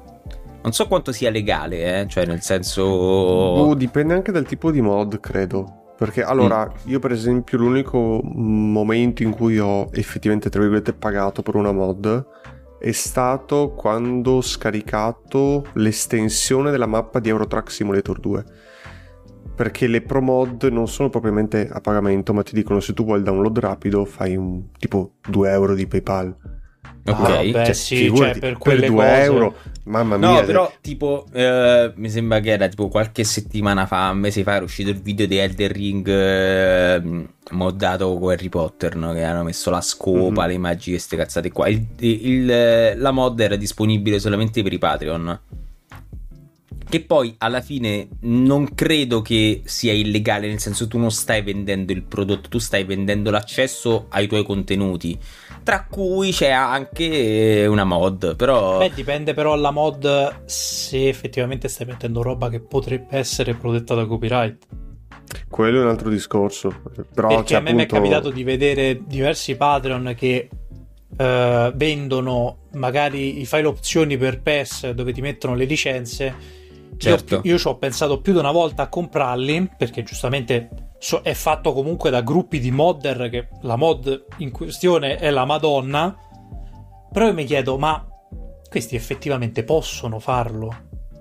Non 0.63 0.73
so 0.73 0.87
quanto 0.87 1.11
sia 1.13 1.31
legale, 1.31 2.01
eh, 2.01 2.07
cioè 2.09 2.25
nel 2.25 2.41
senso... 2.41 2.85
Boh, 2.85 3.75
dipende 3.75 4.15
anche 4.15 4.31
dal 4.31 4.47
tipo 4.47 4.71
di 4.71 4.81
mod, 4.81 5.19
credo. 5.19 5.95
Perché 5.97 6.23
allora, 6.23 6.67
Mm. 6.67 6.91
io 6.91 6.99
per 6.99 7.13
esempio 7.13 7.59
l'unico 7.59 8.21
momento 8.23 9.23
in 9.23 9.31
cui 9.33 9.59
ho 9.59 9.89
effettivamente, 9.93 10.51
tra 10.51 10.61
virgolette, 10.61 10.95
pagato 10.95 11.43
per 11.43 11.55
una 11.55 11.73
mod 11.73 12.27
è 12.81 12.91
stato 12.91 13.75
quando 13.77 14.33
ho 14.33 14.41
scaricato 14.41 15.67
l'estensione 15.75 16.73
della 16.73 16.87
mappa 16.87 17.21
di 17.21 17.29
Eurotrack 17.29 17.71
Simulator 17.71 18.19
2. 18.19 18.45
Perché 19.63 19.87
le 19.87 20.01
pro 20.01 20.21
mod 20.21 20.65
non 20.73 20.89
sono 20.89 21.09
propriamente 21.09 21.69
a 21.71 21.81
pagamento, 21.81 22.33
ma 22.35 22.43
ti 22.43 22.53
dicono 22.53 22.81
se 22.81 22.95
tu 22.95 23.05
vuoi 23.05 23.19
il 23.19 23.23
download 23.25 23.59
rapido 23.61 24.05
fai 24.05 24.35
un 24.35 24.63
tipo 24.77 25.13
2 25.29 25.51
euro 25.53 25.77
di 25.77 25.87
PayPal. 25.87 26.35
Ok. 27.05 27.19
Ah, 27.21 27.35
vabbè, 27.35 27.65
Cioè, 27.67 27.73
sì, 27.73 27.97
figurati, 27.97 28.41
cioè, 28.41 28.41
per 28.41 28.59
quelle 28.59 28.87
2 28.89 28.97
cose- 28.97 29.23
euro, 29.23 29.55
mamma 29.85 30.17
mia. 30.17 30.41
No, 30.41 30.45
però 30.45 30.73
tipo 30.81 31.27
eh, 31.33 31.93
mi 31.95 32.11
sembra 32.11 32.41
che 32.41 32.51
era 32.51 32.67
tipo 32.67 32.89
qualche 32.89 33.23
settimana 33.23 33.87
fa, 33.87 34.11
un 34.11 34.19
mese 34.19 34.43
fa, 34.43 34.55
era 34.57 34.65
uscito 34.65 34.91
il 34.91 35.01
video 35.01 35.27
di 35.27 35.37
Elder 35.37 35.71
Ring 35.71 36.09
eh, 36.09 37.03
moddato 37.53 38.19
con 38.19 38.31
Harry 38.33 38.49
Potter, 38.49 38.97
no? 38.97 39.13
Che 39.13 39.23
hanno 39.23 39.45
messo 39.45 39.71
la 39.71 39.81
scopa, 39.81 40.43
Mhm. 40.43 40.49
le 40.49 40.59
magie, 40.59 40.91
queste 40.93 41.17
cazzate 41.17 41.53
qua. 41.53 41.69
Il- 41.69 41.87
il- 42.01 42.95
la 42.97 43.11
mod 43.13 43.39
era 43.39 43.55
disponibile 43.55 44.19
solamente 44.19 44.61
per 44.65 44.73
i 44.73 44.79
Patreon. 44.79 45.41
Che 46.93 47.01
poi 47.05 47.35
alla 47.39 47.63
fine 47.63 48.07
non 48.25 48.75
credo 48.75 49.23
che 49.23 49.63
sia 49.65 49.95
illegale, 49.95 50.47
nel 50.47 50.59
senso 50.59 50.89
tu 50.89 50.99
non 50.99 51.11
stai 51.11 51.41
vendendo 51.41 51.91
il 51.91 52.03
prodotto, 52.03 52.51
tu 52.51 52.59
stai 52.59 52.85
vendendo 52.85 53.31
l'accesso 53.31 54.09
ai 54.11 54.27
tuoi 54.27 54.45
contenuti. 54.45 55.19
Tra 55.63 55.87
cui 55.89 56.33
c'è 56.33 56.51
anche 56.51 57.65
una 57.67 57.85
mod, 57.85 58.37
però... 58.37 58.77
Beh, 58.77 58.93
dipende 58.95 59.33
però 59.33 59.55
alla 59.55 59.71
mod 59.71 60.45
se 60.45 61.09
effettivamente 61.09 61.69
stai 61.69 61.87
mettendo 61.87 62.21
roba 62.21 62.51
che 62.51 62.61
potrebbe 62.61 63.17
essere 63.17 63.55
protetta 63.55 63.95
da 63.95 64.05
copyright. 64.05 64.67
Quello 65.49 65.79
è 65.79 65.83
un 65.85 65.89
altro 65.89 66.11
discorso. 66.11 66.83
Però 67.15 67.29
Perché 67.29 67.45
c'è 67.45 67.55
a 67.55 67.61
me 67.61 67.73
mi 67.73 67.79
è 67.81 67.85
appunto- 67.85 68.03
capitato 68.03 68.29
di 68.29 68.45
vedere 68.45 69.01
diversi 69.07 69.57
Patreon 69.57 70.13
che 70.15 70.51
eh, 71.17 71.73
vendono 71.75 72.59
magari 72.73 73.41
i 73.41 73.47
file 73.47 73.67
opzioni 73.67 74.19
per 74.19 74.43
PES 74.43 74.91
dove 74.91 75.15
ti 75.15 75.23
mettono 75.23 75.55
le 75.55 75.65
licenze. 75.65 76.61
Certo. 77.03 77.35
Io, 77.37 77.53
io 77.53 77.59
ci 77.59 77.67
ho 77.69 77.77
pensato 77.77 78.21
più 78.21 78.33
di 78.33 78.39
una 78.39 78.53
volta 78.53 78.85
a 78.85 78.89
comprarli 78.89 79.71
perché 79.77 80.03
giustamente 80.03 80.95
so- 80.99 81.21
è 81.23 81.35
fatto 81.35 81.73
comunque 81.73 82.11
da 82.11 82.23
gruppi 82.23 82.61
di 82.61 82.71
modder 82.71 83.29
che 83.29 83.49
la 83.63 83.77
mod 83.77 84.27
in 84.39 84.51
questione 84.51 85.17
è 85.17 85.31
la 85.31 85.45
Madonna. 85.45 86.17
Però 87.13 87.27
io 87.27 87.35
mi 87.35 87.45
chiedo, 87.45 87.77
ma 87.77 88.07
questi 88.69 88.97
effettivamente 88.97 89.65
possono 89.65 90.19
farlo? 90.19 90.75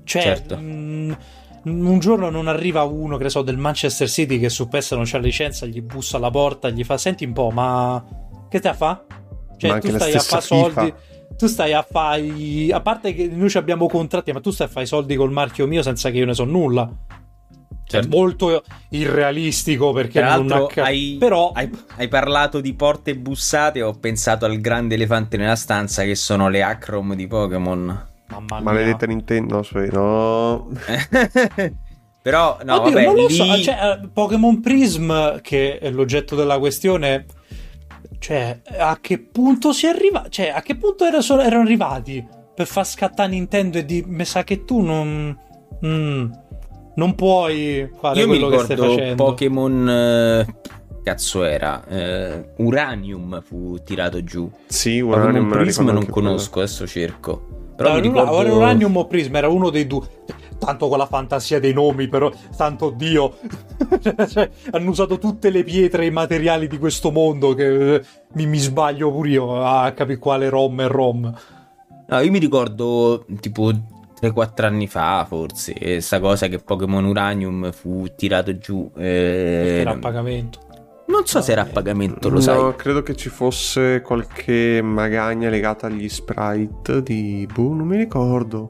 Cioè, 0.03 0.21
Certo. 0.21 0.57
mh, 0.57 1.17
un 1.63 1.99
giorno 1.99 2.29
non 2.29 2.47
arriva 2.47 2.83
uno, 2.83 3.17
che 3.17 3.23
ne 3.23 3.29
so, 3.29 3.41
del 3.41 3.57
Manchester 3.57 4.09
City 4.09 4.39
che 4.39 4.49
su 4.49 4.67
PES 4.67 4.93
non 4.93 5.03
c'ha 5.05 5.17
licenza, 5.17 5.65
gli 5.65 5.81
bussa 5.81 6.17
alla 6.17 6.31
porta, 6.31 6.69
gli 6.69 6.83
fa, 6.83 6.97
senti 6.97 7.25
un 7.25 7.33
po', 7.33 7.49
ma 7.49 8.03
che 8.49 8.57
a 8.57 8.73
fa? 8.73 9.05
Ma 9.07 9.57
Cioè, 9.57 9.69
anche 9.71 9.89
tu 9.89 9.95
stai 9.95 10.13
a 10.13 10.19
fare 10.19 10.41
soldi... 10.41 10.69
FIFA. 10.69 10.95
Tu 11.41 11.47
stai 11.47 11.73
a 11.73 11.81
fare... 11.81 12.23
A 12.71 12.81
parte 12.81 13.15
che 13.15 13.27
noi 13.27 13.49
ci 13.49 13.57
abbiamo 13.57 13.87
contratti, 13.87 14.31
ma 14.31 14.39
tu 14.39 14.51
stai 14.51 14.67
a 14.67 14.69
fare 14.69 14.85
i 14.85 14.87
soldi 14.87 15.15
col 15.15 15.31
marchio 15.31 15.65
mio 15.65 15.81
senza 15.81 16.11
che 16.11 16.17
io 16.17 16.25
ne 16.27 16.35
so 16.35 16.43
nulla. 16.43 16.87
Certo. 17.83 18.07
molto 18.15 18.63
irrealistico 18.89 19.91
perché 19.91 20.21
Tra 20.21 20.37
non 20.37 20.49
acca- 20.49 20.83
hai, 20.83 21.17
però 21.19 21.51
hai, 21.51 21.69
hai 21.97 22.07
parlato 22.07 22.61
di 22.61 22.73
porte 22.73 23.17
bussate 23.17 23.79
e 23.79 23.81
ho 23.81 23.91
pensato 23.93 24.45
al 24.45 24.61
grande 24.61 24.95
elefante 24.95 25.35
nella 25.35 25.57
stanza 25.57 26.03
che 26.03 26.15
sono 26.15 26.47
le 26.47 26.63
acrom 26.63 27.15
di 27.15 27.27
Pokémon. 27.27 27.85
mamma 28.27 28.45
mia. 28.47 28.61
Maledetta 28.61 29.07
Nintendo, 29.07 29.65
no. 29.91 30.69
Però, 32.21 32.59
no, 32.63 32.75
Oddio, 32.75 32.91
vabbè, 32.91 33.05
non 33.05 33.15
lo 33.15 33.25
lì... 33.25 33.33
so, 33.33 33.57
cioè, 33.57 33.99
eh, 34.03 34.07
Pokémon 34.13 34.61
Prism, 34.61 35.41
che 35.41 35.79
è 35.79 35.89
l'oggetto 35.89 36.35
della 36.35 36.59
questione, 36.59 37.25
cioè, 38.21 38.61
a 38.77 38.99
che 39.01 39.17
punto 39.17 39.73
si 39.73 39.87
arriva? 39.87 40.27
Cioè, 40.29 40.49
a 40.49 40.61
che 40.61 40.75
punto 40.75 41.05
era- 41.05 41.21
sono- 41.21 41.41
erano 41.41 41.63
arrivati 41.63 42.23
per 42.53 42.67
far 42.67 42.85
scattare 42.85 43.29
Nintendo 43.29 43.79
e 43.79 43.85
di 43.85 44.03
mi 44.05 44.23
sa 44.25 44.43
che 44.43 44.63
tu 44.63 44.81
non... 44.81 45.35
mm, 45.83 46.31
non 46.93 47.15
puoi 47.15 47.89
fare 47.99 48.19
Io 48.19 48.27
mi 48.27 48.37
quello 48.37 48.55
che 48.55 48.63
stai 48.63 48.77
facendo. 48.77 49.23
Pokémon... 49.23 49.89
eh, 49.89 50.55
Cazzo 51.03 51.43
era? 51.43 51.83
eh, 51.87 52.51
Uranium 52.57 53.41
fu 53.41 53.81
tirato 53.83 54.23
giù. 54.23 54.47
Sì, 54.67 54.99
Uranium 54.99 55.49
Prism 55.49 55.89
non 55.89 56.05
conosco, 56.05 56.59
adesso 56.59 56.85
cerco. 56.85 57.70
Però 57.81 57.89
No, 57.89 57.95
mi 57.95 58.01
ricordo... 58.01 58.55
Uranium 58.55 58.97
o 58.97 59.07
Prism 59.07 59.35
era 59.35 59.47
uno 59.49 59.69
dei 59.69 59.87
due. 59.87 60.05
Tanto 60.57 60.87
con 60.89 60.99
la 60.99 61.07
fantasia 61.07 61.59
dei 61.59 61.73
nomi, 61.73 62.07
però, 62.07 62.31
tanto 62.55 62.91
Dio. 62.91 63.35
Cioè, 64.29 64.49
hanno 64.71 64.89
usato 64.89 65.17
tutte 65.17 65.49
le 65.49 65.63
pietre 65.63 66.03
e 66.03 66.07
i 66.07 66.11
materiali 66.11 66.67
di 66.67 66.77
questo 66.77 67.11
mondo 67.11 67.53
che 67.55 67.95
eh, 67.95 68.01
mi, 68.33 68.45
mi 68.45 68.57
sbaglio 68.59 69.11
pure 69.11 69.29
io 69.29 69.63
a 69.63 69.91
capire 69.91 70.19
quale 70.19 70.49
ROM 70.49 70.81
è 70.81 70.87
ROM. 70.87 71.35
No, 72.07 72.19
io 72.19 72.29
mi 72.31 72.37
ricordo 72.39 73.25
tipo 73.39 73.71
3-4 74.21 74.65
anni 74.65 74.87
fa, 74.87 75.25
forse, 75.27 75.73
questa 75.73 76.19
cosa 76.19 76.47
che 76.47 76.59
Pokémon 76.59 77.05
Uranium 77.05 77.71
fu 77.71 78.05
tirato 78.15 78.55
giù. 78.57 78.91
eh, 78.97 79.79
Era 79.79 79.91
a 79.91 79.97
pagamento. 79.97 80.59
Non 81.11 81.25
so 81.25 81.41
se 81.41 81.51
era 81.51 81.63
a 81.63 81.65
pagamento, 81.65 82.29
lo 82.29 82.39
sai. 82.39 82.57
No, 82.57 82.75
credo 82.75 83.03
che 83.03 83.15
ci 83.15 83.27
fosse 83.29 84.01
qualche 84.01 84.81
magagna 84.81 85.49
legata 85.49 85.87
agli 85.87 86.07
sprite 86.07 87.03
di... 87.03 87.45
Boh, 87.53 87.73
non 87.73 87.85
mi 87.85 87.97
ricordo. 87.97 88.69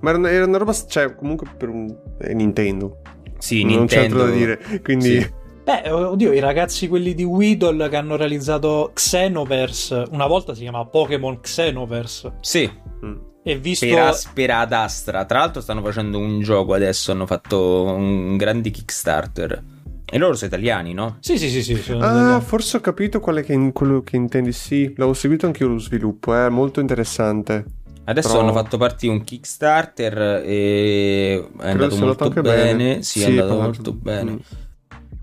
Ma 0.00 0.10
era, 0.10 0.30
era 0.30 0.44
una 0.46 0.58
roba... 0.58 0.72
Cioè, 0.72 1.14
comunque 1.14 1.46
per 1.56 1.68
un... 1.68 1.94
è 2.18 2.32
Nintendo. 2.32 2.98
Sì, 3.38 3.62
non 3.64 3.86
c'è 3.86 4.04
altro 4.04 4.24
Nintendo. 4.24 4.24
da 4.24 4.30
dire. 4.30 4.80
Quindi... 4.82 5.20
Sì. 5.22 5.32
Beh, 5.66 5.90
oddio, 5.90 6.32
i 6.32 6.38
ragazzi 6.38 6.86
quelli 6.86 7.12
di 7.14 7.24
Weedle 7.24 7.88
che 7.88 7.96
hanno 7.96 8.16
realizzato 8.16 8.90
Xenoverse, 8.94 10.04
una 10.10 10.26
volta 10.26 10.54
si 10.54 10.60
chiamava 10.62 10.86
Pokémon 10.86 11.40
Xenoverse, 11.40 12.34
Sì, 12.40 12.70
Mm. 13.04 13.16
e 13.42 13.58
visto... 13.58 13.84
per 13.86 13.98
Aspera 13.98 14.60
ad 14.60 14.72
Astra. 14.72 15.24
Tra 15.24 15.40
l'altro 15.40 15.60
stanno 15.60 15.82
facendo 15.82 16.18
un 16.18 16.40
gioco 16.40 16.72
adesso, 16.72 17.10
hanno 17.12 17.26
fatto 17.26 17.82
un 17.82 18.36
grande 18.36 18.70
Kickstarter. 18.70 19.62
E 20.08 20.18
loro 20.18 20.34
sono 20.34 20.46
italiani, 20.48 20.92
no? 20.94 21.16
Sì, 21.20 21.36
sì, 21.36 21.48
sì, 21.48 21.62
sì. 21.62 21.74
sono 21.76 22.04
Ah, 22.04 22.40
forse 22.40 22.76
ho 22.76 22.80
capito 22.80 23.18
quale 23.20 23.42
che- 23.42 23.72
quello 23.72 24.02
che 24.02 24.16
intendi. 24.16 24.52
Sì, 24.52 24.84
l'avevo 24.96 25.14
seguito 25.14 25.46
anche 25.46 25.64
io 25.64 25.70
lo 25.70 25.78
sviluppo, 25.78 26.32
è 26.34 26.48
molto 26.48 26.78
interessante. 26.80 27.64
Adesso 28.04 28.28
Però- 28.28 28.40
hanno 28.42 28.52
fatto 28.52 28.76
partire 28.78 29.12
un 29.12 29.24
Kickstarter 29.24 30.42
e 30.46 31.44
è 31.60 31.68
andato 31.70 31.96
sia 31.96 32.04
molto 32.04 32.24
anche 32.24 32.40
bene. 32.40 33.02
Sì, 33.02 33.22
è 33.22 33.26
andato 33.26 33.54
molto 33.60 33.92
bene. 33.92 34.30
Mm. 34.30 34.36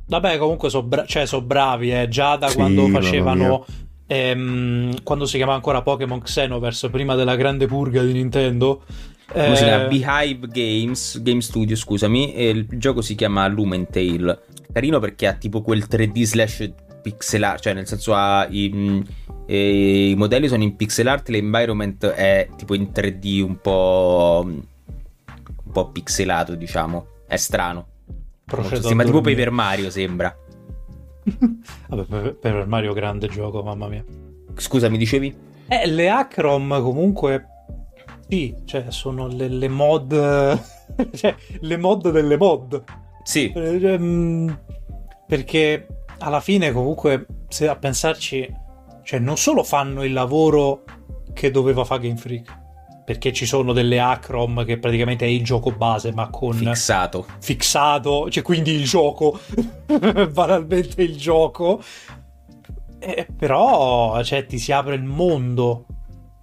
Vabbè, 0.07 0.37
comunque 0.37 0.69
sono 0.69 0.89
cioè, 1.05 1.25
so 1.25 1.41
bravi, 1.41 1.93
eh. 1.93 2.09
Già 2.09 2.35
da 2.35 2.49
Sì, 2.49 2.55
quando 2.57 2.87
facevano. 2.89 3.65
ehm, 4.05 5.01
quando 5.03 5.25
si 5.25 5.37
chiamava 5.37 5.55
ancora 5.55 5.81
Pokémon 5.81 6.19
Xenoverse, 6.21 6.89
prima 6.89 7.15
della 7.15 7.37
grande 7.37 7.67
purga 7.67 8.03
di 8.03 8.11
Nintendo. 8.11 8.83
Come 9.27 9.55
si 9.55 9.63
eh, 9.63 9.65
chiama? 9.65 9.87
Beehive 9.87 10.47
Games, 10.49 11.21
Game 11.21 11.41
Studio, 11.41 11.75
scusami. 11.77 12.33
E 12.33 12.49
il 12.49 12.67
gioco 12.73 13.01
si 13.01 13.15
chiama 13.15 13.47
Lumentale. 13.47 14.39
Carino 14.73 14.99
perché 14.99 15.27
ha 15.27 15.33
tipo 15.33 15.61
quel 15.61 15.85
3D 15.89 16.23
slash 16.23 16.71
pixel 17.01 17.43
art, 17.43 17.61
cioè 17.61 17.73
nel 17.73 17.87
senso 17.87 18.13
ha 18.13 18.47
i, 18.49 19.03
e 19.45 20.09
i 20.09 20.15
modelli 20.15 20.47
sono 20.47 20.63
in 20.63 20.75
pixel 20.75 21.07
art, 21.07 21.29
l'environment 21.29 22.05
è 22.07 22.49
tipo 22.57 22.73
in 22.73 22.89
3D 22.93 23.43
un 23.43 23.57
po' 23.61 24.41
un 24.45 25.71
po' 25.71 25.89
pixelato, 25.89 26.55
diciamo. 26.55 27.07
È 27.27 27.35
strano. 27.35 27.87
procedo 28.45 28.87
Sembra 28.87 29.05
tipo. 29.05 29.21
Paper 29.21 29.51
Mario, 29.51 29.89
sembra. 29.89 30.35
Vabbè, 31.87 32.03
per, 32.05 32.35
per 32.35 32.67
Mario 32.67 32.93
grande 32.93 33.27
gioco, 33.27 33.63
mamma 33.63 33.87
mia. 33.87 34.03
Scusa, 34.55 34.89
mi 34.89 34.97
dicevi? 34.97 35.35
Eh, 35.67 35.87
le 35.87 36.09
Acrom 36.09 36.81
comunque. 36.81 37.47
Sì, 38.27 38.55
cioè, 38.65 38.85
sono 38.89 39.27
le, 39.27 39.47
le 39.47 39.67
mod. 39.67 40.13
cioè, 41.13 41.35
le 41.59 41.77
mod 41.77 42.11
delle 42.11 42.37
mod. 42.37 42.83
Sì. 43.23 43.51
Ehm, 43.55 44.59
Perché 45.27 45.87
alla 46.19 46.41
fine, 46.41 46.71
comunque, 46.71 47.25
se 47.47 47.67
a 47.67 47.75
pensarci, 47.75 48.47
cioè, 49.03 49.19
non 49.19 49.37
solo 49.37 49.63
fanno 49.63 50.03
il 50.03 50.13
lavoro 50.13 50.83
che 51.33 51.49
doveva 51.51 51.83
fare 51.85 52.01
Game 52.01 52.17
Freak. 52.17 52.61
Perché 53.05 53.33
ci 53.33 53.45
sono 53.45 53.73
delle 53.73 53.99
Acrom 53.99 54.63
che 54.63 54.77
praticamente 54.79 55.25
è 55.25 55.27
il 55.27 55.43
gioco 55.43 55.71
base, 55.71 56.13
ma 56.13 56.29
con 56.29 56.53
Fissato. 56.53 57.25
fissato, 57.39 58.29
cioè 58.29 58.41
quindi 58.43 58.71
il 58.71 58.85
gioco, 58.85 59.39
banalmente 60.31 61.01
il 61.01 61.17
gioco. 61.17 61.81
Eh, 62.99 63.27
però, 63.35 64.23
cioè, 64.23 64.45
ti 64.45 64.57
si 64.57 64.71
apre 64.71 64.95
il 64.95 65.03
mondo. 65.03 65.85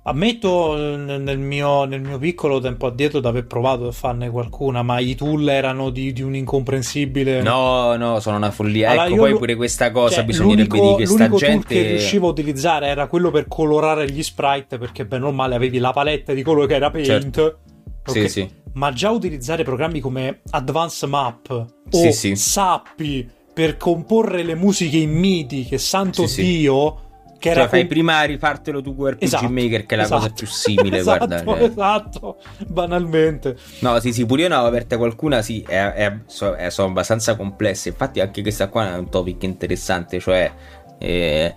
Ammetto 0.03 0.77
nel 0.77 1.39
mio, 1.39 1.85
nel 1.85 2.01
mio 2.01 2.17
piccolo 2.17 2.59
tempo 2.59 2.87
addietro 2.87 3.21
di 3.21 3.27
aver 3.27 3.47
provato 3.47 3.89
a 3.89 3.93
farne 3.93 4.31
qualcuna, 4.31 4.83
ma 4.83 4.99
i 4.99 5.15
tool 5.15 5.47
erano 5.47 5.91
di, 5.91 6.15
di 6.15 6.23
un 6.23 6.35
incomprensibile. 6.35 7.43
No, 7.43 7.95
no, 7.97 8.19
sono 8.19 8.37
una 8.37 8.51
follia. 8.51 8.91
Allora, 8.91 9.07
ecco, 9.07 9.17
poi 9.17 9.37
pure 9.37 9.57
questa 9.57 9.91
cosa 9.91 10.15
Cioè, 10.15 10.25
bisognerebbe 10.25 10.77
l'unico, 10.77 10.87
dire 10.87 10.97
che 10.97 11.07
sta 11.07 11.17
l'unico 11.17 11.39
tool 11.39 11.51
gente 11.51 11.75
che 11.75 11.83
riuscivo 11.83 12.29
a 12.29 12.31
utilizzare 12.31 12.87
era 12.87 13.07
quello 13.09 13.31
per 13.31 13.47
colorare 13.47 14.11
gli 14.11 14.23
sprite, 14.23 14.79
perché 14.79 15.05
bene 15.05 15.27
o 15.27 15.33
male 15.33 15.55
avevi 15.55 15.79
la 15.79 15.93
palette 15.93 16.35
di 16.35 16.43
colore 16.43 16.67
che 16.67 16.75
era 16.77 16.91
Paint. 16.91 17.07
Certo. 17.07 17.59
Ok? 18.07 18.13
Sì, 18.13 18.29
sì. 18.29 18.49
Ma 18.73 18.93
già 18.93 19.11
utilizzare 19.11 19.65
programmi 19.65 20.01
come 20.01 20.41
Advance 20.51 21.07
Map 21.07 21.51
o 21.51 22.11
Sì. 22.11 22.35
Sappi 22.37 23.29
per 23.53 23.77
comporre 23.77 24.45
le 24.45 24.55
musiche 24.55 24.97
in 24.97 25.11
MIDI, 25.11 25.67
che 25.67 25.77
santo. 25.77 26.25
Dio, 26.35 27.10
che 27.41 27.55
Cioè, 27.55 27.69
fai 27.69 27.81
com- 27.81 27.89
prima 27.89 28.23
rifartelo 28.23 28.81
tu 28.83 28.95
con 28.95 29.09
RPG 29.11 29.23
Esatto, 29.23 29.49
Maker, 29.49 29.87
che 29.87 29.95
è 29.95 29.99
la 29.99 30.03
cosa 30.05 30.17
esatto. 30.19 30.35
più 30.35 30.47
simile, 30.47 30.99
esatto, 31.01 31.27
guarda. 31.27 31.43
cioè. 31.45 31.63
Esatto, 31.63 32.37
banalmente. 32.69 33.57
No, 33.81 33.99
sì, 33.99 34.13
sì, 34.13 34.27
pure 34.27 34.43
io 34.43 34.49
ne 34.49 34.55
avevo 34.55 34.69
aperta 34.69 34.97
qualcuna, 34.99 35.43
sì, 35.43 35.65
è, 35.67 35.93
è- 35.95 36.19
so- 36.27 36.55
è- 36.55 36.71
sono 36.71 36.89
abbastanza 36.89 37.35
complesse. 37.35 37.89
Infatti 37.89 38.21
anche 38.21 38.43
questa 38.43 38.69
qua 38.69 38.95
è 38.95 38.99
un 38.99 39.09
topic 39.09 39.43
interessante, 39.43 40.21
cioè... 40.21 40.53
eh, 40.99 41.55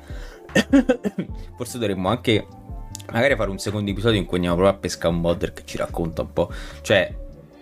forse 1.57 1.77
dovremmo 1.77 2.09
anche 2.09 2.45
magari 3.11 3.35
fare 3.35 3.49
un 3.49 3.57
secondo 3.59 3.91
episodio 3.91 4.19
in 4.19 4.25
cui 4.25 4.37
andiamo 4.37 4.55
proprio 4.57 4.77
a 4.77 4.79
pescare 4.81 5.13
un 5.13 5.19
modder 5.19 5.51
che 5.53 5.63
ci 5.65 5.77
racconta 5.77 6.21
un 6.21 6.31
po'. 6.33 6.49
Cioè, 6.81 7.13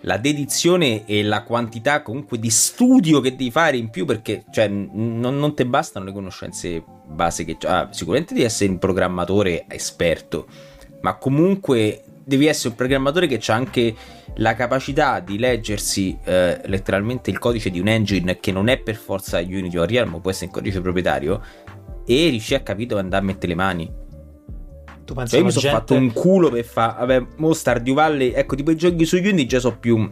la 0.02 0.16
dedizione 0.16 1.04
e 1.06 1.22
la 1.22 1.42
quantità 1.42 2.02
comunque 2.02 2.38
di 2.38 2.50
studio 2.50 3.20
che 3.20 3.30
devi 3.30 3.50
fare 3.50 3.76
in 3.76 3.90
più 3.90 4.04
perché 4.04 4.44
cioè, 4.50 4.68
non, 4.68 5.38
non 5.38 5.54
ti 5.54 5.64
bastano 5.64 6.06
le 6.06 6.12
conoscenze 6.12 6.82
base 7.06 7.44
che 7.44 7.56
ah, 7.66 7.88
sicuramente 7.90 8.34
devi 8.34 8.46
essere 8.46 8.70
un 8.70 8.78
programmatore 8.78 9.64
esperto 9.68 10.46
ma 11.02 11.16
comunque 11.16 12.04
devi 12.24 12.46
essere 12.46 12.70
un 12.70 12.74
programmatore 12.74 13.26
che 13.26 13.40
ha 13.46 13.54
anche 13.54 13.94
la 14.36 14.54
capacità 14.54 15.20
di 15.20 15.38
leggersi 15.38 16.16
eh, 16.24 16.60
letteralmente 16.64 17.30
il 17.30 17.38
codice 17.38 17.70
di 17.70 17.80
un 17.80 17.88
engine 17.88 18.38
che 18.38 18.50
non 18.50 18.68
è 18.68 18.78
per 18.78 18.96
forza 18.96 19.38
Unity 19.38 19.76
o 19.76 19.82
Unreal 19.82 20.08
ma 20.08 20.18
può 20.20 20.30
essere 20.30 20.46
in 20.46 20.52
codice 20.52 20.80
proprietario 20.80 21.40
e 22.04 22.28
riuscire 22.28 22.60
a 22.60 22.62
capire 22.62 22.88
dove 22.88 23.00
andare 23.02 23.22
a 23.22 23.26
mettere 23.26 23.48
le 23.48 23.54
mani 23.54 24.01
Tu 25.12 25.18
pensi 25.18 25.30
cioè 25.32 25.40
io 25.40 25.44
mi 25.46 25.52
sono 25.52 25.62
gente... 25.62 25.78
fatto 25.78 25.94
un 25.94 26.12
culo 26.12 26.48
per 26.48 26.64
fare 26.64 26.94
vabbè 26.98 27.26
mo 27.36 27.52
Stardew 27.52 27.94
Valley 27.94 28.32
ecco 28.32 28.56
tipo 28.56 28.70
i 28.70 28.76
giochi 28.76 29.04
su 29.04 29.16
Unity 29.16 29.46
già 29.46 29.60
so 29.60 29.76
più 29.76 30.08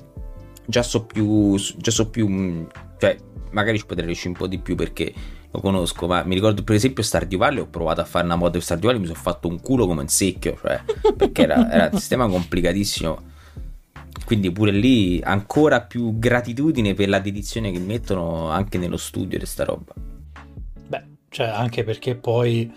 già 0.67 0.83
so 0.83 1.05
più 1.07 1.57
già 1.57 1.91
so 1.91 2.11
più 2.11 2.29
mm, 2.29 2.65
cioè 2.99 3.17
magari 3.53 3.79
ci 3.79 3.87
potrei 3.87 4.07
riuscire 4.07 4.29
un 4.29 4.37
po' 4.37 4.47
di 4.47 4.59
più 4.59 4.75
perché 4.75 5.13
lo 5.51 5.61
conosco 5.61 6.07
ma 6.07 6.23
mi 6.25 6.35
ricordo 6.35 6.63
per 6.63 6.75
esempio 6.75 7.03
Stardew 7.03 7.39
Valley 7.39 7.61
ho 7.61 7.67
provato 7.67 8.03
a 8.03 8.05
fare 8.05 8.27
una 8.27 8.37
mod 8.37 8.53
di 8.53 8.61
Stardew 8.61 8.87
Valley 8.87 9.01
mi 9.01 9.09
sono 9.09 9.19
fatto 9.19 9.49
un 9.49 9.61
culo 9.61 9.87
come 9.87 10.03
un 10.03 10.09
secchio 10.09 10.59
cioè 10.61 10.83
perché 11.17 11.43
era, 11.43 11.71
era 11.71 11.89
un 11.91 11.99
sistema 11.99 12.29
complicatissimo. 12.29 13.29
Quindi 14.25 14.53
pure 14.53 14.71
lì 14.71 15.21
ancora 15.25 15.81
più 15.81 16.19
gratitudine 16.19 16.95
per 16.95 17.09
la 17.09 17.19
dedizione 17.19 17.73
che 17.73 17.81
mettono 17.81 18.49
anche 18.49 18.79
nello 18.79 18.97
studio 18.97 19.39
di 19.39 19.47
sta 19.47 19.65
roba. 19.65 19.93
Beh, 20.87 21.03
cioè 21.31 21.49
anche 21.49 21.83
perché 21.83 22.15
poi 22.15 22.73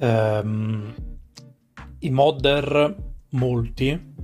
ehm, 0.00 0.94
i 2.06 2.10
modder, 2.10 2.94
molti, 3.30 4.14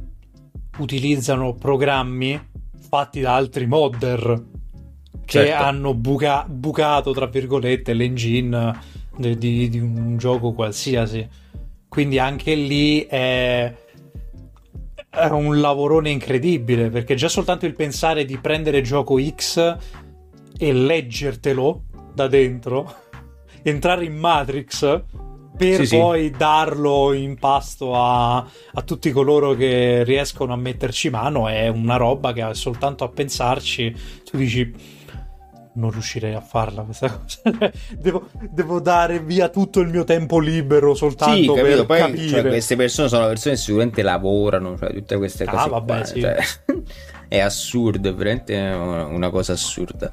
utilizzano 0.78 1.54
programmi 1.54 2.40
fatti 2.88 3.20
da 3.20 3.34
altri 3.34 3.66
modder 3.66 4.44
che 5.24 5.46
Certo. 5.46 5.62
hanno 5.62 5.94
buca- 5.94 6.46
bucato, 6.48 7.12
tra 7.12 7.26
virgolette, 7.26 7.92
l'engine 7.92 8.78
de- 9.16 9.36
di, 9.36 9.68
di 9.68 9.78
un 9.78 10.16
gioco 10.16 10.52
qualsiasi. 10.52 11.26
Quindi 11.88 12.18
anche 12.18 12.54
lì 12.54 13.02
è, 13.02 13.74
è 15.08 15.26
un 15.26 15.60
lavorone 15.60 16.10
incredibile, 16.10 16.90
perché 16.90 17.14
già 17.14 17.28
soltanto 17.28 17.66
il 17.66 17.74
pensare 17.74 18.24
di 18.24 18.38
prendere 18.38 18.80
gioco 18.82 19.18
X 19.20 19.76
e 20.58 20.72
leggertelo 20.72 21.82
da 22.14 22.26
dentro, 22.28 22.94
entrare 23.62 24.04
in 24.04 24.16
Matrix 24.16 25.02
per 25.56 25.84
Sì, 25.84 25.96
poi 25.96 26.30
darlo 26.30 27.12
in 27.12 27.38
pasto 27.38 27.94
a, 27.94 28.36
a 28.38 28.82
tutti 28.84 29.10
coloro 29.12 29.54
che 29.54 30.02
riescono 30.04 30.52
a 30.52 30.56
metterci 30.56 31.10
mano 31.10 31.48
è 31.48 31.68
una 31.68 31.96
roba 31.96 32.32
che 32.32 32.54
soltanto 32.54 33.04
a 33.04 33.08
pensarci 33.08 33.94
tu 34.24 34.36
dici 34.36 34.72
non 35.74 35.90
riuscirei 35.90 36.34
a 36.34 36.40
farla 36.40 36.82
questa 36.82 37.08
cosa 37.16 37.70
devo, 37.98 38.28
devo 38.50 38.80
dare 38.80 39.20
via 39.20 39.48
tutto 39.48 39.80
il 39.80 39.88
mio 39.88 40.04
tempo 40.04 40.38
libero 40.38 40.94
soltanto 40.94 41.54
Sì, 41.54 41.60
per 41.60 41.86
Poi 41.86 41.98
capire 41.98 42.28
cioè, 42.28 42.42
queste 42.48 42.76
persone 42.76 43.08
sono 43.08 43.26
persone 43.26 43.54
che 43.54 43.60
sicuramente 43.60 44.02
lavorano, 44.02 44.76
cioè 44.78 44.92
tutte 44.92 45.16
queste 45.16 45.44
Ah, 45.44 45.50
cose. 45.50 45.68
vabbè, 45.68 45.84
qua, 45.84 46.04
sì. 46.04 46.20
cioè, 46.20 46.36
è 47.28 47.38
assurdo, 47.38 48.08
è 48.10 48.14
veramente 48.14 48.56
una 48.58 49.30
cosa 49.30 49.52
assurda. 49.52 50.10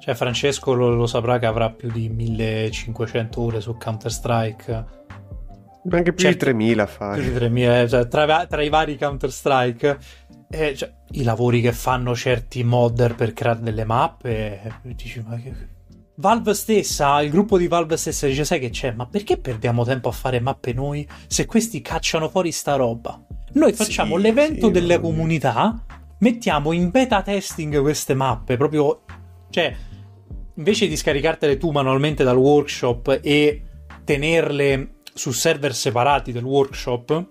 Cioè, 0.00 0.14
Francesco 0.14 0.72
lo, 0.74 0.94
lo 0.94 1.06
saprà 1.06 1.38
che 1.38 1.46
avrà 1.46 1.70
più 1.70 1.90
di 1.90 2.08
1500 2.08 3.40
ore 3.40 3.60
su 3.60 3.76
Counter 3.76 4.10
Strike. 4.12 4.84
Anche 5.90 6.12
più 6.12 6.24
Certo. 6.24 6.28
di 6.28 6.36
3000 6.36 6.84
Più 6.84 6.94
fai. 6.94 7.22
di 7.22 7.32
3000, 7.34 7.88
cioè, 7.88 8.08
tra, 8.08 8.46
tra 8.46 8.62
i 8.62 8.68
vari 8.68 8.96
Counter 8.98 9.30
Strike. 9.32 9.98
eh, 10.50 10.74
cioè, 10.76 10.92
I 11.12 11.22
lavori 11.24 11.60
che 11.60 11.72
fanno 11.72 12.14
certi 12.14 12.62
modder 12.64 13.14
per 13.14 13.32
creare 13.32 13.60
delle 13.60 13.84
mappe. 13.84 14.62
eh, 14.62 14.72
Dici, 14.94 15.22
ma 15.26 15.36
che. 15.36 15.76
Valve 16.16 16.52
stessa, 16.54 17.20
il 17.22 17.30
gruppo 17.30 17.56
di 17.58 17.68
Valve 17.68 17.96
stessa 17.96 18.26
dice: 18.26 18.44
Sai 18.44 18.58
che 18.60 18.70
c'è? 18.70 18.92
Ma 18.92 19.06
perché 19.06 19.38
perdiamo 19.38 19.84
tempo 19.84 20.08
a 20.08 20.12
fare 20.12 20.40
mappe 20.40 20.72
noi 20.72 21.06
se 21.26 21.46
questi 21.46 21.80
cacciano 21.80 22.28
fuori 22.28 22.50
sta 22.52 22.74
roba? 22.76 23.20
Noi 23.52 23.72
facciamo 23.72 24.16
Sì, 24.16 24.22
l'evento 24.22 24.66
sì, 24.66 24.72
delle 24.72 24.98
comunità, 25.00 25.84
mettiamo 26.18 26.72
in 26.72 26.90
beta 26.90 27.22
testing 27.22 27.80
queste 27.80 28.14
mappe, 28.14 28.56
proprio. 28.56 29.02
Cioè, 29.50 29.74
invece 30.58 30.86
di 30.86 30.96
scaricartele 30.96 31.56
tu 31.56 31.70
manualmente 31.70 32.24
dal 32.24 32.36
workshop 32.36 33.20
e 33.22 33.62
tenerle 34.04 34.96
su 35.14 35.32
server 35.32 35.74
separati 35.74 36.30
del 36.32 36.44
workshop, 36.44 37.26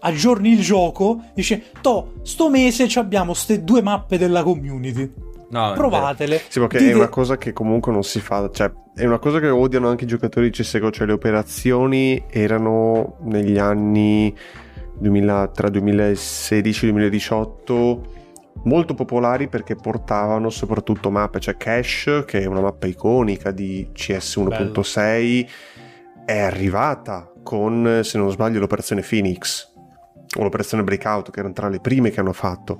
aggiorni 0.00 0.52
il 0.52 0.60
gioco, 0.60 1.22
dice, 1.34 1.64
to, 1.80 2.14
sto 2.22 2.48
mese 2.48 2.88
ci 2.88 2.98
abbiamo 2.98 3.34
ste 3.34 3.64
due 3.64 3.82
mappe 3.82 4.16
della 4.16 4.42
community, 4.42 5.12
No, 5.46 5.72
provatele. 5.74 6.40
Sì, 6.48 6.58
perché 6.58 6.78
Dite- 6.78 6.90
è 6.90 6.94
una 6.94 7.08
cosa 7.08 7.36
che 7.36 7.52
comunque 7.52 7.92
non 7.92 8.02
si 8.02 8.20
fa, 8.20 8.50
cioè 8.50 8.72
è 8.94 9.04
una 9.04 9.18
cosa 9.18 9.38
che 9.38 9.48
odiano 9.48 9.88
anche 9.88 10.04
i 10.04 10.06
giocatori 10.06 10.50
di 10.50 10.56
CSGO, 10.56 10.90
cioè 10.90 11.06
le 11.06 11.12
operazioni 11.12 12.24
erano 12.28 13.18
negli 13.22 13.58
anni 13.58 14.34
2000, 14.98 15.50
tra 15.54 15.68
2016 15.68 16.86
e 16.86 16.90
2018 16.90 18.22
molto 18.62 18.94
popolari 18.94 19.48
perché 19.48 19.74
portavano 19.76 20.48
soprattutto 20.50 21.10
mappe, 21.10 21.40
cioè 21.40 21.56
Cash 21.56 22.22
che 22.26 22.40
è 22.40 22.46
una 22.46 22.60
mappa 22.60 22.86
iconica 22.86 23.50
di 23.50 23.90
CS 23.92 24.36
1.6 24.36 25.46
è 26.24 26.38
arrivata 26.38 27.30
con, 27.42 28.00
se 28.02 28.16
non 28.16 28.30
sbaglio, 28.30 28.58
l'operazione 28.60 29.02
Phoenix 29.02 29.70
o 30.38 30.42
l'operazione 30.42 30.82
Breakout 30.82 31.30
che 31.30 31.38
erano 31.40 31.54
tra 31.54 31.68
le 31.68 31.80
prime 31.80 32.10
che 32.10 32.20
hanno 32.20 32.32
fatto 32.32 32.78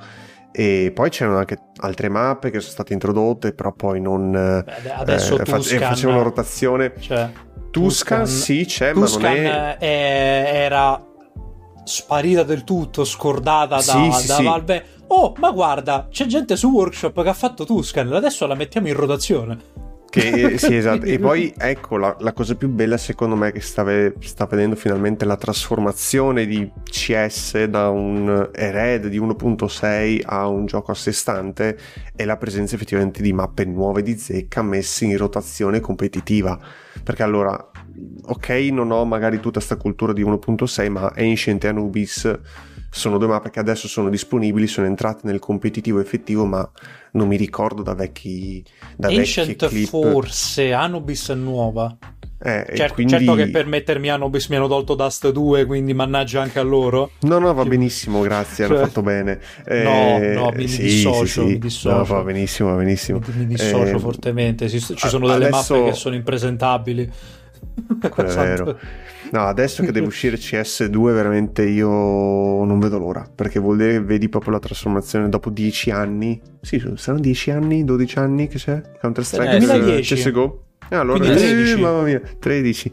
e 0.51 0.93
poi 0.95 1.11
c'erano 1.11 1.39
anche 1.39 1.59
altre 1.81 2.09
mappe 2.09 2.51
che 2.51 2.61
sono 2.61 2.73
state 2.73 2.93
introdotte 2.93 3.53
però 3.53 3.73
poi 3.73 4.01
non 4.01 4.31
Beh, 4.31 4.93
adesso 4.93 5.35
eh, 5.39 5.45
fa- 5.45 5.57
Tuscan- 5.57 5.83
eh, 5.83 5.85
facevano 5.87 6.23
rotazione 6.23 6.93
Cioè, 6.99 7.31
Tuscan, 7.71 7.71
Tuscan- 7.71 8.27
sì 8.27 8.65
c'è 8.65 8.93
Tuscan 8.93 9.23
ma 9.23 9.29
non 9.29 9.47
è 9.47 9.77
è- 9.79 10.51
era 10.65 11.05
sparita 11.85 12.45
del 12.45 12.65
tutto, 12.65 13.05
scordata 13.05 13.75
da, 13.77 13.81
Sì, 13.83 14.11
sì, 14.13 14.27
da 14.27 14.35
sì. 14.37 14.45
Valve. 14.45 14.85
Oh, 15.09 15.35
ma 15.39 15.51
guarda, 15.51 16.09
c'è 16.11 16.27
gente 16.27 16.57
su 16.57 16.71
workshop 16.71 17.23
che 17.23 17.29
ha 17.29 17.35
fatto 17.35 17.65
Tuscan, 17.65 18.13
adesso 18.13 18.47
la 18.47 18.55
mettiamo 18.55 18.89
in 18.89 18.95
rotazione. 18.95 19.85
Che, 20.15 20.59
sì, 20.59 20.77
esatto. 20.77 21.07
E 21.07 21.19
poi 21.19 21.53
ecco 21.59 21.97
la, 21.97 22.17
la 22.21 22.33
cosa 22.33 22.55
più 22.55 22.69
bella, 22.69 22.97
secondo 22.97 23.35
me, 23.35 23.51
che 23.51 23.61
sta, 23.61 23.85
sta 24.21 24.47
vedendo 24.47 24.77
finalmente 24.77 25.25
la 25.25 25.37
trasformazione 25.37 26.47
di 26.47 26.71
CS 26.85 27.65
da 27.65 27.91
un 27.91 28.51
erede 28.53 29.09
di 29.09 29.19
1.6 29.19 30.23
a 30.25 30.47
un 30.47 30.67
gioco 30.67 30.93
a 30.93 30.95
sé 30.95 31.11
stante 31.11 31.77
è 32.15 32.25
la 32.25 32.37
presenza 32.37 32.77
effettivamente 32.77 33.23
di 33.23 33.33
mappe 33.33 33.65
nuove 33.65 34.03
di 34.03 34.17
zecca 34.17 34.63
messe 34.63 35.05
in 35.05 35.17
rotazione 35.17 35.81
competitiva. 35.81 36.59
Perché 37.03 37.25
allora, 37.25 37.71
ok, 38.23 38.49
non 38.71 38.93
ho 38.93 39.05
magari 39.05 39.37
tutta 39.37 39.59
questa 39.59 39.77
cultura 39.77 40.13
di 40.13 40.25
1.6, 40.25 40.91
ma 40.91 41.13
Ancient 41.17 41.65
e 41.65 41.69
Anubis 41.69 42.39
sono 42.97 43.19
due 43.19 43.27
mappe 43.27 43.51
che 43.51 43.59
adesso 43.59 43.89
sono 43.89 44.09
disponibili, 44.09 44.67
sono 44.69 44.87
entrate 44.87 45.21
nel 45.25 45.41
competitivo 45.41 45.99
effettivo, 46.01 46.45
ma 46.45 46.69
non 47.13 47.27
mi 47.29 47.37
ricordo 47.37 47.83
da 47.83 47.95
vecchi 47.95 48.65
da 48.97 49.09
Ancient 49.09 49.67
clip. 49.67 49.89
forse, 49.89 50.73
Anubis 50.73 51.29
è 51.31 51.35
nuova. 51.35 51.97
Eh, 52.47 52.67
Certo, 52.77 52.95
quindi... 52.95 53.13
certo 53.15 53.35
che 53.37 53.49
per 53.49 53.67
mettermi 53.67 54.11
Anubis 54.11 54.49
mi 54.49 54.57
hanno 54.57 54.69
tolto 54.69 54.95
Dust 54.95 55.31
2, 55.31 55.65
quindi 55.65 55.95
mannaggia 55.95 56.43
anche 56.43 56.59
a 56.59 56.63
loro. 56.63 57.13
No, 57.23 57.39
no, 57.39 57.53
va 57.55 57.65
benissimo, 57.65 58.21
grazie, 58.21 58.65
hanno 58.65 58.75
Cioè- 58.75 58.85
fatto 58.87 59.03
bene. 59.03 59.41
No, 59.67 60.19
no, 60.19 60.51
mi- 60.55 60.69
sì, 60.69 60.83
dissocio, 60.83 61.25
sì, 61.25 61.33
sì. 61.33 61.45
mi 61.45 61.59
dissocio. 61.59 61.97
No, 61.97 62.05
va 62.05 62.23
benissimo, 62.23 62.69
va 62.71 62.77
benissimo. 62.77 63.21
Mi, 63.27 63.35
mi 63.39 63.47
dissocio 63.47 63.97
Eh, 63.97 63.99
fortemente. 63.99 64.69
Ci, 64.69 64.79
sono 64.79 65.27
delle 65.27 65.47
adesso- 65.47 65.75
mappe 65.75 65.91
che 65.91 65.97
sono 65.97 66.15
impresentabili. 66.15 67.11
Quello 68.11 68.29
è 68.31 68.35
vero. 68.35 68.79
No, 69.31 69.41
adesso 69.47 69.83
che 69.83 69.91
deve 69.91 70.07
uscire 70.07 70.37
CS2, 70.37 71.13
veramente 71.13 71.65
io 71.65 71.89
non 72.65 72.79
vedo 72.79 72.99
l'ora. 72.99 73.29
Perché 73.35 73.59
vuol 73.59 73.77
dire 73.79 73.93
che 73.93 74.01
vedi 74.01 74.29
proprio 74.29 74.53
la 74.53 74.59
trasformazione 74.61 75.29
dopo 75.29 75.51
10 75.51 75.91
anni. 75.91 76.41
Sì, 76.61 76.81
saranno 76.97 77.21
10 77.23 77.51
anni, 77.51 77.85
12 77.85 78.19
anni 78.19 78.47
che 78.47 78.59
c'è 78.59 78.81
Counter 79.01 79.25
Strike 79.25 79.57
Eh, 79.57 79.61
sì. 79.61 79.67
2010. 79.67 80.15
CSGO. 80.15 80.63
Ah, 80.91 81.01
allora, 81.01 81.19
Quindi 81.19 81.43
eh, 81.43 81.49
13. 81.55 81.81
mamma 81.81 82.03
mia, 82.03 82.21
13. 82.39 82.93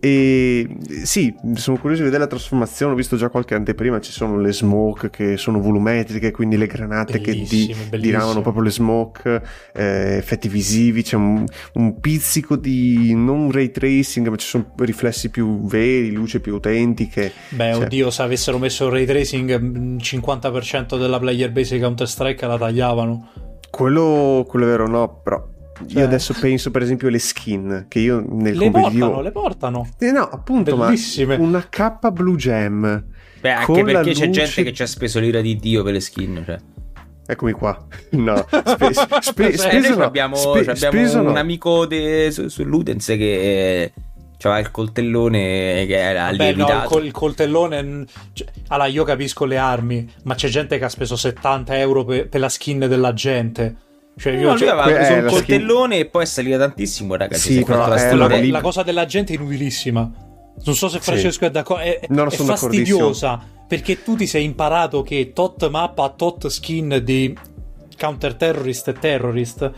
E 0.00 0.68
sì, 1.02 1.34
sono 1.54 1.76
curioso 1.78 2.02
di 2.02 2.08
vedere 2.08 2.24
la 2.24 2.28
trasformazione. 2.28 2.92
Ho 2.92 2.96
visto 2.96 3.16
già 3.16 3.28
qualche 3.28 3.54
anteprima. 3.54 4.00
Ci 4.00 4.12
sono 4.12 4.38
le 4.38 4.52
smoke 4.52 5.10
che 5.10 5.36
sono 5.36 5.60
volumetriche, 5.60 6.30
quindi 6.30 6.56
le 6.56 6.66
granate 6.66 7.20
che 7.20 7.32
di, 7.32 7.74
diramano 7.98 8.40
proprio 8.40 8.62
le 8.62 8.70
smoke, 8.70 9.42
eh, 9.74 10.16
effetti 10.16 10.48
visivi. 10.48 11.02
C'è 11.02 11.16
un, 11.16 11.44
un 11.74 12.00
pizzico 12.00 12.56
di 12.56 13.14
non 13.14 13.50
ray 13.50 13.70
tracing, 13.70 14.28
ma 14.28 14.36
ci 14.36 14.46
sono 14.46 14.72
riflessi 14.78 15.30
più 15.30 15.66
veri, 15.66 16.12
luce 16.12 16.40
più 16.40 16.54
autentiche. 16.54 17.32
Beh, 17.50 17.72
Cioè- 17.72 17.84
oddio, 17.84 18.10
se 18.10 18.22
avessero 18.22 18.58
messo 18.58 18.86
il 18.86 18.92
ray 18.92 19.04
tracing, 19.06 19.50
il 19.50 19.96
50% 20.00 20.98
della 20.98 21.18
player 21.18 21.50
base 21.50 21.74
di 21.76 21.82
Counter 21.82 22.08
Strike 22.08 22.46
la 22.46 22.58
tagliavano. 22.58 23.30
Quello, 23.70 24.44
quello 24.48 24.64
è 24.64 24.68
vero, 24.68 24.88
no, 24.88 25.20
però. 25.22 25.56
Cioè- 25.86 25.98
Io 26.00 26.04
adesso 26.04 26.34
penso 26.38 26.70
per 26.70 26.82
esempio 26.82 27.08
alle 27.08 27.18
skin 27.18 27.86
che 27.88 27.98
io 28.00 28.24
nel 28.28 28.56
Le 28.56 28.70
competitivo 28.70 29.06
portano, 29.06 29.22
le 29.22 29.30
portano. 29.32 29.88
Eh 29.98 30.10
no, 30.10 30.22
appunto, 30.22 30.76
Bellissime. 30.76 31.38
ma 31.38 31.44
una 31.44 31.66
K 31.68 32.10
Blue 32.10 32.36
Gem. 32.36 33.04
Beh, 33.40 33.50
anche 33.52 33.84
perché 33.84 34.12
c'è 34.12 34.26
luce- 34.26 34.30
gente 34.44 34.62
che 34.64 34.72
ci 34.72 34.82
ha 34.82 34.86
speso 34.86 35.20
l'ira 35.20 35.40
di 35.40 35.56
Dio 35.56 35.82
per 35.84 35.92
le 35.92 36.00
skin. 36.00 36.42
Cioè. 36.44 36.58
Eccomi 37.26 37.52
qua. 37.52 37.86
No, 38.10 38.44
spe- 38.48 38.92
spe- 39.20 39.56
Cioè, 39.56 39.70
speso 39.70 39.88
noi 39.90 39.98
no. 39.98 40.04
abbiamo, 40.04 40.34
Spe- 40.34 40.58
abbiamo 40.70 40.76
speso 40.76 41.22
no. 41.22 41.30
un 41.30 41.36
amico 41.36 41.86
de- 41.86 42.30
su, 42.32 42.48
su 42.48 42.64
Ludens 42.64 43.06
che 43.06 43.82
eh, 43.82 43.92
aveva 44.42 44.58
il 44.60 44.70
coltellone 44.70 45.84
che 45.86 45.96
era 45.98 46.30
Vabbè, 46.30 46.54
no, 46.54 46.66
il, 46.66 46.82
col- 46.86 47.04
il 47.04 47.12
coltellone. 47.12 48.04
cioè, 48.32 48.46
allora, 48.68 48.88
io 48.88 49.04
capisco 49.04 49.44
le 49.44 49.58
armi, 49.58 50.10
ma 50.24 50.34
c'è 50.34 50.48
gente 50.48 50.78
che 50.78 50.84
ha 50.84 50.88
speso 50.88 51.16
70 51.16 51.78
euro 51.78 52.04
per, 52.04 52.28
per 52.28 52.40
la 52.40 52.48
skin 52.48 52.78
della 52.80 53.12
gente. 53.12 53.76
Cioè, 54.18 54.32
io 54.32 54.42
No, 54.42 54.48
lui 54.50 54.58
cioè, 54.58 54.68
aveva 54.68 54.84
preso 54.84 55.12
eh, 55.12 55.20
un 55.20 55.26
coltellone 55.28 55.98
e 55.98 56.04
poi 56.06 56.22
è 56.22 56.26
salita 56.26 56.58
tantissimo, 56.58 57.14
ragazzi. 57.14 57.52
Sì, 57.54 57.64
però, 57.64 57.86
la 57.86 58.14
la, 58.14 58.40
la 58.50 58.60
cosa 58.60 58.82
della 58.82 59.06
gente 59.06 59.32
è 59.32 59.36
inutilissima. 59.36 60.10
Non 60.64 60.74
so 60.74 60.88
se 60.88 60.98
Sì. 60.98 61.04
Francesco 61.04 61.44
è 61.44 61.50
d'accordo. 61.50 61.82
È, 61.82 62.00
No, 62.08 62.26
è 62.26 62.30
fastidiosa 62.30 63.40
perché 63.66 64.02
tu 64.02 64.16
ti 64.16 64.26
sei 64.26 64.44
imparato 64.44 65.02
che 65.02 65.32
tot 65.32 65.68
mappa, 65.68 66.08
tot 66.08 66.48
skin 66.48 67.00
di 67.04 67.36
counter 67.96 68.34
terrorist 68.34 68.88
e 68.88 68.92
terrorist. 68.94 69.70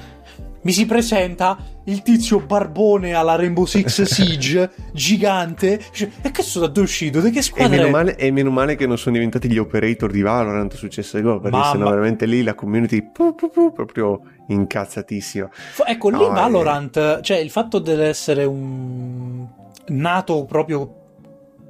Mi 0.63 0.73
si 0.73 0.85
presenta 0.85 1.57
il 1.85 2.03
tizio 2.03 2.41
barbone 2.41 3.15
alla 3.15 3.35
Rainbow 3.35 3.65
Six 3.65 4.03
Siege 4.09 4.71
gigante. 4.93 5.81
E 6.23 6.31
che 6.31 6.43
sono 6.43 6.67
da 6.67 6.73
dove 6.73 6.87
è 6.87 6.91
uscito? 6.91 7.21
Di 7.21 7.31
che 7.31 7.39
E 7.39 7.43
squadra 7.43 7.69
meno, 7.77 7.87
è?" 7.87 7.91
male, 7.91 8.17
e 8.17 8.31
meno 8.31 8.51
male 8.51 8.77
che 8.77 8.87
non 8.87 8.99
sono 8.99 9.15
diventati 9.15 9.51
gli 9.51 9.59
operator 9.59 10.11
di 10.11 10.21
Valorant 10.21 10.75
su 10.75 10.89
CSGO, 10.89 11.41
perché 11.41 11.57
Mamma- 11.57 11.71
sennò 11.71 11.89
veramente 11.89 12.27
lì 12.27 12.43
la 12.43 12.55
community 12.55 13.11
pu, 13.11 13.35
pu, 13.35 13.49
pu, 13.51 13.73
proprio 13.73 14.21
incazzatissima. 14.49 15.49
Ecco, 15.87 16.11
lì 16.11 16.19
No, 16.19 16.29
eh. 16.29 16.35
Valorant, 16.35 17.21
cioè 17.21 17.39
il 17.39 17.51
fatto 17.51 17.79
dell'essere 17.79 18.45
un 18.45 19.47
nato 19.89 20.45
proprio 20.45 20.95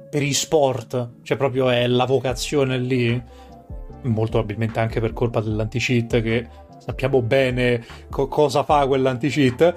per 0.09 0.21
gli 0.21 0.33
sport, 0.33 1.11
cioè 1.23 1.37
proprio 1.37 1.69
è 1.69 1.87
la 1.87 2.05
vocazione 2.05 2.77
lì, 2.77 3.21
molto 4.03 4.31
probabilmente 4.31 4.79
anche 4.79 4.99
per 4.99 5.13
colpa 5.13 5.39
dell'anti-cheat 5.39 6.21
che 6.21 6.47
sappiamo 6.83 7.21
bene 7.21 7.85
co- 8.09 8.27
cosa 8.27 8.63
fa 8.63 8.87
quell'anti-cheat. 8.87 9.75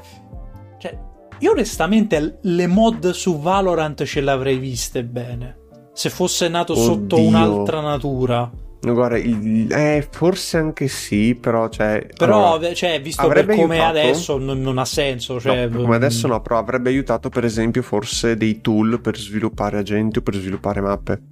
Cioè, 0.78 0.98
io 1.38 1.50
onestamente 1.50 2.38
le 2.42 2.66
mod 2.66 3.10
su 3.10 3.40
Valorant 3.40 4.02
ce 4.04 4.20
le 4.20 4.30
avrei 4.30 4.56
viste 4.58 5.04
bene. 5.04 5.58
Se 5.92 6.10
fosse 6.10 6.48
nato 6.48 6.74
sotto 6.74 7.16
Oddio. 7.16 7.28
un'altra 7.28 7.80
natura. 7.80 8.50
Guarda, 8.80 9.16
il, 9.16 9.72
eh, 9.72 10.06
forse 10.10 10.58
anche 10.58 10.88
sì, 10.88 11.34
però 11.34 11.68
cioè, 11.70 12.06
Però, 12.18 12.54
allora, 12.54 12.74
cioè, 12.74 13.00
visto 13.00 13.26
per 13.28 13.46
come 13.46 13.78
aiutato- 13.78 13.98
adesso, 13.98 14.36
non, 14.36 14.60
non 14.60 14.76
ha 14.76 14.84
senso. 14.84 15.40
Cioè, 15.40 15.68
no, 15.68 15.82
come 15.82 15.96
adesso 15.96 16.26
no, 16.26 16.42
però 16.42 16.58
avrebbe 16.58 16.90
aiutato 16.90 17.30
per 17.30 17.44
esempio 17.44 17.80
forse 17.80 18.36
dei 18.36 18.60
tool 18.60 19.00
per 19.00 19.16
sviluppare 19.16 19.78
agenti 19.78 20.18
o 20.18 20.22
per 20.22 20.34
sviluppare 20.34 20.80
mappe. 20.82 21.22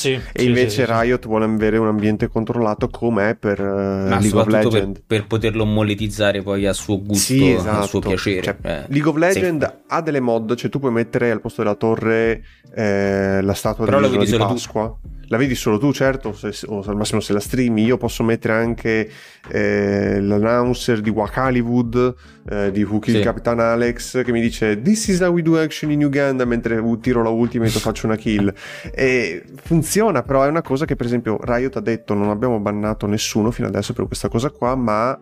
Sì, 0.00 0.12
E 0.12 0.40
sì, 0.40 0.46
invece 0.46 0.84
sì. 0.86 0.92
Riot 0.92 1.26
vuole 1.26 1.44
avere 1.44 1.76
un 1.78 1.86
ambiente 1.88 2.28
controllato 2.28 2.88
come 2.88 3.30
è 3.30 3.34
per 3.34 3.60
Ma 3.60 4.18
League 4.18 4.26
of 4.28 4.44
soprattutto 4.44 4.68
per, 4.70 4.78
Legends. 4.80 5.02
per 5.06 5.26
poterlo 5.26 5.64
monetizzare 5.66 6.42
poi 6.42 6.66
a 6.66 6.72
suo 6.72 7.02
gusto, 7.02 7.32
Sì, 7.34 7.50
a 7.52 7.56
esatto. 7.58 7.86
suo 7.86 7.98
piacere. 8.00 8.42
Cioè, 8.42 8.56
Eh, 8.62 8.84
League 8.88 9.08
of 9.10 9.16
Legends 9.16 9.66
sì. 9.66 9.72
ha 9.88 10.00
delle 10.00 10.20
mod, 10.20 10.54
cioè 10.54 10.70
tu 10.70 10.78
puoi 10.78 10.92
mettere 10.92 11.30
al 11.30 11.40
posto 11.40 11.62
della 11.62 11.74
torre 11.74 12.42
eh, 12.74 13.40
la 13.42 13.54
statua 13.54 13.84
Però 13.84 13.98
vedi 14.00 14.18
di 14.18 14.26
solo 14.26 14.46
tu. 14.46 14.96
La 15.30 15.36
vedi 15.36 15.54
solo 15.54 15.78
tu, 15.78 15.92
certo, 15.92 16.32
se- 16.32 16.66
o 16.66 16.82
al 16.84 16.96
massimo 16.96 17.20
se 17.20 17.32
la 17.32 17.38
streami. 17.38 17.84
Io 17.84 17.96
posso 17.96 18.24
mettere 18.24 18.54
anche 18.54 19.08
eh, 19.48 20.20
l'announcer 20.20 21.00
di 21.00 21.10
Wakaliwood, 21.10 22.14
eh, 22.50 22.72
di 22.72 22.82
Who 22.82 22.98
Sì. 23.04 23.20
Capitan 23.20 23.60
Alex, 23.60 24.24
che 24.24 24.32
mi 24.32 24.40
dice 24.40 24.82
This 24.82 25.06
is 25.06 25.20
how 25.20 25.30
we 25.30 25.42
do 25.42 25.56
action 25.56 25.92
in 25.92 26.02
Uganda 26.02 26.44
mentre 26.44 26.82
tiro 27.00 27.22
la 27.22 27.28
ultimate 27.28 27.76
o 27.76 27.78
faccio 27.78 28.06
una 28.06 28.16
kill. 28.16 28.52
E 28.92 29.44
funziona, 29.62 30.22
però 30.24 30.42
è 30.42 30.48
una 30.48 30.62
cosa 30.62 30.84
che 30.84 30.96
per 30.96 31.06
esempio 31.06 31.38
Riot 31.40 31.76
ha 31.76 31.80
detto 31.80 32.14
non 32.14 32.28
abbiamo 32.30 32.58
bannato 32.58 33.06
nessuno 33.06 33.52
fino 33.52 33.68
adesso 33.68 33.92
per 33.92 34.06
questa 34.08 34.28
cosa 34.28 34.50
qua, 34.50 34.74
ma 34.74 35.16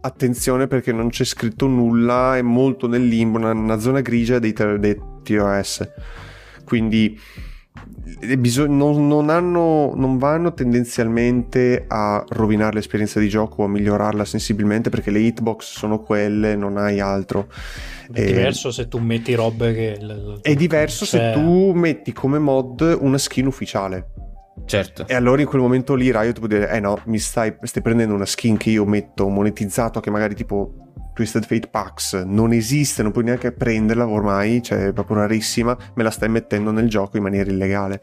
attenzione 0.00 0.66
perché 0.66 0.90
non 0.90 1.08
c'è 1.10 1.22
scritto 1.22 1.68
nulla, 1.68 2.36
è 2.36 2.42
molto 2.42 2.88
nel 2.88 3.06
limbo, 3.06 3.38
una, 3.38 3.52
una 3.52 3.78
zona 3.78 4.00
grigia 4.00 4.40
dei, 4.40 4.52
ter- 4.52 4.78
dei 4.80 5.00
TOS. 5.22 5.88
Quindi 6.64 7.16
bisog- 8.36 8.68
non, 8.68 9.06
non 9.08 9.30
hanno, 9.30 9.92
non 9.94 10.18
vanno 10.18 10.52
tendenzialmente 10.54 11.84
a 11.88 12.24
rovinare 12.30 12.74
l'esperienza 12.74 13.20
di 13.20 13.28
gioco 13.28 13.62
o 13.62 13.64
a 13.64 13.68
migliorarla 13.68 14.24
sensibilmente 14.24 14.90
perché 14.90 15.10
le 15.10 15.20
hitbox 15.20 15.76
sono 15.78 16.00
quelle, 16.00 16.54
non 16.56 16.76
hai 16.76 17.00
altro. 17.00 17.48
È 18.12 18.20
Eh, 18.20 18.26
diverso 18.26 18.70
se 18.70 18.88
tu 18.88 18.98
metti 18.98 19.34
robe 19.34 19.72
che. 19.74 19.96
l- 20.00 20.38
È 20.42 20.54
diverso 20.54 21.04
cioè, 21.06 21.32
se 21.34 21.40
tu 21.40 21.72
metti 21.72 22.12
come 22.12 22.38
mod 22.38 22.96
una 23.00 23.18
skin 23.18 23.46
ufficiale. 23.46 24.08
Certo. 24.66 25.06
E 25.08 25.14
allora 25.14 25.40
in 25.40 25.46
quel 25.48 25.62
momento 25.62 25.94
lì 25.94 26.12
Riot 26.12 26.38
può 26.38 26.46
dire, 26.46 26.70
eh 26.70 26.78
no, 26.78 26.98
mi 27.06 27.18
stai, 27.18 27.56
stai 27.62 27.82
prendendo 27.82 28.14
una 28.14 28.26
skin 28.26 28.56
che 28.58 28.70
io 28.70 28.84
metto 28.84 29.28
monetizzato, 29.28 29.98
che 30.00 30.10
magari 30.10 30.34
tipo 30.34 30.74
Twisted 31.14 31.44
Fate 31.44 31.68
Packs 31.68 32.14
non 32.26 32.52
esiste, 32.52 33.02
non 33.02 33.12
puoi 33.12 33.24
neanche 33.24 33.52
prenderla 33.52 34.06
ormai, 34.06 34.62
cioè 34.62 34.86
è 34.88 34.92
proprio 34.92 35.18
rarissima, 35.18 35.76
me 35.94 36.02
la 36.02 36.10
stai 36.10 36.28
mettendo 36.28 36.70
nel 36.70 36.88
gioco 36.88 37.16
in 37.16 37.22
maniera 37.22 37.50
illegale, 37.50 38.00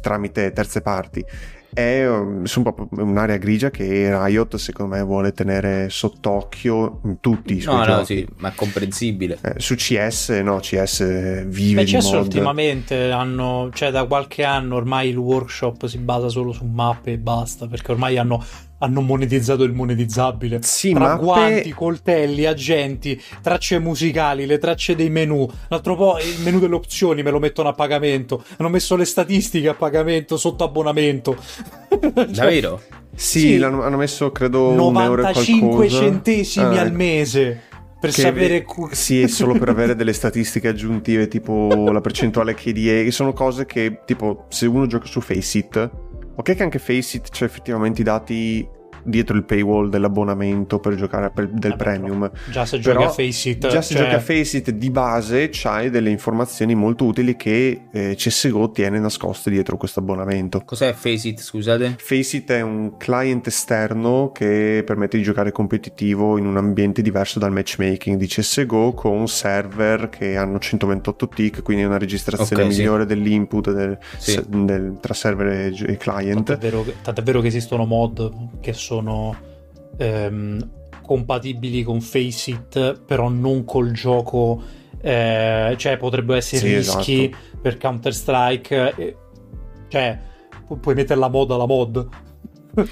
tramite 0.00 0.52
terze 0.52 0.80
parti. 0.80 1.24
È 1.70 2.08
um, 2.08 2.44
sono 2.44 2.72
proprio 2.72 3.04
un'area 3.04 3.36
grigia 3.36 3.68
che 3.70 4.08
Riot 4.10 4.56
secondo 4.56 4.96
me 4.96 5.02
vuole 5.02 5.32
tenere 5.32 5.90
sott'occhio 5.90 7.02
in 7.04 7.20
tutti 7.20 7.56
i 7.56 7.60
suoi 7.60 7.76
No, 7.76 7.84
no, 7.84 7.86
giochi. 7.98 8.04
sì, 8.06 8.26
ma 8.38 8.48
è 8.48 8.54
comprensibile. 8.54 9.38
Eh, 9.42 9.54
su 9.58 9.74
CS 9.74 10.30
no, 10.42 10.58
CS 10.60 11.44
vive 11.46 11.82
Beh, 11.82 11.84
di 11.84 11.92
CS 11.92 12.12
mod. 12.12 12.22
ultimamente 12.22 13.10
hanno, 13.10 13.68
cioè 13.74 13.90
da 13.90 14.06
qualche 14.06 14.44
anno 14.44 14.76
ormai 14.76 15.10
il 15.10 15.18
workshop 15.18 15.84
si 15.86 15.98
basa 15.98 16.28
solo 16.30 16.52
su 16.52 16.64
mappe 16.64 17.12
e 17.12 17.18
basta, 17.18 17.66
perché 17.68 17.92
ormai 17.92 18.16
hanno, 18.16 18.42
hanno 18.78 19.00
monetizzato 19.00 19.64
il 19.64 19.72
monetizzabile. 19.72 20.60
Sì, 20.62 20.90
Tra 20.92 21.00
mappe- 21.00 21.24
guanti, 21.24 21.72
coltelli, 21.72 22.44
agenti, 22.46 23.20
tracce 23.42 23.78
musicali, 23.78 24.46
le 24.46 24.58
tracce 24.58 24.94
dei 24.94 25.10
menu. 25.10 25.48
L'altro 25.68 25.96
po' 25.96 26.18
il 26.18 26.42
menu 26.44 26.58
delle 26.60 26.74
opzioni 26.76 27.22
me 27.22 27.30
lo 27.30 27.38
mettono 27.40 27.68
a 27.68 27.72
pagamento. 27.72 28.44
Hanno 28.56 28.68
messo 28.68 28.94
le 28.96 29.04
statistiche 29.04 29.68
a 29.68 29.74
pagamento 29.74 30.36
sotto 30.36 30.64
abbonamento. 30.64 31.36
Cioè, 31.88 32.26
Davvero? 32.26 32.80
Sì, 33.14 33.40
Sì. 33.40 33.58
l'hanno- 33.58 33.82
hanno 33.82 33.96
messo 33.96 34.30
credo 34.30 34.68
un 34.68 34.78
euro 34.96 35.22
e 35.22 35.24
95 35.24 35.68
qualcosa. 35.74 36.00
centesimi 36.02 36.76
Ah, 36.76 36.80
al 36.82 36.86
ecco. 36.88 36.96
mese 36.96 37.60
per 38.00 38.10
Che- 38.12 38.20
sapere 38.20 38.62
cu- 38.62 38.92
sì, 38.92 39.22
è 39.22 39.26
solo 39.26 39.54
per 39.54 39.70
avere 39.70 39.96
delle 39.96 40.12
statistiche 40.14 40.68
aggiuntive, 40.68 41.26
tipo 41.26 41.90
la 41.90 42.00
percentuale 42.00 42.54
KDA, 42.54 43.02
che 43.02 43.10
sono 43.10 43.32
cose 43.32 43.66
che, 43.66 44.02
tipo, 44.04 44.44
se 44.50 44.66
uno 44.66 44.86
gioca 44.86 45.06
su 45.06 45.20
Faceit, 45.20 45.90
ok 46.38 46.54
che 46.54 46.62
anche 46.62 46.78
Faceit 46.78 47.30
c'è 47.30 47.44
effettivamente 47.44 48.00
i 48.00 48.04
dati 48.04 48.68
dietro 49.08 49.36
il 49.36 49.44
paywall 49.44 49.88
dell'abbonamento 49.88 50.78
per 50.78 50.94
giocare 50.94 51.30
per- 51.30 51.48
del 51.48 51.70
Vabbè, 51.72 51.82
premium. 51.82 52.30
Già 52.50 52.64
se 52.66 52.78
Però, 52.78 53.00
giochi 53.00 53.22
a 53.22 53.26
Faceit, 53.26 53.66
Già 53.68 53.82
se 53.82 53.94
cioè, 53.94 54.02
giochi 54.04 54.14
a 54.14 54.20
Faceit 54.20 54.70
di 54.70 54.90
base 54.90 55.48
c'hai 55.50 55.90
delle 55.90 56.10
informazioni 56.10 56.74
molto 56.74 57.04
utili 57.04 57.36
che 57.36 57.82
eh, 57.90 58.14
CSGO 58.16 58.70
tiene 58.70 58.98
nascoste 58.98 59.50
dietro 59.50 59.76
questo 59.76 60.00
abbonamento. 60.00 60.62
Cos'è 60.64 60.92
Faceit, 60.92 61.40
scusate? 61.40 61.96
Faceit 61.98 62.50
è 62.52 62.60
un 62.60 62.96
client 62.96 63.46
esterno 63.46 64.30
che 64.32 64.82
permette 64.84 65.16
di 65.16 65.22
giocare 65.22 65.52
competitivo 65.52 66.38
in 66.38 66.46
un 66.46 66.56
ambiente 66.56 67.02
diverso 67.02 67.38
dal 67.38 67.52
matchmaking 67.52 68.16
di 68.18 68.26
CSGO 68.26 68.92
con 68.94 69.26
server 69.28 70.08
che 70.08 70.36
hanno 70.36 70.58
128 70.58 71.28
tick, 71.28 71.62
quindi 71.62 71.84
una 71.84 71.98
registrazione 71.98 72.62
Ok, 72.64 72.72
sì. 72.72 72.78
migliore 72.78 73.06
dell'input 73.06 73.72
del- 73.72 73.98
Sì. 74.18 74.40
del- 74.46 74.96
tra 75.00 75.14
server 75.14 75.46
e, 75.48 75.74
e 75.92 75.96
client. 75.96 76.44
Tant'è 76.44 76.58
vero, 76.70 76.84
tant'è 77.02 77.22
vero 77.22 77.40
che 77.40 77.46
esistono 77.48 77.84
mod 77.84 78.32
che 78.60 78.72
sono 78.72 78.97
ehm, 79.96 80.70
compatibili 81.02 81.82
con 81.82 82.00
Faceit, 82.00 83.00
però 83.04 83.28
non 83.28 83.64
col 83.64 83.92
gioco. 83.92 84.62
eh, 85.00 85.74
cioè, 85.78 85.96
potrebbero 85.96 86.36
essere 86.38 86.60
Sì, 86.66 86.74
rischi 86.76 87.24
esatto. 87.30 87.58
per 87.62 87.76
Counter-Strike. 87.78 88.94
eh, 88.96 89.16
cioè, 89.88 90.18
pu- 90.66 90.80
puoi 90.80 90.94
mettere 90.96 91.20
la 91.20 91.28
mod 91.28 91.50
alla 91.52 91.66
mod. 91.68 92.08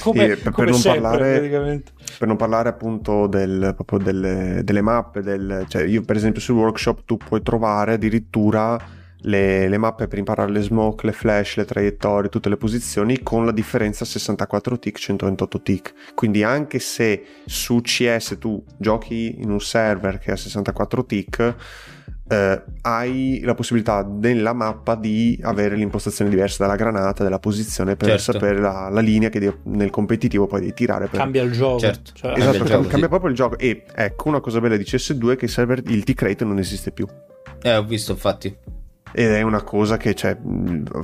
come 0.00 0.26
per- 0.28 0.42
per 0.42 0.52
come 0.52 0.70
non 0.70 0.78
sempre, 0.78 1.00
parlare-. 1.00 1.82
Per 2.18 2.26
non 2.28 2.36
parlare 2.36 2.68
appunto 2.68 3.26
del- 3.26 3.72
proprio 3.74 3.98
delle, 3.98 4.60
delle 4.64 4.80
mappe, 4.80 5.20
del- 5.20 5.64
cioè 5.68 5.82
io 5.84 6.02
per 6.02 6.16
esempio 6.16 6.40
sul 6.40 6.56
workshop 6.56 7.02
tu 7.04 7.16
puoi 7.18 7.42
trovare 7.42 7.94
addirittura 7.94 8.78
le, 9.26 9.68
le 9.68 9.78
mappe 9.78 10.06
per 10.08 10.18
imparare 10.18 10.50
le 10.50 10.60
smoke, 10.62 11.06
le 11.06 11.12
flash, 11.12 11.56
le 11.56 11.64
traiettorie, 11.64 12.28
tutte 12.30 12.48
le 12.48 12.56
posizioni 12.56 13.22
con 13.22 13.44
la 13.44 13.52
differenza 13.52 14.04
64 14.04 14.78
tick, 14.78 14.98
128 14.98 15.62
tick. 15.62 15.94
Quindi 16.14 16.42
anche 16.42 16.78
se 16.78 17.24
su 17.44 17.80
CS 17.80 18.36
tu 18.38 18.62
giochi 18.78 19.36
in 19.40 19.50
un 19.50 19.60
server 19.60 20.18
che 20.18 20.30
ha 20.32 20.36
64 20.36 21.04
tick, 21.04 21.54
eh, 22.28 22.62
hai 22.82 23.40
la 23.44 23.54
possibilità 23.54 24.04
nella 24.08 24.52
mappa 24.52 24.94
di 24.96 25.38
avere 25.42 25.76
l'impostazione 25.76 26.30
diversa 26.30 26.64
della 26.64 26.76
granata, 26.76 27.22
della 27.24 27.38
posizione 27.38 27.96
per 27.96 28.08
Certo. 28.18 28.32
sapere 28.32 28.58
la, 28.60 28.88
la 28.90 29.00
linea 29.00 29.28
che 29.28 29.38
devi- 29.40 29.58
nel 29.64 29.90
competitivo 29.90 30.46
poi 30.46 30.60
devi 30.60 30.72
tirare 30.74 31.06
per, 31.08 31.18
Cambia 31.18 31.42
il 31.42 31.52
gioco. 31.52 31.80
Certo. 31.80 32.12
Cioè, 32.14 32.32
Cambia 32.32 32.44
Esatto, 32.50 32.56
il 32.56 32.62
cam- 32.62 32.68
gioco, 32.68 32.88
cambia 32.88 33.00
sì. 33.02 33.08
proprio 33.08 33.30
il 33.30 33.36
gioco. 33.36 33.58
E 33.58 33.84
ecco 33.92 34.28
una 34.28 34.40
cosa 34.40 34.60
bella 34.60 34.76
di 34.76 34.84
CS2 34.84 35.32
è 35.32 35.36
che 35.36 35.44
il 35.46 35.50
server, 35.50 35.82
il 35.86 36.04
tick 36.04 36.22
rate 36.22 36.44
non 36.44 36.58
esiste 36.58 36.90
più. 36.92 37.06
Eh, 37.62 37.74
ho 37.76 37.82
visto 37.84 38.12
infatti. 38.12 38.56
Ed 39.18 39.30
è 39.30 39.40
una 39.40 39.62
cosa 39.62 39.96
che 39.96 40.12
c'è 40.12 40.36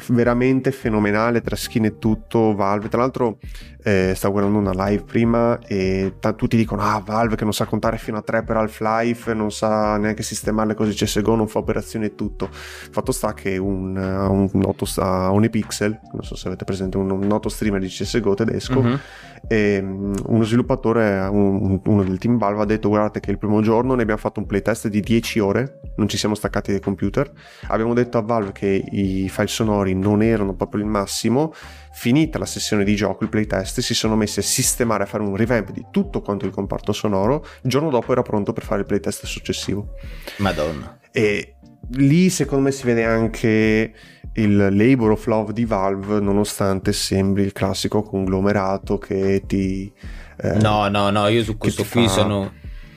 veramente 0.08 0.70
fenomenale 0.70 1.40
tra 1.40 1.56
skin 1.56 1.86
e 1.86 1.98
tutto. 1.98 2.54
Valve, 2.54 2.88
tra 2.88 3.00
l'altro, 3.00 3.38
eh, 3.82 4.12
stavo 4.14 4.34
guardando 4.34 4.58
una 4.58 4.84
live 4.86 5.02
prima 5.04 5.58
e 5.60 6.16
ta- 6.20 6.34
tutti 6.34 6.58
dicono: 6.58 6.82
Ah, 6.82 7.02
Valve 7.02 7.36
che 7.36 7.44
non 7.44 7.54
sa 7.54 7.64
contare 7.64 7.96
fino 7.96 8.18
a 8.18 8.20
3 8.22 8.42
per 8.42 8.56
Half-Life, 8.56 9.32
non 9.32 9.50
sa 9.50 9.96
neanche 9.96 10.22
sistemare 10.22 10.68
le 10.68 10.74
cose 10.74 10.92
CSGO, 10.92 11.34
non 11.36 11.48
fa 11.48 11.60
operazioni 11.60 12.04
e 12.04 12.14
tutto. 12.14 12.48
Fatto 12.50 13.12
sta 13.12 13.32
che 13.32 13.56
un, 13.56 13.96
un 13.96 14.48
noto 14.52 14.84
sta- 14.84 15.30
non 15.32 15.48
so 16.20 16.36
se 16.36 16.48
avete 16.48 16.64
presente, 16.64 16.98
un, 16.98 17.10
un 17.10 17.26
noto 17.26 17.48
streamer 17.48 17.80
di 17.80 17.88
CSGO 17.88 18.34
tedesco. 18.34 18.82
Mhm. 18.82 19.00
E 19.48 19.78
um, 19.82 20.14
uno 20.26 20.44
sviluppatore, 20.44 21.18
un- 21.30 21.80
uno 21.84 22.02
del 22.04 22.18
team 22.18 22.38
Valve 22.38 22.62
ha 22.62 22.66
detto 22.66 22.88
guardate 22.88 23.20
che 23.20 23.30
il 23.30 23.38
primo 23.38 23.60
giorno 23.62 23.94
ne 23.94 24.02
abbiamo 24.02 24.20
fatto 24.20 24.38
un 24.38 24.46
playtest 24.46 24.88
di 24.88 25.00
10 25.00 25.38
ore, 25.40 25.80
non 25.96 26.08
ci 26.08 26.16
siamo 26.16 26.34
staccati 26.34 26.70
dai 26.70 26.80
computer, 26.80 27.30
abbiamo 27.68 27.92
detto 27.94 28.00
a 28.10 28.20
Valve 28.20 28.52
che 28.52 28.84
i 28.90 29.28
file 29.28 29.46
sonori 29.46 29.94
non 29.94 30.22
erano 30.22 30.54
proprio 30.54 30.82
il 30.82 30.86
massimo, 30.86 31.52
finita 31.92 32.38
la 32.38 32.46
sessione 32.46 32.84
di 32.84 32.94
gioco, 32.94 33.24
il 33.24 33.30
playtest, 33.30 33.80
si 33.80 33.94
sono 33.94 34.16
messi 34.16 34.38
a 34.38 34.42
sistemare, 34.42 35.04
a 35.04 35.06
fare 35.06 35.22
un 35.22 35.36
revamp 35.36 35.70
di 35.70 35.86
tutto 35.90 36.20
quanto 36.22 36.46
il 36.46 36.52
comparto 36.52 36.92
sonoro, 36.92 37.44
il 37.62 37.70
giorno 37.70 37.90
dopo 37.90 38.12
era 38.12 38.22
pronto 38.22 38.52
per 38.52 38.64
fare 38.64 38.80
il 38.80 38.86
playtest 38.86 39.26
successivo. 39.26 39.94
Madonna. 40.38 40.98
E 41.10 41.56
lì 41.90 42.30
secondo 42.30 42.64
me 42.64 42.70
si 42.70 42.84
vede 42.84 43.04
anche 43.04 43.92
il 44.34 44.56
labor 44.70 45.10
of 45.10 45.26
love 45.26 45.52
di 45.52 45.64
Valve, 45.64 46.20
nonostante 46.20 46.92
sembri 46.92 47.42
il 47.42 47.52
classico 47.52 48.02
conglomerato 48.02 48.96
che 48.98 49.42
ti... 49.46 49.92
eh, 50.38 50.54
No, 50.54 50.88
no, 50.88 51.10
no, 51.10 51.28
io 51.28 51.42
su 51.42 51.58
questo 51.58 51.84
qui 51.84 52.06
fa- 52.06 52.12
sono... 52.12 52.52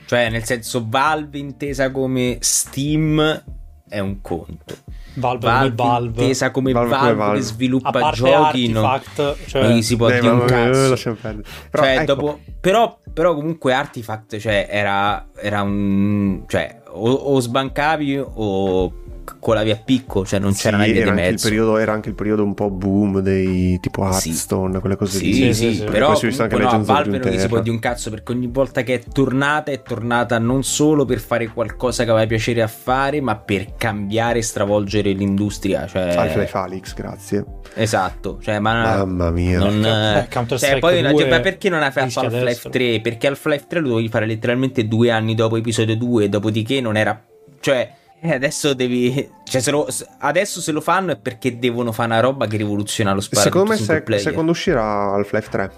Cioè, 0.06 0.30
nel 0.30 0.44
senso, 0.44 0.86
Valve 0.88 1.36
intesa 1.36 1.90
come 1.90 2.38
Steam 2.40 3.44
è 3.88 3.98
un 3.98 4.20
conto. 4.20 4.74
Valve, 5.14 5.46
Valve, 5.46 5.74
come 5.74 5.88
Valve. 5.88 6.06
intesa 6.22 6.50
come 6.50 6.72
Valve 6.72 6.88
Valve, 6.90 7.06
come 7.06 7.18
Valve. 7.18 7.38
che 7.38 7.44
sviluppa 7.44 8.10
giochi, 8.10 8.68
no, 8.68 8.84
Artifact, 8.86 9.46
cioè, 9.46 9.62
non 9.62 9.72
gli 9.72 9.82
si 9.82 9.96
può 9.96 10.08
eh, 10.08 10.20
dire 10.20 10.32
un 10.32 10.42
eh, 10.42 10.44
cazzo. 10.44 11.14
Però, 11.14 11.82
Cioè, 11.82 11.98
ecco, 11.98 12.14
dopo- 12.14 12.40
però, 12.60 12.98
però 13.12 13.34
comunque 13.34 13.72
Artifact 13.72 14.36
cioè, 14.38 14.66
era, 14.70 15.26
era 15.36 15.62
un... 15.62 16.44
Cioè, 16.46 16.82
o, 16.88 17.10
o 17.10 17.40
sbancavi 17.40 18.18
o 18.18 18.92
colavi 19.38 19.70
a 19.70 19.76
picco, 19.84 20.24
cioè 20.24 20.38
non 20.38 20.52
Sì, 20.54 20.62
c'era 20.62 20.76
una 20.76 20.86
via 20.86 21.30
di 21.30 21.36
periodo, 21.40 21.76
era 21.78 21.92
anche 21.92 22.08
il 22.08 22.14
periodo 22.14 22.42
un 22.44 22.54
po' 22.54 22.70
boom 22.70 23.20
dei 23.20 23.78
tipo 23.80 24.02
Sì. 24.12 24.28
Hearthstone, 24.28 24.80
quelle 24.80 24.96
cose 24.96 25.18
Sì, 25.18 25.24
lì. 25.26 25.32
sì, 25.34 25.54
sì, 25.54 25.74
sì. 25.76 25.84
però 25.84 26.08
Poi 26.08 26.16
si 26.16 26.24
è 26.24 26.28
visto 26.28 26.42
anche 26.42 26.54
comunque 26.54 26.78
no, 26.78 26.84
Valve 26.84 27.18
non 27.18 27.30
gli 27.32 27.38
si 27.38 27.48
può 27.48 27.60
dire 27.60 27.74
un 27.74 27.80
cazzo 27.80 28.10
perché 28.10 28.32
ogni 28.32 28.46
volta 28.46 28.82
che 28.82 28.94
è 28.94 29.00
tornata 29.12 29.70
è 29.70 29.82
tornata 29.82 30.38
non 30.38 30.62
solo 30.62 31.04
per 31.04 31.18
fare 31.18 31.48
qualcosa 31.48 32.04
che 32.04 32.10
aveva 32.10 32.26
piacere 32.26 32.62
a 32.62 32.66
fare, 32.68 33.20
ma 33.20 33.36
per 33.36 33.74
cambiare 33.76 34.38
e 34.38 34.42
stravolgere 34.42 35.12
l'industria. 35.12 35.86
Cioè, 35.86 36.14
Half-Life 36.16 36.56
Alyx, 36.56 36.94
grazie. 36.94 37.44
esatto, 37.74 38.38
cioè, 38.42 38.58
ma 38.58 39.04
Mamma 39.04 39.30
mia. 39.30 39.58
non, 39.58 39.84
eh, 39.84 40.28
cioè, 40.56 40.78
poi 40.78 41.00
la 41.02 41.10
2 41.10 41.20
gente, 41.22 41.36
ma 41.36 41.40
perché 41.40 41.68
non 41.68 41.82
hai 41.82 41.90
fatto 41.90 42.20
Half-Life 42.20 42.44
destro. 42.44 42.70
3? 42.70 43.00
Perché 43.00 43.26
Half-Life 43.26 43.64
3 43.68 43.80
lo 43.80 43.88
dovevi 43.88 44.08
fare 44.08 44.26
letteralmente 44.26 44.86
due 44.86 45.10
anni 45.10 45.34
dopo 45.34 45.56
episodio 45.56 45.96
2, 45.96 46.28
dopodiché 46.28 46.80
non 46.80 46.96
era. 46.96 47.22
Cioè, 47.60 47.90
eh, 48.26 48.34
adesso 48.34 48.74
devi. 48.74 49.30
Cioè, 49.44 49.60
se 49.60 49.70
lo- 49.70 49.88
adesso 50.18 50.60
se 50.60 50.72
lo 50.72 50.80
fanno 50.80 51.12
è 51.12 51.16
perché 51.18 51.58
devono 51.58 51.92
fare 51.92 52.10
una 52.10 52.20
roba 52.20 52.46
che 52.46 52.56
rivoluziona 52.56 53.12
lo 53.12 53.20
spazio. 53.20 53.44
Secondo 53.50 53.70
me, 53.70 53.76
se, 53.76 54.02
se 54.18 54.32
quando 54.32 54.50
uscirà 54.52 55.12
Half-Life 55.12 55.48
3, 55.50 55.72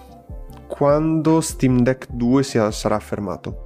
quando 0.66 1.40
Steam 1.40 1.80
Deck 1.82 2.06
2 2.10 2.42
sia- 2.42 2.70
sarà 2.70 2.98
fermato. 2.98 3.64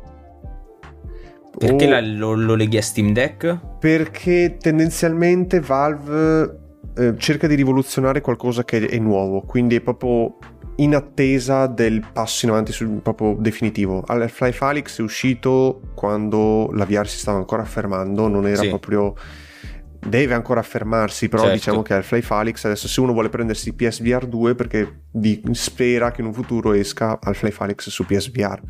Perché 1.57 1.87
O- 1.87 1.91
la- 1.91 2.01
lo, 2.01 2.35
lo 2.35 2.55
leghi 2.55 2.79
a 2.79 2.83
Steam 2.83 3.13
Deck? 3.13 3.59
Perché 3.79 4.57
tendenzialmente 4.59 5.61
Valve 5.61 6.59
eh, 6.97 7.15
cerca 7.19 7.47
di 7.47 7.55
rivoluzionare 7.55 8.21
qualcosa 8.21 8.65
che 8.65 8.87
è 8.87 8.99
nuovo, 8.99 9.43
quindi 9.43 9.77
è 9.77 9.81
proprio 9.81 10.37
in 10.77 10.95
attesa 10.95 11.67
del 11.67 12.05
passo 12.13 12.47
in 12.47 12.53
avanti 12.53 12.73
sul, 12.73 12.89
proprio 13.03 13.37
definitivo. 13.39 14.03
Half-Life 14.07 14.65
Alyx 14.65 14.99
è 14.99 15.03
uscito 15.03 15.81
quando 15.95 16.71
la 16.73 16.85
VR 16.85 17.07
si 17.07 17.19
stava 17.19 17.39
ancora 17.39 17.63
affermando, 17.63 18.29
non 18.29 18.47
era 18.47 18.63
Sì. 18.63 18.69
proprio 18.69 19.15
deve 20.05 20.35
ancora 20.35 20.59
affermarsi, 20.61 21.29
però 21.29 21.43
Certo. 21.43 21.57
diciamo 21.57 21.83
che 21.83 21.95
Half-Life 21.95 22.35
Alyx 22.35 22.65
adesso 22.65 22.89
se 22.89 23.01
uno 23.01 23.13
vuole 23.13 23.29
prendersi 23.29 23.73
PSVR 23.73 24.27
2 24.27 24.55
perché 24.57 25.03
di- 25.11 25.41
spera 25.53 26.11
che 26.11 26.23
in 26.23 26.27
un 26.27 26.33
futuro 26.35 26.73
esca 26.73 27.19
Half-Life 27.23 27.63
Alyx 27.63 27.89
su 27.89 28.05
PSVR. 28.05 28.61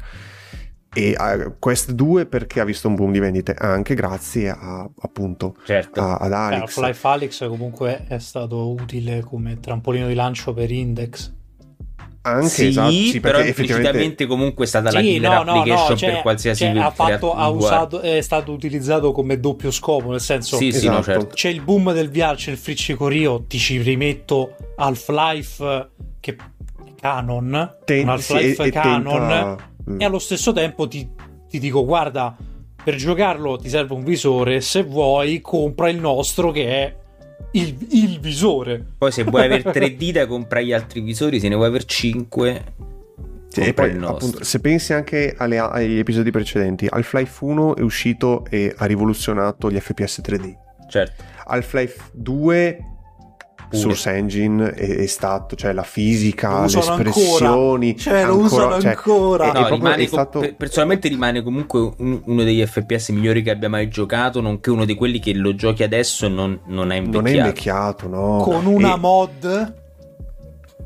E 0.94 1.16
eh, 1.18 1.52
Quest 1.58 1.92
2 1.92 2.26
perché 2.26 2.60
ha 2.60 2.64
visto 2.64 2.86
un 2.88 2.96
boom 2.96 3.12
di 3.12 3.18
vendite 3.18 3.54
anche 3.56 3.94
grazie 3.94 4.50
a, 4.50 4.86
appunto 5.00 5.56
Certo. 5.64 6.00
a- 6.02 6.16
ad 6.16 6.32
Alex. 6.34 6.60
Half-Life 6.76 7.08
Alyx 7.08 7.48
comunque 7.48 8.04
è 8.08 8.18
stato 8.18 8.70
utile 8.70 9.20
come 9.22 9.58
trampolino 9.58 10.08
di 10.08 10.14
lancio 10.14 10.52
per 10.52 10.70
Index. 10.70 11.32
Anche 12.24 12.48
sì, 12.48 12.66
esatto, 12.68 12.90
sì, 12.92 13.20
però 13.20 13.38
effettivamente 13.38 13.62
implicitamente 13.62 14.26
comunque 14.26 14.64
è 14.64 14.68
stata 14.68 14.92
la 14.92 15.00
Sì, 15.00 15.06
killer 15.06 15.30
no, 15.30 15.42
no, 15.42 15.50
application 15.50 15.90
no, 15.90 15.96
cioè- 15.96 16.10
per 16.12 16.22
qualsiasi 16.22 16.64
cioè, 16.64 16.78
ha, 16.78 16.90
fatto, 16.92 17.34
ha 17.34 17.48
usato, 17.48 18.00
è 18.00 18.20
stato 18.20 18.52
utilizzato 18.52 19.10
come 19.10 19.40
doppio 19.40 19.70
scopo, 19.72 20.10
nel 20.10 20.20
senso 20.20 20.56
Sì, 20.56 20.70
sì, 20.70 20.86
no, 20.86 20.98
Esatto. 20.98 21.18
certo. 21.18 21.34
c'è 21.34 21.48
il 21.48 21.60
boom 21.62 21.92
del 21.92 22.10
VR, 22.10 22.34
c'è 22.36 22.52
il 22.52 22.58
friccicorio, 22.58 23.44
ti 23.48 23.58
ci 23.58 23.80
rimetto 23.82 24.54
Half-Life 24.76 25.90
che 26.20 26.30
è 26.36 26.36
canon, 27.00 27.76
ten- 27.84 28.08
Half-Life 28.08 28.54
sì, 28.54 28.60
e- 28.62 28.66
e 28.66 28.70
canon, 28.70 29.18
tenta- 29.28 29.56
mm. 29.90 30.00
e 30.00 30.04
allo 30.04 30.18
stesso 30.20 30.52
tempo 30.52 30.86
ti, 30.86 31.08
ti 31.48 31.58
dico 31.58 31.84
guarda, 31.84 32.36
per 32.84 32.94
giocarlo 32.94 33.56
ti 33.56 33.68
serve 33.68 33.94
un 33.94 34.04
visore, 34.04 34.60
se 34.60 34.84
vuoi 34.84 35.40
compra 35.40 35.88
il 35.88 35.98
nostro 35.98 36.52
che 36.52 36.66
è 36.68 36.96
il, 37.52 37.76
il 37.90 38.20
visore. 38.20 38.84
Poi 38.96 39.10
se 39.12 39.24
vuoi 39.24 39.44
avere 39.44 39.62
3D 39.64 40.10
da 40.12 40.26
comprare 40.26 40.64
gli 40.64 40.72
altri 40.72 41.00
visori, 41.00 41.38
se 41.40 41.48
ne 41.48 41.54
vuoi 41.54 41.68
avere 41.68 41.84
5 41.84 42.64
Sì, 43.48 43.60
e 43.60 43.64
compra 43.66 43.84
poi, 43.84 43.92
il 43.92 43.98
nostro. 43.98 44.16
appunto, 44.28 44.44
se 44.44 44.60
pensi 44.60 44.92
anche 44.92 45.34
alle- 45.36 45.58
agli 45.58 45.98
episodi 45.98 46.30
precedenti, 46.30 46.86
Half-Life 46.88 47.44
1 47.44 47.76
è 47.76 47.80
uscito 47.82 48.44
e 48.48 48.74
ha 48.76 48.84
rivoluzionato 48.86 49.70
gli 49.70 49.78
FPS 49.78 50.20
3D. 50.24 50.54
Certo. 50.88 51.22
Half-Life 51.44 52.10
2 52.12 52.76
Pure. 52.78 52.90
Source 53.76 54.10
Engine 54.10 54.70
è, 54.72 54.96
è 54.98 55.06
stato, 55.06 55.56
cioè 55.56 55.72
la 55.72 55.82
fisica, 55.82 56.60
le 56.60 56.66
espressioni, 56.78 57.88
ancora. 57.88 57.98
Cioè, 57.98 58.24
lo 58.26 58.36
usano 58.38 58.80
cioè, 58.80 58.90
ancora. 58.90 59.52
è- 59.52 59.60
No, 59.60 59.68
rimane 59.68 59.94
è 59.94 59.98
com- 59.98 60.06
stato- 60.06 60.38
per- 60.40 60.56
personalmente 60.56 61.08
rimane 61.08 61.42
comunque 61.42 61.92
un- 61.98 62.20
uno 62.24 62.42
degli 62.44 62.64
FPS 62.64 63.08
migliori 63.10 63.42
che 63.42 63.50
abbia 63.50 63.68
mai 63.68 63.88
giocato, 63.88 64.40
nonché 64.40 64.70
uno 64.70 64.84
di 64.84 64.94
quelli 64.94 65.18
che 65.18 65.32
lo 65.34 65.54
giochi 65.54 65.82
adesso 65.82 66.26
e 66.26 66.28
non, 66.28 66.60
non 66.66 66.90
è 66.92 66.96
invecchiato. 66.96 67.18
non 67.22 67.26
è 67.26 67.36
invecchiato, 67.36 68.08
no. 68.08 68.36
Con 68.42 68.66
una 68.66 68.94
E- 68.94 68.98
mod 68.98 69.74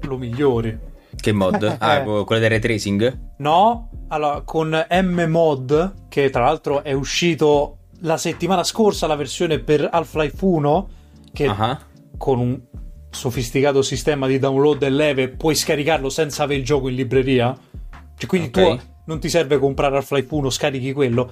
lo 0.03 0.17
migliori. 0.19 0.79
Che 1.19 1.33
mod? 1.33 1.77
Ah, 1.81 2.03
quella 2.03 2.41
del 2.41 2.51
ray 2.51 2.59
tracing? 2.59 3.19
No, 3.39 3.91
allora 4.09 4.43
con 4.45 4.69
M-Mod, 4.89 5.95
che 6.09 6.31
tra 6.31 6.45
l'altro 6.45 6.83
è 6.85 6.93
uscito 6.93 7.79
la 8.01 8.17
settimana 8.19 8.63
scorsa 8.63 9.07
la 9.07 9.17
versione 9.17 9.59
per 9.59 9.89
Half-Life 9.91 10.37
1, 10.45 10.89
che 11.33 11.47
Ah, 11.47 11.79
con 12.17 12.39
un 12.39 12.61
sofisticato 13.11 13.83
sistema 13.83 14.27
di 14.27 14.39
download 14.39 14.83
e 14.83 14.91
leve 14.91 15.29
puoi 15.29 15.55
scaricarlo 15.55 16.09
senza 16.11 16.43
avere 16.43 16.61
il 16.61 16.65
gioco 16.65 16.89
in 16.89 16.95
libreria. 16.97 17.57
Cioè, 18.17 18.29
quindi 18.29 18.49
Ok. 18.49 18.53
tu 18.77 18.81
non 19.07 19.21
ti 19.21 19.29
serve 19.29 19.59
comprare 19.59 19.97
Half-Life 19.97 20.35
1, 20.35 20.51
scarichi 20.51 20.93
quello. 20.93 21.31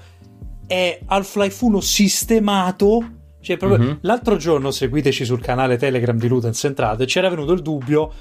È 0.66 0.98
Half-Life 1.06 1.64
1 1.64 1.80
sistemato. 1.80 3.10
Cioè, 3.40 3.58
proprio 3.58 3.78
Mhm. 3.80 3.98
l'altro 4.02 4.36
giorno 4.36 4.70
seguiteci 4.70 5.24
sul 5.26 5.40
canale 5.40 5.76
Telegram 5.76 6.16
di 6.16 6.28
Ludens 6.28 6.64
Entrate. 6.64 7.04
C'era 7.04 7.28
venuto 7.28 7.52
il 7.52 7.60
dubbio. 7.60 8.12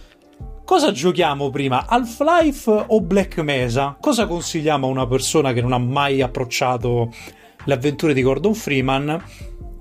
Cosa 0.66 0.92
giochiamo 0.92 1.50
prima, 1.50 1.86
Half-Life 1.88 2.86
o 2.88 3.00
Black 3.02 3.38
Mesa? 3.40 3.96
Cosa 4.00 4.26
consigliamo 4.28 4.88
a 4.88 4.90
una 4.90 5.08
persona 5.08 5.54
che 5.54 5.62
non 5.62 5.72
ha 5.74 5.78
mai 5.78 6.22
approcciato 6.22 7.12
le 7.66 7.74
avventure 7.74 8.14
di 8.14 8.22
Gordon 8.22 8.54
Freeman? 8.54 9.24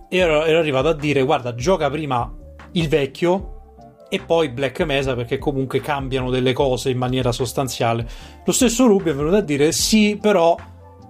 E 0.08 0.16
ero, 0.16 0.44
ero 0.44 0.58
arrivato 0.58 0.88
a 0.88 0.94
dire: 0.94 1.22
guarda, 1.22 1.54
gioca 1.54 1.88
prima 1.90 2.32
il 2.72 2.88
vecchio 2.88 3.60
e 4.08 4.20
poi 4.20 4.50
Black 4.50 4.80
Mesa 4.82 5.14
perché 5.14 5.38
comunque 5.38 5.80
cambiano 5.80 6.30
delle 6.30 6.52
cose 6.52 6.90
in 6.90 6.98
maniera 6.98 7.32
sostanziale. 7.32 8.06
Lo 8.44 8.52
stesso 8.52 8.86
Ruby 8.86 9.10
è 9.10 9.14
venuto 9.14 9.36
a 9.36 9.40
dire: 9.40 9.72
sì, 9.72 10.18
però 10.20 10.54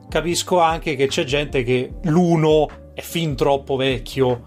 capisco 0.09 0.61
anche 0.61 0.95
che 0.95 1.09
c'è 1.09 1.25
gente 1.25 1.63
che 1.65 1.95
l'uno 2.03 2.69
è 2.95 3.01
fin 3.01 3.35
troppo 3.35 3.77
vecchio 3.77 4.47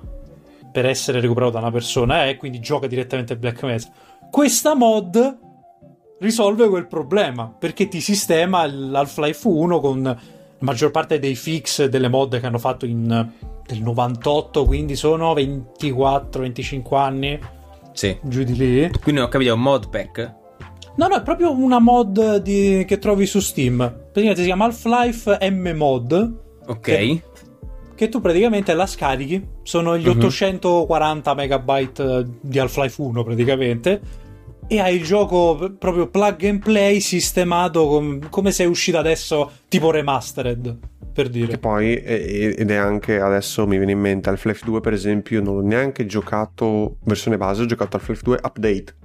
per 0.72 0.86
essere 0.86 1.20
recuperato 1.20 1.54
da 1.54 1.60
una 1.60 1.72
persona 1.72 2.28
e 2.28 2.38
quindi 2.38 2.60
gioca 2.60 2.88
direttamente 2.88 3.36
Black 3.36 3.64
Mesa. 3.64 3.92
Questa 4.30 4.76
mod 4.76 5.38
risolve 6.20 6.70
quel 6.70 6.88
problema 6.88 7.48
perché 7.48 7.88
ti 7.88 8.00
sistema 8.00 8.66
l'Half-Life 8.66 9.48
1 9.48 9.80
con 9.80 10.02
la 10.04 10.18
maggior 10.60 10.92
parte 10.92 11.20
dei 11.20 11.36
fix 11.36 11.86
delle 11.86 12.08
mod 12.08 12.40
che 12.40 12.46
hanno 12.46 12.58
fatto 12.58 12.86
in 12.86 13.32
del 13.66 13.82
98, 13.82 14.66
quindi 14.66 14.96
sono 14.96 15.34
24-25 15.34 16.96
anni 16.96 17.40
sì. 17.94 18.18
giù 18.24 18.44
di 18.44 18.56
lì. 18.56 18.92
Quindi 19.02 19.22
ho 19.22 19.28
capito, 19.28 19.52
è 19.52 19.54
un 19.54 19.62
mod 19.62 19.90
pack? 19.90 20.34
No, 20.98 21.08
no, 21.08 21.16
è 21.18 21.22
proprio 21.24 21.52
una 21.52 21.80
mod 21.80 22.38
di- 22.38 22.86
che 22.88 23.00
trovi 23.00 23.26
su 23.26 23.40
Steam. 23.40 23.78
Praticamente 23.78 24.40
si 24.42 24.46
chiama 24.46 24.66
Half-Life 24.66 25.38
M-Mod. 25.52 26.36
Ok. 26.68 26.80
Che- 26.82 27.24
Che 27.96 28.10
tu 28.10 28.20
praticamente 28.20 28.74
la 28.74 28.86
scarichi. 28.86 29.46
Sono 29.64 29.98
gli 29.98 30.06
Mhm. 30.08 30.18
840 30.26 31.34
megabyte 31.34 32.04
eh, 32.04 32.26
di 32.42 32.60
Half-Life 32.60 33.02
1 33.02 33.24
praticamente. 33.24 34.02
E 34.68 34.80
hai 34.80 34.96
il 34.96 35.04
gioco 35.04 35.76
proprio 35.78 36.08
plug 36.08 36.44
and 36.46 36.60
play 36.60 37.00
sistemato 37.00 37.88
com- 37.88 38.28
come 38.30 38.52
se 38.52 38.64
è 38.64 38.68
uscito 38.68 38.98
adesso, 38.98 39.50
tipo 39.70 39.92
remastered. 39.92 40.78
Per 41.16 41.26
Che 41.28 41.32
dire. 41.32 41.58
poi, 41.58 41.96
eh, 41.96 42.56
ed 42.58 42.70
è 42.70 42.76
anche 42.76 43.22
adesso 43.22 43.66
mi 43.66 43.78
viene 43.78 43.94
in 43.94 44.00
mente 44.00 44.28
Half-Life 44.30 44.66
2 44.66 44.82
per 44.82 44.92
esempio, 44.92 45.42
non 45.42 45.56
ho 45.56 45.62
neanche 45.62 46.06
giocato 46.06 46.98
versione 47.06 47.38
base, 47.38 47.62
ho 47.62 47.66
giocato 47.66 47.96
Half-Life 47.96 48.22
2 48.22 48.40
Update, 48.44 48.96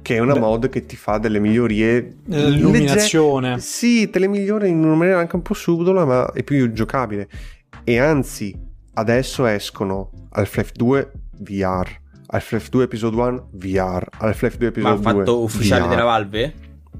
che 0.00 0.16
è 0.16 0.18
una 0.20 0.32
Beh. 0.32 0.38
mod 0.38 0.68
che 0.70 0.86
ti 0.86 0.96
fa 0.96 1.18
delle 1.18 1.38
migliorie. 1.38 2.16
L'illuminazione. 2.24 3.50
legge- 3.50 3.60
Sì, 3.60 4.08
te 4.08 4.18
le 4.18 4.26
migliora 4.28 4.66
in 4.66 4.82
una 4.82 4.94
maniera 4.94 5.18
anche 5.18 5.36
un 5.36 5.42
po' 5.42 5.52
subdola, 5.54 6.06
ma 6.06 6.32
è 6.32 6.42
più 6.42 6.72
giocabile. 6.72 7.28
E 7.84 7.98
anzi, 7.98 8.58
adesso 8.94 9.44
escono 9.44 10.10
Half-Life 10.30 10.72
2 10.74 11.10
VR, 11.40 11.88
Half-Life 12.28 12.68
2 12.70 12.84
Episode 12.84 13.16
1 13.16 13.48
VR, 13.52 14.06
Half-Life 14.18 14.56
2 14.56 14.66
Ma 14.82 14.90
Episode 14.92 15.00
2 15.12 15.12
fatto 15.24 15.42
ufficiale 15.42 15.82
VR. 15.82 15.88
della 15.90 16.04
Valve? 16.04 16.54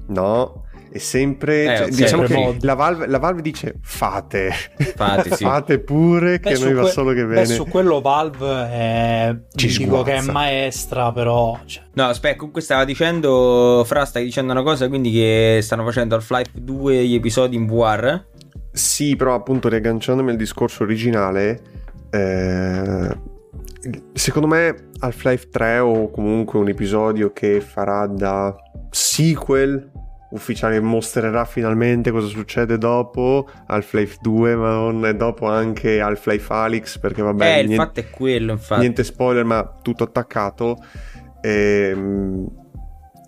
No, 0.07 0.60
è 0.91 0.97
sempre. 0.97 1.63
Eh, 1.63 1.77
cioè, 1.77 1.85
ok, 1.85 1.89
diciamo 1.95 2.27
sempre 2.27 2.57
che 2.57 2.65
la 2.65 2.73
Valve, 2.73 3.07
la 3.07 3.17
Valve 3.17 3.41
dice 3.41 3.75
fate. 3.81 4.51
Fate, 4.95 5.35
sì. 5.35 5.43
fate 5.45 5.79
pure, 5.79 6.39
che 6.39 6.49
Beh, 6.49 6.55
su 6.55 6.63
noi 6.65 6.73
va 6.73 6.81
que- 6.81 6.91
solo 6.91 7.13
che 7.13 7.25
beh, 7.25 7.33
bene. 7.33 7.45
su 7.45 7.65
quello 7.65 8.01
Valve 8.01 8.69
è. 8.69 9.35
Ci 9.55 9.77
dico 9.77 10.03
che 10.03 10.15
è 10.15 10.21
maestra, 10.21 11.11
però. 11.11 11.57
cioè, 11.65 11.83
No, 11.93 12.05
aspetta, 12.05 12.35
comunque 12.37 12.61
stava 12.61 12.83
dicendo, 12.83 13.83
Fra, 13.85 14.03
stai 14.05 14.25
dicendo 14.25 14.51
una 14.51 14.63
cosa, 14.63 14.87
quindi 14.89 15.11
che 15.11 15.59
stanno 15.61 15.85
facendo 15.85 16.15
Half-Life 16.15 16.51
2 16.53 17.05
gli 17.05 17.15
episodi 17.15 17.55
in 17.55 17.65
VR? 17.67 18.23
Sì, 18.71 19.15
però 19.15 19.33
appunto 19.33 19.69
riagganciandomi 19.69 20.31
al 20.31 20.37
discorso 20.37 20.83
originale, 20.83 21.61
eh, 22.09 23.17
secondo 24.13 24.47
me 24.47 24.89
Half-Life 24.99 25.49
3 25.49 25.79
o 25.79 26.11
comunque 26.11 26.59
un 26.59 26.67
episodio 26.67 27.31
che 27.31 27.61
farà 27.61 28.07
da 28.07 28.53
sequel 28.89 29.89
ufficiale 30.31 30.79
mostrerà 30.79 31.45
finalmente 31.45 32.11
cosa 32.11 32.27
succede 32.27 32.77
dopo 32.77 33.47
Half-Life 33.67 34.17
2, 34.21 34.55
ma 34.55 34.71
non 34.71 35.13
dopo 35.17 35.47
anche 35.47 35.99
Half-Life 35.99 36.51
Alyx, 36.53 36.97
perché 36.99 37.21
vabbè... 37.21 37.45
Eh, 37.45 37.59
il 37.61 37.67
niente, 37.67 37.85
fatto 37.85 37.99
è 37.99 38.09
quello, 38.09 38.51
infatti. 38.53 38.81
Niente 38.81 39.03
spoiler, 39.03 39.43
ma 39.43 39.77
tutto 39.81 40.03
attaccato. 40.03 40.77
E, 41.41 41.95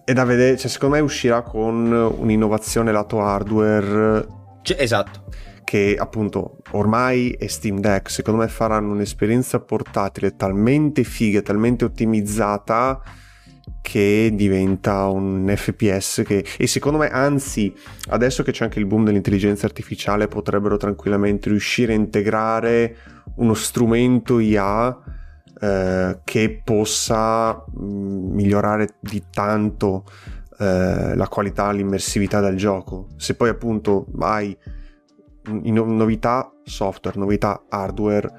è 0.06 0.14
da 0.14 0.24
vedere, 0.26 0.58
cioè 0.58 0.70
secondo 0.70 0.96
me 0.96 1.02
uscirà 1.02 1.42
con 1.42 1.92
un'innovazione 1.92 2.92
lato 2.92 3.22
hardware. 3.22 4.28
Cioè, 4.62 4.82
esatto. 4.82 5.26
Che 5.64 5.96
appunto 5.98 6.58
ormai 6.72 7.32
è 7.32 7.48
Steam 7.48 7.80
Deck, 7.80 8.10
secondo 8.10 8.42
me 8.42 8.48
faranno 8.48 8.92
un'esperienza 8.92 9.60
portatile 9.60 10.36
talmente 10.36 11.04
figa, 11.04 11.42
talmente 11.42 11.86
ottimizzata 11.86 13.02
che 13.84 14.32
diventa 14.34 15.08
un 15.08 15.54
FPS 15.54 16.24
che, 16.26 16.46
e 16.58 16.68
secondo 16.68 16.98
me 16.98 17.10
anzi 17.10 17.72
adesso 18.08 18.42
che 18.42 18.54
c'è 18.54 18.64
anche 18.64 18.80
il 18.80 18.86
boom 18.86 19.04
dell'intelligenza 19.04 19.66
artificiale 19.66 20.30
potrebbero 20.30 20.78
tranquillamente 20.78 21.50
riuscire 21.50 21.92
a 21.92 21.98
integrare 21.98 22.96
uno 23.36 23.54
strumento 23.54 24.40
IA 24.40 24.98
eh, 25.60 26.20
che 26.24 26.62
possa 26.64 27.66
mm, 27.78 28.34
migliorare 28.34 28.96
di 29.02 29.22
tanto 29.30 30.06
eh, 30.60 31.14
la 31.14 31.28
qualità, 31.28 31.70
l'immersività 31.72 32.40
del 32.40 32.56
gioco. 32.56 33.10
Se 33.18 33.36
poi 33.36 33.50
appunto 33.50 34.06
hai 34.20 34.58
novità 35.50 36.54
software, 36.64 37.20
novità 37.20 37.66
hardware, 37.68 38.32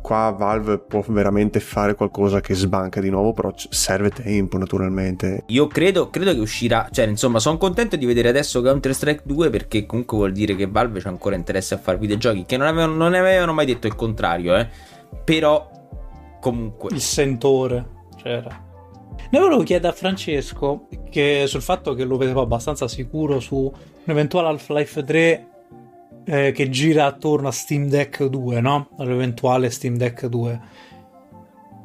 qua 0.00 0.34
Valve 0.36 0.78
può 0.78 1.02
veramente 1.08 1.58
fare 1.60 1.94
qualcosa 1.94 2.40
che 2.40 2.54
sbanca 2.54 3.00
di 3.00 3.10
nuovo, 3.10 3.32
però 3.32 3.52
serve 3.56 4.10
tempo 4.10 4.56
naturalmente. 4.56 5.44
Io 5.48 5.66
credo, 5.66 6.10
credo 6.10 6.32
che 6.32 6.40
uscirà, 6.40 6.88
cioè 6.90 7.06
insomma 7.06 7.40
sono 7.40 7.58
contento 7.58 7.96
di 7.96 8.06
vedere 8.06 8.28
adesso 8.28 8.62
Counter 8.62 8.94
Strike 8.94 9.22
2 9.24 9.50
perché 9.50 9.86
comunque 9.86 10.16
vuol 10.16 10.32
dire 10.32 10.54
che 10.54 10.66
Valve 10.66 11.00
c'ha 11.00 11.08
ancora 11.08 11.34
interesse 11.34 11.74
a 11.74 11.78
fare 11.78 11.98
videogiochi, 11.98 12.44
che 12.44 12.56
non 12.56 12.66
avevano, 12.68 12.94
non 12.94 13.14
avevano 13.14 13.52
mai 13.52 13.66
detto 13.66 13.86
il 13.86 13.94
contrario, 13.94 14.56
eh. 14.56 14.68
però 15.24 15.68
comunque. 16.40 16.94
Il 16.94 17.00
sentore 17.00 17.86
c'era. 18.16 18.66
Ne 19.30 19.40
volevo 19.40 19.62
chiedere 19.62 19.92
a 19.92 19.96
Francesco 19.96 20.86
che 21.10 21.44
sul 21.46 21.60
fatto 21.60 21.94
che 21.94 22.04
lo 22.04 22.16
vedevo 22.16 22.40
abbastanza 22.40 22.86
sicuro 22.88 23.40
su 23.40 23.56
un 23.56 23.72
eventuale 24.04 24.48
Half-Life 24.48 25.04
3 25.04 25.48
eh, 26.30 26.52
che 26.52 26.68
gira 26.68 27.06
attorno 27.06 27.48
a 27.48 27.52
Steam 27.52 27.88
Deck 27.88 28.22
2, 28.22 28.60
no? 28.60 28.90
All'eventuale 28.98 29.70
Steam 29.70 29.96
Deck 29.96 30.26
2. 30.26 30.60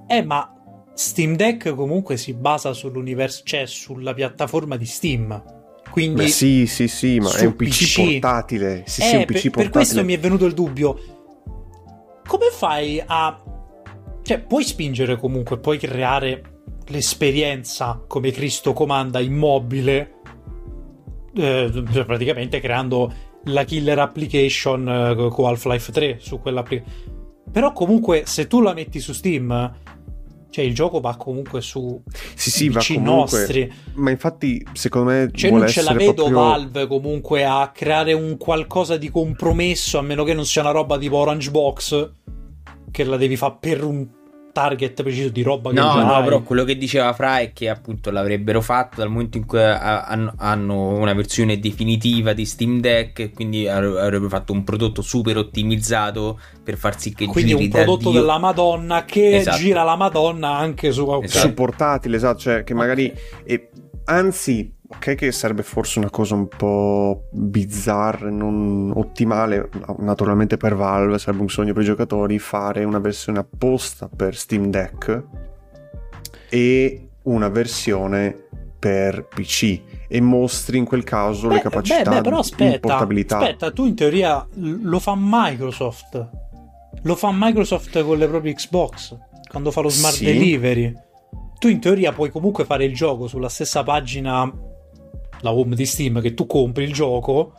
Eh, 0.07 0.21
ma 0.21 0.53
Steam 0.93 1.37
Deck 1.37 1.73
comunque 1.73 2.17
si 2.17 2.33
basa 2.33 2.73
sull'universo, 2.73 3.43
cioè 3.45 3.65
sulla 3.65 4.13
piattaforma 4.13 4.75
di 4.75 4.85
Steam. 4.85 5.41
Quindi 5.89 6.23
Beh, 6.23 6.27
sì, 6.27 6.67
sì, 6.67 6.89
sì, 6.89 7.19
ma 7.19 7.33
è 7.33 7.45
un 7.45 7.55
PC, 7.55 7.67
PC. 7.69 8.11
portatile. 8.11 8.83
Sì, 8.85 9.01
eh, 9.01 9.05
sì, 9.05 9.15
un 9.15 9.25
PC 9.25 9.27
per, 9.27 9.31
portatile. 9.31 9.53
per 9.53 9.69
questo 9.69 10.03
mi 10.03 10.13
è 10.13 10.19
venuto 10.19 10.45
il 10.45 10.53
dubbio. 10.53 10.99
Come 12.27 12.49
fai 12.51 13.01
a 13.05 13.41
cioè, 14.23 14.39
puoi 14.39 14.63
spingere 14.63 15.17
comunque, 15.17 15.57
puoi 15.59 15.77
creare 15.77 16.41
l'esperienza 16.87 18.03
come 18.07 18.31
Cristo 18.31 18.73
comanda 18.73 19.19
immobile, 19.19 20.15
eh, 21.33 21.83
praticamente 22.05 22.59
creando 22.59 23.31
la 23.45 23.63
killer 23.63 23.99
application 23.99 24.87
eh, 24.87 25.29
con 25.29 25.45
Half-Life 25.45 25.91
3 25.91 26.17
su 26.19 26.39
quell'applicazione. 26.39 27.21
Però 27.51 27.71
comunque 27.71 28.23
se 28.25 28.47
tu 28.47 28.61
la 28.61 28.73
metti 28.73 28.99
su 28.99 29.13
Steam, 29.13 29.73
cioè 30.49 30.65
il 30.65 30.73
gioco 30.73 30.99
va 30.99 31.15
comunque 31.17 31.61
su 31.61 32.01
sì, 32.35 32.49
sì, 32.49 32.69
va 32.69 32.83
comunque, 32.85 33.11
nostri. 33.11 33.73
Ma 33.93 34.09
infatti, 34.09 34.65
secondo 34.73 35.11
me, 35.11 35.29
cioè, 35.33 35.51
non 35.51 35.67
ce 35.67 35.81
la 35.83 35.93
vedo 35.93 36.13
proprio... 36.13 36.35
Valve 36.37 36.87
comunque 36.87 37.45
a 37.45 37.71
creare 37.73 38.13
un 38.13 38.37
qualcosa 38.37 38.97
di 38.97 39.09
compromesso, 39.09 39.97
a 39.97 40.01
meno 40.01 40.23
che 40.23 40.33
non 40.33 40.45
sia 40.45 40.61
una 40.61 40.71
roba 40.71 40.97
tipo 40.97 41.17
Orange 41.17 41.51
Box 41.51 42.11
che 42.91 43.03
la 43.03 43.17
devi 43.17 43.35
fare 43.35 43.57
per 43.59 43.83
un 43.83 44.07
target 44.53 45.01
preciso 45.01 45.29
di 45.29 45.41
roba 45.41 45.71
che 45.71 45.79
no, 45.79 45.95
no, 45.95 46.13
hai. 46.13 46.23
però 46.23 46.43
quello 46.43 46.63
che 46.63 46.77
diceva 46.77 47.11
Fra 47.13 47.39
è 47.39 47.51
che 47.51 47.69
appunto 47.69 48.11
l'avrebbero 48.11 48.61
fatto 48.61 48.97
dal 48.97 49.09
momento 49.09 49.37
in 49.37 49.45
cui 49.45 49.59
hanno 49.59 50.95
una 50.97 51.13
versione 51.13 51.59
definitiva 51.59 52.33
di 52.33 52.45
Steam 52.45 52.79
Deck 52.79 53.19
e 53.19 53.31
quindi 53.31 53.67
avrebbero 53.67 54.29
fatto 54.29 54.53
un 54.53 54.63
prodotto 54.63 55.01
super 55.01 55.37
ottimizzato 55.37 56.39
per 56.63 56.77
far 56.77 56.99
sì 56.99 57.13
che 57.13 57.25
quindi 57.25 57.51
giri 57.51 57.63
un 57.63 57.69
prodotto 57.71 58.11
da 58.11 58.19
della 58.19 58.37
Madonna 58.37 59.03
che 59.03 59.37
esatto. 59.37 59.57
gira 59.57 59.83
la 59.83 59.95
Madonna 59.95 60.55
anche 60.55 60.91
su, 60.91 61.09
esatto. 61.23 61.47
su 61.47 61.53
portatile, 61.53 62.15
esatto, 62.15 62.39
cioè 62.39 62.63
che 62.63 62.75
magari 62.75 63.11
okay. 63.11 63.43
e, 63.43 63.69
anzi 64.05 64.71
ok 64.95 65.15
che 65.15 65.31
sarebbe 65.31 65.63
forse 65.63 65.99
una 65.99 66.09
cosa 66.09 66.35
un 66.35 66.47
po' 66.47 67.25
bizzarra, 67.31 68.29
non 68.29 68.91
ottimale, 68.95 69.69
naturalmente 69.99 70.57
per 70.57 70.75
Valve, 70.75 71.19
sarebbe 71.19 71.41
un 71.41 71.49
sogno 71.49 71.73
per 71.73 71.83
i 71.83 71.85
giocatori 71.85 72.39
fare 72.39 72.83
una 72.83 72.99
versione 72.99 73.39
apposta 73.39 74.09
per 74.13 74.35
Steam 74.35 74.69
Deck 74.69 75.23
e 76.49 77.09
una 77.23 77.49
versione 77.49 78.47
per 78.79 79.27
PC 79.27 79.79
e 80.09 80.19
mostri 80.19 80.77
in 80.77 80.85
quel 80.85 81.03
caso 81.03 81.47
beh, 81.47 81.53
le 81.55 81.61
capacità 81.61 82.09
beh, 82.09 82.15
beh, 82.17 82.21
però 82.21 82.39
aspetta, 82.39 82.71
di 82.71 82.79
portabilità. 82.79 83.37
Aspetta, 83.37 83.71
tu 83.71 83.85
in 83.85 83.95
teoria 83.95 84.45
lo 84.55 84.99
fa 84.99 85.13
Microsoft. 85.15 86.29
Lo 87.03 87.15
fa 87.15 87.31
Microsoft 87.33 88.03
con 88.03 88.17
le 88.17 88.27
proprie 88.27 88.53
Xbox 88.53 89.17
quando 89.49 89.71
fa 89.71 89.81
lo 89.81 89.89
smart 89.89 90.15
sì. 90.15 90.25
delivery. 90.25 90.93
Tu 91.59 91.69
in 91.69 91.79
teoria 91.79 92.11
puoi 92.11 92.29
comunque 92.29 92.65
fare 92.65 92.83
il 92.83 92.93
gioco 92.93 93.27
sulla 93.27 93.49
stessa 93.49 93.83
pagina 93.83 94.51
la 95.43 95.53
home 95.53 95.75
di 95.75 95.85
Steam 95.85 96.19
che 96.21 96.33
tu 96.33 96.47
compri 96.47 96.83
il 96.83 96.93
gioco 96.93 97.53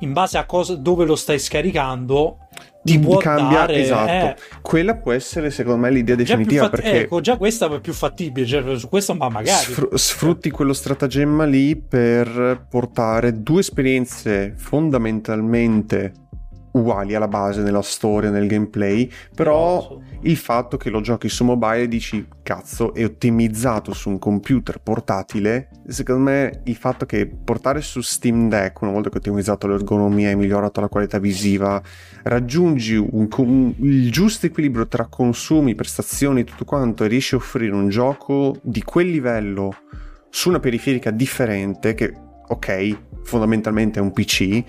in 0.00 0.12
base 0.12 0.36
a 0.36 0.46
cosa, 0.46 0.74
dove 0.74 1.04
lo 1.04 1.14
stai 1.14 1.38
scaricando 1.38 2.38
ti 2.82 2.98
può 2.98 3.18
cambia, 3.18 3.58
dare 3.58 3.74
esatto. 3.76 4.10
Eh, 4.10 4.36
quella 4.60 4.96
può 4.96 5.12
essere 5.12 5.50
secondo 5.50 5.82
me 5.82 5.90
l'idea 5.90 6.16
definitiva 6.16 6.64
fat- 6.64 6.70
perché 6.80 7.00
ecco 7.02 7.20
già 7.20 7.36
questa 7.36 7.72
è 7.72 7.80
più 7.80 7.92
fattibile 7.92 8.44
cioè, 8.44 8.76
su 8.76 8.88
questo 8.88 9.14
ma 9.14 9.28
magari 9.28 9.62
sfr- 9.62 9.94
sfrutti 9.94 10.50
quello 10.50 10.72
stratagemma 10.72 11.44
lì 11.44 11.76
per 11.76 12.66
portare 12.68 13.40
due 13.40 13.60
esperienze 13.60 14.54
fondamentalmente 14.56 16.12
uguali 16.72 17.14
alla 17.14 17.28
base 17.28 17.62
nella 17.62 17.82
storia, 17.82 18.30
nel 18.30 18.46
gameplay, 18.46 19.10
però 19.34 19.98
il 20.22 20.36
fatto 20.36 20.76
che 20.76 20.90
lo 20.90 21.00
giochi 21.00 21.28
su 21.28 21.44
mobile 21.44 21.88
dici 21.88 22.26
cazzo 22.42 22.94
è 22.94 23.04
ottimizzato 23.04 23.92
su 23.92 24.08
un 24.08 24.18
computer 24.18 24.80
portatile, 24.80 25.68
secondo 25.86 26.22
me 26.22 26.60
il 26.64 26.76
fatto 26.76 27.06
che 27.06 27.26
portare 27.26 27.80
su 27.80 28.00
Steam 28.00 28.48
Deck 28.48 28.80
una 28.82 28.92
volta 28.92 29.08
che 29.08 29.16
ho 29.16 29.18
ottimizzato 29.18 29.66
l'ergonomia 29.66 30.30
e 30.30 30.36
migliorato 30.36 30.80
la 30.80 30.88
qualità 30.88 31.18
visiva, 31.18 31.82
raggiungi 32.22 32.96
un, 32.96 33.28
un, 33.36 33.74
il 33.78 34.10
giusto 34.10 34.46
equilibrio 34.46 34.86
tra 34.86 35.06
consumi, 35.06 35.74
prestazioni 35.74 36.40
e 36.40 36.44
tutto 36.44 36.64
quanto 36.64 37.04
e 37.04 37.08
riesci 37.08 37.34
a 37.34 37.38
offrire 37.38 37.74
un 37.74 37.88
gioco 37.88 38.56
di 38.62 38.82
quel 38.82 39.08
livello 39.08 39.74
su 40.30 40.48
una 40.48 40.60
periferica 40.60 41.10
differente 41.10 41.94
che 41.94 42.14
ok, 42.46 42.98
fondamentalmente 43.22 43.98
è 43.98 44.02
un 44.02 44.12
PC 44.12 44.64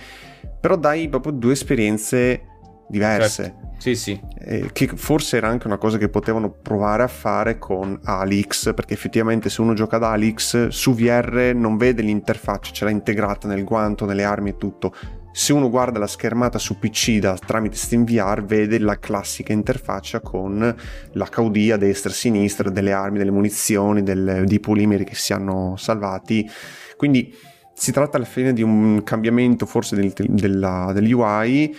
però 0.63 0.77
dai 0.77 1.09
proprio 1.09 1.33
due 1.33 1.51
esperienze 1.51 2.41
diverse. 2.87 3.43
Certo. 3.43 3.71
Sì, 3.79 3.95
sì. 3.95 4.17
Eh, 4.39 4.69
che 4.71 4.87
forse 4.95 5.35
era 5.35 5.49
anche 5.49 5.67
una 5.67 5.77
cosa 5.77 5.97
che 5.97 6.07
potevano 6.07 6.51
provare 6.51 7.03
a 7.03 7.09
fare 7.09 7.57
con 7.57 7.99
Alix, 8.01 8.73
perché 8.73 8.93
effettivamente 8.93 9.49
se 9.49 9.59
uno 9.59 9.73
gioca 9.73 9.97
ad 9.97 10.03
Alix 10.03 10.67
su 10.69 10.93
VR 10.93 11.51
non 11.53 11.75
vede 11.75 12.01
l'interfaccia, 12.01 12.71
ce 12.71 12.85
l'ha 12.85 12.91
integrata 12.91 13.45
nel 13.45 13.65
guanto, 13.65 14.05
nelle 14.05 14.23
armi 14.23 14.51
e 14.51 14.57
tutto. 14.57 14.95
Se 15.33 15.51
uno 15.51 15.69
guarda 15.69 15.99
la 15.99 16.07
schermata 16.07 16.57
su 16.59 16.79
PC 16.79 17.17
da, 17.17 17.37
tramite 17.37 17.75
SteamVR 17.75 18.45
vede 18.45 18.79
la 18.79 18.97
classica 18.99 19.51
interfaccia 19.51 20.21
con 20.21 20.73
l'HUD 21.11 21.71
a 21.73 21.77
destra 21.77 22.09
e 22.09 22.13
a 22.13 22.15
sinistra 22.15 22.69
delle 22.69 22.93
armi, 22.93 23.17
delle 23.17 23.31
munizioni, 23.31 24.01
del, 24.01 24.43
dei 24.45 24.61
polimeri 24.61 25.03
che 25.03 25.15
si 25.15 25.33
hanno 25.33 25.75
salvati. 25.75 26.49
Quindi 26.95 27.51
si 27.73 27.91
tratta 27.91 28.17
alla 28.17 28.25
fine 28.25 28.53
di 28.53 28.61
un 28.61 29.01
cambiamento 29.03 29.65
forse 29.65 29.95
del, 29.95 30.13
della, 30.29 30.91
dell'UI 30.93 31.75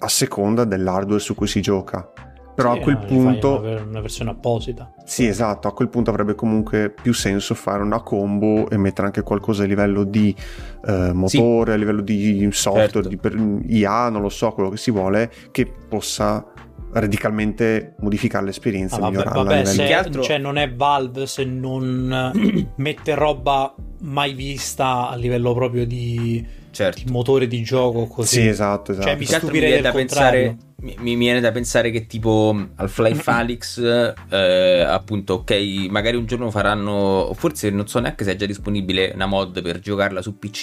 a 0.00 0.08
seconda 0.08 0.64
dell'hardware 0.64 1.20
su 1.20 1.34
cui 1.34 1.46
si 1.46 1.60
gioca. 1.60 2.10
Però 2.54 2.72
sì, 2.72 2.78
a 2.80 2.82
quel 2.82 2.98
no, 2.98 3.06
punto... 3.06 3.60
Una, 3.60 3.82
una, 3.82 4.00
versione 4.00 4.30
apposita. 4.30 4.92
Sì, 5.04 5.26
esatto, 5.26 5.68
a 5.68 5.72
quel 5.72 5.88
punto 5.88 6.10
avrebbe 6.10 6.34
comunque 6.34 6.90
più 6.90 7.12
senso 7.12 7.54
fare 7.54 7.84
una 7.84 8.00
combo 8.00 8.68
e 8.68 8.76
mettere 8.76 9.06
anche 9.06 9.22
qualcosa 9.22 9.62
a 9.62 9.66
livello 9.66 10.02
di 10.02 10.34
eh, 10.84 11.12
motore, 11.12 11.70
sì. 11.70 11.76
a 11.76 11.76
livello 11.76 12.00
di 12.00 12.48
software, 12.50 12.90
certo. 12.90 13.08
di 13.08 13.16
per, 13.16 13.34
IA, 13.34 14.08
non 14.08 14.22
lo 14.22 14.28
so, 14.28 14.50
quello 14.50 14.70
che 14.70 14.76
si 14.76 14.90
vuole, 14.90 15.30
che 15.52 15.72
possa 15.88 16.44
radicalmente 16.92 17.94
modificare 18.00 18.46
l'esperienza 18.46 18.96
ah, 18.96 19.00
vabbè, 19.00 19.10
migliorarla 19.10 19.42
vabbè, 19.42 19.64
se, 19.64 19.92
altro... 19.92 20.22
cioè 20.22 20.38
non 20.38 20.56
è 20.56 20.72
Valve 20.72 21.26
se 21.26 21.44
non 21.44 22.32
mette 22.76 23.14
roba 23.14 23.74
mai 24.00 24.32
vista 24.32 25.08
a 25.08 25.14
livello 25.16 25.52
proprio 25.52 25.86
di, 25.86 26.44
certo. 26.70 27.02
di 27.04 27.10
motore 27.10 27.46
di 27.46 27.62
gioco 27.62 28.06
così 28.06 28.40
sì 28.40 28.46
esatto, 28.46 28.92
esatto. 28.92 29.06
cioè 29.06 29.16
mi 29.16 29.24
stupirei 29.24 29.80
da 29.80 29.92
pensare 29.92 30.56
mi, 30.80 30.94
mi 30.98 31.16
viene 31.16 31.40
da 31.40 31.50
pensare 31.50 31.90
che 31.90 32.06
tipo 32.06 32.56
Half-Life 32.76 33.28
Alyx, 33.28 34.14
eh, 34.30 34.80
appunto, 34.80 35.34
ok, 35.34 35.50
magari 35.90 36.16
un 36.16 36.24
giorno 36.24 36.52
faranno, 36.52 37.32
forse 37.34 37.70
non 37.70 37.88
so 37.88 37.98
neanche 37.98 38.22
se 38.22 38.32
è 38.32 38.36
già 38.36 38.46
disponibile 38.46 39.10
una 39.12 39.26
mod 39.26 39.60
per 39.60 39.80
giocarla 39.80 40.22
su 40.22 40.38
PC, 40.38 40.56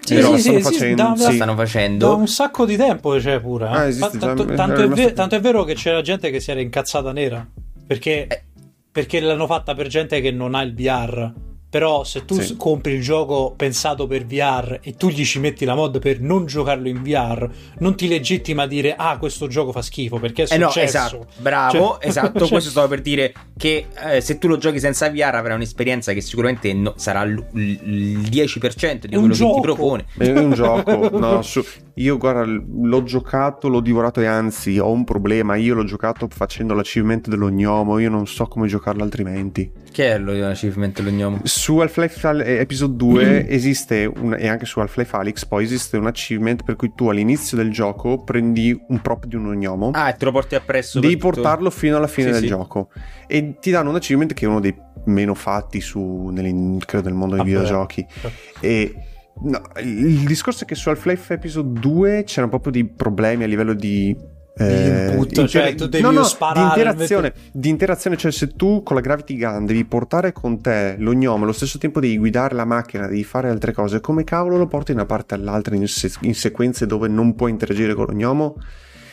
Sì, 0.00 0.14
però 0.14 0.34
sì, 0.34 0.40
stanno 0.42 0.58
sì, 0.58 0.62
facendo- 0.64 1.02
da- 1.02 1.08
la 1.10 1.16
sì. 1.30 1.34
stanno 1.36 1.54
Da 1.54 1.56
facendo. 1.64 2.16
un 2.16 2.26
sacco 2.26 2.66
di 2.66 2.76
tempo 2.76 3.16
c'è 3.18 3.40
pure. 3.40 3.66
eh. 3.66 3.68
Ah, 3.72 3.84
esiste 3.86 4.18
Ma 4.18 4.34
tanto, 4.34 4.44
tanto 4.44 4.62
era 4.62 4.82
è 4.82 4.88
ve- 4.88 4.94
rimasto- 4.94 5.12
tanto 5.14 5.34
è 5.36 5.40
vero 5.40 5.62
che 5.62 5.74
c'era 5.74 6.00
gente 6.02 6.30
che 6.32 6.40
si 6.40 6.50
era 6.50 6.60
incazzata 6.60 7.12
nera. 7.12 7.46
Perché, 7.86 8.26
Eh. 8.26 8.42
perché 8.90 9.20
l'hanno 9.20 9.46
fatta 9.46 9.74
per 9.74 9.86
gente 9.86 10.20
che 10.20 10.32
non 10.32 10.56
ha 10.56 10.62
il 10.62 10.74
VR. 10.74 11.32
Però 11.70 12.02
se 12.02 12.24
tu 12.24 12.40
Sì. 12.40 12.56
compri 12.56 12.94
il 12.94 13.00
gioco 13.00 13.54
pensato 13.56 14.08
per 14.08 14.26
VR 14.26 14.80
e 14.82 14.96
tu 14.96 15.08
gli 15.08 15.24
ci 15.24 15.38
metti 15.38 15.64
la 15.64 15.76
mod 15.76 16.00
per 16.00 16.20
non 16.20 16.44
giocarlo 16.44 16.88
in 16.88 17.00
VR, 17.00 17.48
non 17.78 17.94
ti 17.96 18.08
legittima 18.08 18.64
a 18.64 18.66
dire 18.66 18.96
ah 18.96 19.16
questo 19.18 19.46
gioco 19.46 19.70
fa 19.70 19.80
schifo 19.80 20.18
perché 20.18 20.42
è 20.42 20.54
Eh 20.54 20.58
no, 20.58 20.66
successo. 20.66 20.96
esatto, 20.98 21.26
bravo, 21.38 21.70
Cioè- 21.78 21.98
esatto, 22.08 22.38
cioè- 22.40 22.48
questo 22.48 22.70
stavo 22.70 22.88
per 22.88 23.00
dire 23.02 23.32
che 23.56 23.86
eh, 24.04 24.20
se 24.20 24.38
tu 24.38 24.48
lo 24.48 24.58
giochi 24.58 24.80
senza 24.80 25.08
VR 25.10 25.36
avrai 25.36 25.54
un'esperienza 25.54 26.12
che 26.12 26.20
sicuramente 26.20 26.72
no- 26.72 26.94
sarà 26.96 27.24
l- 27.24 27.34
l- 27.52 27.58
il 27.60 28.18
10% 28.28 29.06
di 29.06 29.14
quello 29.16 29.28
che 29.32 29.38
gioco. 29.38 29.54
ti 29.54 29.60
propone. 29.60 30.06
È 30.18 30.28
un 30.28 30.52
gioco, 30.52 31.08
no, 31.16 31.40
su- 31.42 31.64
io 31.94 32.16
guarda, 32.18 32.44
l'ho 32.44 33.02
giocato, 33.02 33.68
l'ho 33.68 33.80
divorato 33.80 34.20
e 34.20 34.26
anzi 34.26 34.78
ho 34.78 34.90
un 34.90 35.04
problema, 35.04 35.56
io 35.56 35.74
l'ho 35.74 35.84
giocato 35.84 36.28
facendo 36.30 36.74
l'achievement 36.74 37.28
dello 37.28 37.48
gnomo, 37.50 37.98
io 37.98 38.10
non 38.10 38.26
so 38.26 38.46
come 38.46 38.66
giocarlo 38.68 39.02
altrimenti. 39.02 39.70
Che 39.90 40.12
è 40.12 40.18
lo 40.18 40.32
achievement 40.46 40.98
lo 41.00 41.10
gnomo? 41.10 41.40
Su 41.44 41.78
Half-Life 41.78 42.26
Al- 42.26 42.40
eh, 42.40 42.58
Episode 42.60 42.96
2 42.96 43.48
esiste, 43.50 44.10
un- 44.14 44.36
e 44.38 44.48
anche 44.48 44.64
su 44.66 44.80
Half-Life 44.80 45.16
Alyx 45.16 45.44
poi 45.46 45.64
esiste 45.64 45.96
un 45.96 46.06
achievement 46.06 46.62
per 46.64 46.76
cui 46.76 46.92
tu 46.94 47.08
all'inizio 47.08 47.56
del 47.56 47.70
gioco 47.70 48.22
prendi 48.22 48.78
un 48.88 49.00
prop 49.00 49.26
di 49.26 49.36
uno 49.36 49.52
gnomo, 49.52 49.90
Ah, 49.92 50.08
e 50.10 50.14
te 50.16 50.24
lo 50.24 50.32
porti 50.32 50.54
appresso. 50.54 51.00
devi 51.00 51.16
portarlo 51.16 51.70
fino 51.70 51.96
alla 51.96 52.06
fine 52.06 52.26
Sì, 52.28 52.32
del 52.32 52.40
sì. 52.42 52.46
gioco 52.48 52.88
e 53.26 53.56
ti 53.60 53.70
danno 53.70 53.90
un 53.90 53.96
achievement 53.96 54.32
che 54.34 54.44
è 54.44 54.48
uno 54.48 54.60
dei 54.60 54.74
meno 55.06 55.34
fatti 55.34 55.80
su, 55.80 56.28
nell'in- 56.32 56.78
credo, 56.78 57.08
nel 57.08 57.16
mondo 57.16 57.34
dei 57.36 57.44
Vabbè. 57.44 57.56
videogiochi. 57.56 58.06
E 58.60 58.94
no, 59.42 59.62
il 59.82 60.24
discorso 60.24 60.64
è 60.64 60.66
che 60.66 60.74
su 60.74 60.88
Half-Life 60.88 61.34
Episode 61.34 61.80
2 61.80 62.24
c'erano 62.24 62.48
proprio 62.48 62.72
dei 62.72 62.84
problemi 62.84 63.44
a 63.44 63.46
livello 63.46 63.72
di. 63.74 64.16
eh, 64.56 65.10
input, 65.12 65.46
cioè, 65.46 65.74
tu 65.74 65.86
devi 65.86 66.02
no, 66.02 66.10
no, 66.10 66.24
sparare, 66.24 66.60
di 66.60 66.80
interazione, 66.80 67.32
di 67.52 67.68
interazione, 67.68 68.16
cioè 68.16 68.30
se 68.30 68.48
tu 68.48 68.82
con 68.82 68.96
la 68.96 69.00
Gravity 69.00 69.38
Gun 69.38 69.64
devi 69.64 69.84
portare 69.84 70.32
con 70.32 70.60
te 70.60 70.96
lo 70.98 71.12
gnomo, 71.12 71.44
allo 71.44 71.52
stesso 71.52 71.78
tempo 71.78 72.00
devi 72.00 72.18
guidare 72.18 72.54
la 72.54 72.64
macchina, 72.66 73.06
devi 73.06 73.24
fare 73.24 73.48
altre 73.48 73.72
cose, 73.72 74.00
come 74.00 74.24
cavolo 74.24 74.58
lo 74.58 74.66
porti 74.66 74.92
da 74.92 74.98
una 74.98 75.06
parte 75.06 75.34
all'altra 75.34 75.74
in, 75.74 75.86
se- 75.86 76.12
in 76.22 76.34
sequenze 76.34 76.86
dove 76.86 77.08
non 77.08 77.34
puoi 77.34 77.50
interagire 77.50 77.94
con 77.94 78.06
lo 78.06 78.12
gnomo? 78.12 78.56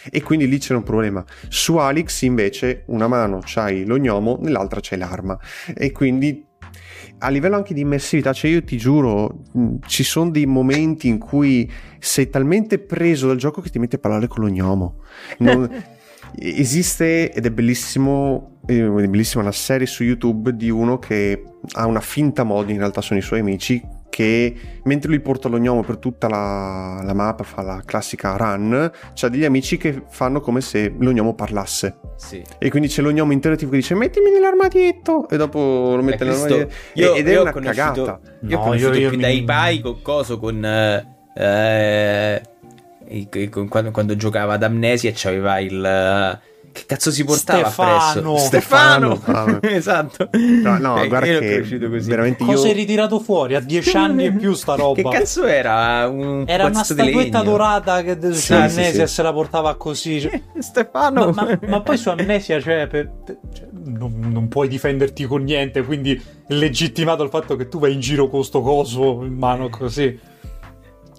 E 0.09 0.23
quindi 0.23 0.47
lì 0.47 0.57
c'era 0.57 0.77
un 0.77 0.83
problema. 0.83 1.23
Su 1.49 1.75
Alex 1.77 2.21
invece 2.21 2.83
una 2.87 3.07
mano 3.07 3.39
c'hai 3.43 3.85
lo 3.85 3.97
gnomo, 3.97 4.39
nell'altra 4.41 4.79
c'hai 4.81 4.97
l'arma. 4.97 5.37
E 5.75 5.91
quindi 5.91 6.45
a 7.19 7.29
livello 7.29 7.55
anche 7.55 7.73
di 7.73 7.81
immersività, 7.81 8.33
cioè 8.33 8.51
io 8.51 8.63
ti 8.63 8.77
giuro, 8.77 9.43
mh, 9.51 9.75
ci 9.87 10.03
sono 10.03 10.29
dei 10.29 10.45
momenti 10.45 11.07
in 11.07 11.17
cui 11.17 11.69
sei 11.99 12.29
talmente 12.29 12.79
preso 12.79 13.27
dal 13.27 13.37
gioco 13.37 13.61
che 13.61 13.69
ti 13.69 13.79
metti 13.79 13.95
a 13.95 13.99
parlare 13.99 14.27
con 14.27 14.43
lo 14.43 14.49
gnomo. 14.49 15.01
Non- 15.39 15.69
esiste 16.35 17.31
ed 17.31 17.45
è 17.45 17.51
bellissimo, 17.51 18.59
eh, 18.65 18.85
è 18.85 19.07
bellissima 19.07 19.41
una 19.41 19.51
serie 19.51 19.87
su 19.87 20.03
YouTube 20.03 20.55
di 20.55 20.69
uno 20.69 20.99
che 20.99 21.43
ha 21.73 21.85
una 21.85 22.01
finta 22.01 22.43
mod, 22.43 22.69
in 22.69 22.77
realtà 22.77 23.01
sono 23.01 23.19
i 23.19 23.23
suoi 23.23 23.39
amici, 23.39 23.81
che 24.17 24.51
mentre 24.85 25.09
lui 25.11 25.19
porta 25.19 25.47
lo 25.47 25.59
gnomo 25.59 25.83
per 25.83 25.97
tutta 25.97 26.27
la, 26.27 27.01
la 27.03 27.13
mappa, 27.13 27.43
fa 27.43 27.61
la 27.61 27.83
classica 27.85 28.35
run, 28.35 28.89
c'ha 29.13 29.27
degli 29.29 29.45
amici 29.45 29.77
che 29.77 30.01
fanno 30.09 30.41
come 30.41 30.59
se 30.61 30.91
lo 30.97 31.11
gnomo 31.11 31.35
parlasse. 31.35 31.99
Sì. 32.15 32.41
E 32.57 32.71
quindi 32.71 32.87
c'è 32.87 33.03
lo 33.03 33.11
gnomo 33.11 33.31
interattivo 33.31 33.69
che 33.69 33.77
dice 33.77 33.93
mettimi 33.93 34.31
nell'armadietto 34.31 35.29
e 35.29 35.37
dopo 35.37 35.93
lo 35.95 36.01
mette 36.01 36.23
Eh, 36.23 36.27
nell'armadietto. 36.29 36.73
io- 36.95 37.13
ed 37.13 37.27
è 37.27 37.31
io 37.31 37.41
una 37.41 37.51
conosciuto- 37.51 37.83
cagata. 38.05 38.19
Io 38.47 38.55
ho 38.55 38.59
No, 38.59 38.65
conosciuto 38.65 38.93
io- 38.93 38.99
io 39.01 39.09
più 39.09 39.17
mi- 39.17 39.23
dai 39.23 39.43
pai 39.43 39.79
con 39.81 40.01
coso 40.01 40.39
con... 40.39 40.65
eh, 40.65 41.05
eh, 41.35 42.41
quando, 43.69 43.91
quando 43.91 44.15
giocava 44.15 44.53
ad 44.53 44.63
Amnesia 44.63 45.11
c'aveva 45.13 45.59
il... 45.59 46.39
Che 46.77 46.83
cazzo 46.85 47.09
si 47.11 47.23
portava 47.23 47.69
Stefano. 47.69 48.29
appresso? 48.35 48.45
Stefano. 48.45 49.59
Esatto. 49.61 50.29
No, 50.31 50.77
no, 50.77 51.01
Eh, 51.01 51.07
guarda 51.07 51.39
che 51.39 51.61
veramente 52.01 52.43
Cosa 52.45 52.65
io... 52.67 52.71
hai 52.73 52.77
ritirato 52.77 53.19
fuori? 53.19 53.55
A 53.55 53.59
dieci 53.59 53.95
anni 53.97 54.25
e 54.25 54.31
più 54.33 54.53
sta 54.53 54.75
roba. 54.75 55.01
Che 55.09 55.17
cazzo 55.17 55.45
era? 55.45 56.07
Un 56.07 56.43
Era 56.47 56.65
una 56.65 56.83
statuetta 56.83 57.41
dorata 57.41 58.03
che 58.03 58.17
Sì, 58.33 58.33
su 58.41 58.53
Amnesia 58.53 58.83
sì, 58.91 59.07
sì. 59.07 59.07
se 59.07 59.21
la 59.23 59.33
portava 59.33 59.75
così. 59.75 60.21
cioè- 60.21 60.41
Stefano. 60.59 61.31
Ma, 61.31 61.43
ma- 61.45 61.59
ma 61.67 61.81
poi 61.81 61.97
su 61.97 62.09
Amnesia, 62.09 62.61
cioè, 62.61 62.87
per- 62.87 63.09
per- 63.25 63.39
cioè, 63.53 63.67
non, 63.71 64.13
non 64.31 64.47
puoi 64.47 64.67
difenderti 64.67 65.25
con 65.25 65.43
niente, 65.43 65.81
quindi 65.83 66.13
è 66.13 66.53
legittimato 66.53 67.23
il 67.23 67.29
fatto 67.29 67.55
che 67.55 67.67
tu 67.67 67.79
vai 67.79 67.93
in 67.93 67.99
giro 68.01 68.27
con 68.29 68.43
sto 68.43 68.61
coso 68.61 69.23
in 69.23 69.33
mano 69.33 69.69
così. 69.69 70.19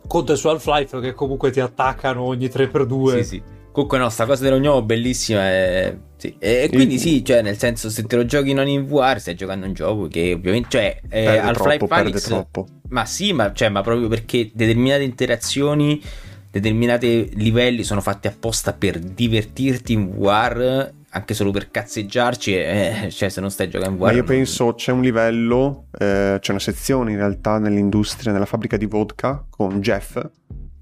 Conto 0.06 0.36
su 0.36 0.48
Half-Life 0.48 1.00
che 1.00 1.12
comunque 1.12 1.50
ti 1.50 1.61
attaccano 1.61 2.22
ogni 2.22 2.46
3x2. 2.46 3.16
Sì, 3.18 3.24
sì. 3.24 3.42
Comunque 3.79 3.99
no, 3.99 4.09
sta 4.09 4.26
cosa 4.26 4.43
dell'ognomo 4.43 4.83
bellissima 4.83 5.49
e... 5.49 5.99
Sì. 6.16 6.35
E, 6.41 6.64
e 6.64 6.68
quindi 6.68 6.95
Il- 6.95 7.01
sì, 7.01 7.24
cioè 7.24 7.43
nel 7.43 7.57
senso 7.57 7.91
se 7.91 8.03
te 8.07 8.16
lo 8.16 8.24
giochi 8.24 8.53
non 8.53 8.66
in 8.66 8.85
VR 8.85 9.20
stai 9.20 9.37
giocando 9.37 9.66
un 9.66 9.72
gioco 9.72 10.09
che 10.09 10.33
ovviamente... 10.33 10.68
Cioè, 10.68 11.01
eh, 11.09 11.37
Half-Life 11.37 11.87
Alyx-. 11.89 12.45
Ma 12.89 13.05
sì, 13.05 13.33
ma, 13.33 13.53
cioè, 13.53 13.68
ma 13.68 13.83
proprio 13.83 14.09
perché 14.09 14.51
determinate 14.53 15.05
interazioni, 15.05 16.03
determinati 16.51 17.31
livelli 17.35 17.85
sono 17.85 18.01
fatti 18.01 18.26
apposta 18.26 18.72
per 18.72 18.99
divertirti 18.99 19.93
in 19.93 20.11
VR, 20.11 20.93
anche 21.11 21.35
solo 21.35 21.53
per 21.53 21.70
cazzeggiarci, 21.70 22.55
e, 22.57 23.03
eh, 23.05 23.11
cioè 23.14 23.29
se 23.29 23.41
non 23.41 23.53
stai 23.53 23.68
giocando 23.68 23.95
in 23.95 23.99
VR... 24.01 24.07
Ma 24.07 24.11
io 24.11 24.16
non- 24.16 24.26
penso 24.26 24.74
c'è 24.74 24.91
un 24.91 25.03
livello, 25.03 25.85
eh, 25.97 26.39
c'è 26.41 26.51
una 26.51 26.59
sezione 26.59 27.12
in 27.12 27.18
realtà 27.18 27.59
nell'industria, 27.59 28.33
nella 28.33 28.45
fabbrica 28.45 28.76
di 28.76 28.87
vodka 28.87 29.45
con 29.49 29.81
Jeff. 29.81 30.20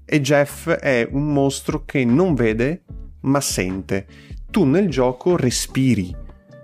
E 0.09 0.21
Jeff 0.21 0.69
è 0.69 1.05
un 1.11 1.33
mostro 1.33 1.83
che 1.83 2.05
non 2.05 2.33
vede 2.33 2.83
ma 3.21 3.41
sente. 3.41 4.05
Tu 4.49 4.63
nel 4.63 4.89
gioco 4.89 5.35
respiri. 5.35 6.15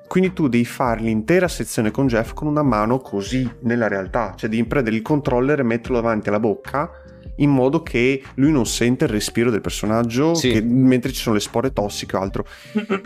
Quindi 0.08 0.32
tu 0.32 0.48
devi 0.48 0.64
fare 0.64 1.02
l'intera 1.02 1.50
sezione 1.50 1.91
con 1.91 2.08
Jeff 2.08 2.32
con 2.32 2.48
una 2.48 2.64
mano 2.64 3.00
così 3.00 3.50
nella 3.64 3.89
realtà. 3.89 4.34
Cioè 4.38 4.50
devi 4.50 4.64
prendere 4.64 4.96
il 4.96 5.02
controller 5.02 5.60
e 5.60 5.64
metterlo 5.64 6.00
davanti 6.00 6.30
alla 6.30 6.39
bocca 6.39 6.89
in 7.38 7.50
modo 7.50 7.82
che 7.82 8.22
lui 8.36 8.52
non 8.52 8.66
sente 8.66 9.06
il 9.06 9.10
respiro 9.12 9.50
del 9.50 9.62
personaggio 9.62 10.34
Sì. 10.36 10.52
che- 10.52 10.62
mentre 10.62 11.12
ci 11.12 11.22
sono 11.22 11.36
le 11.36 11.42
spore 11.42 11.74
tossiche 11.74 12.16
o 12.16 12.20
altro. 12.22 12.46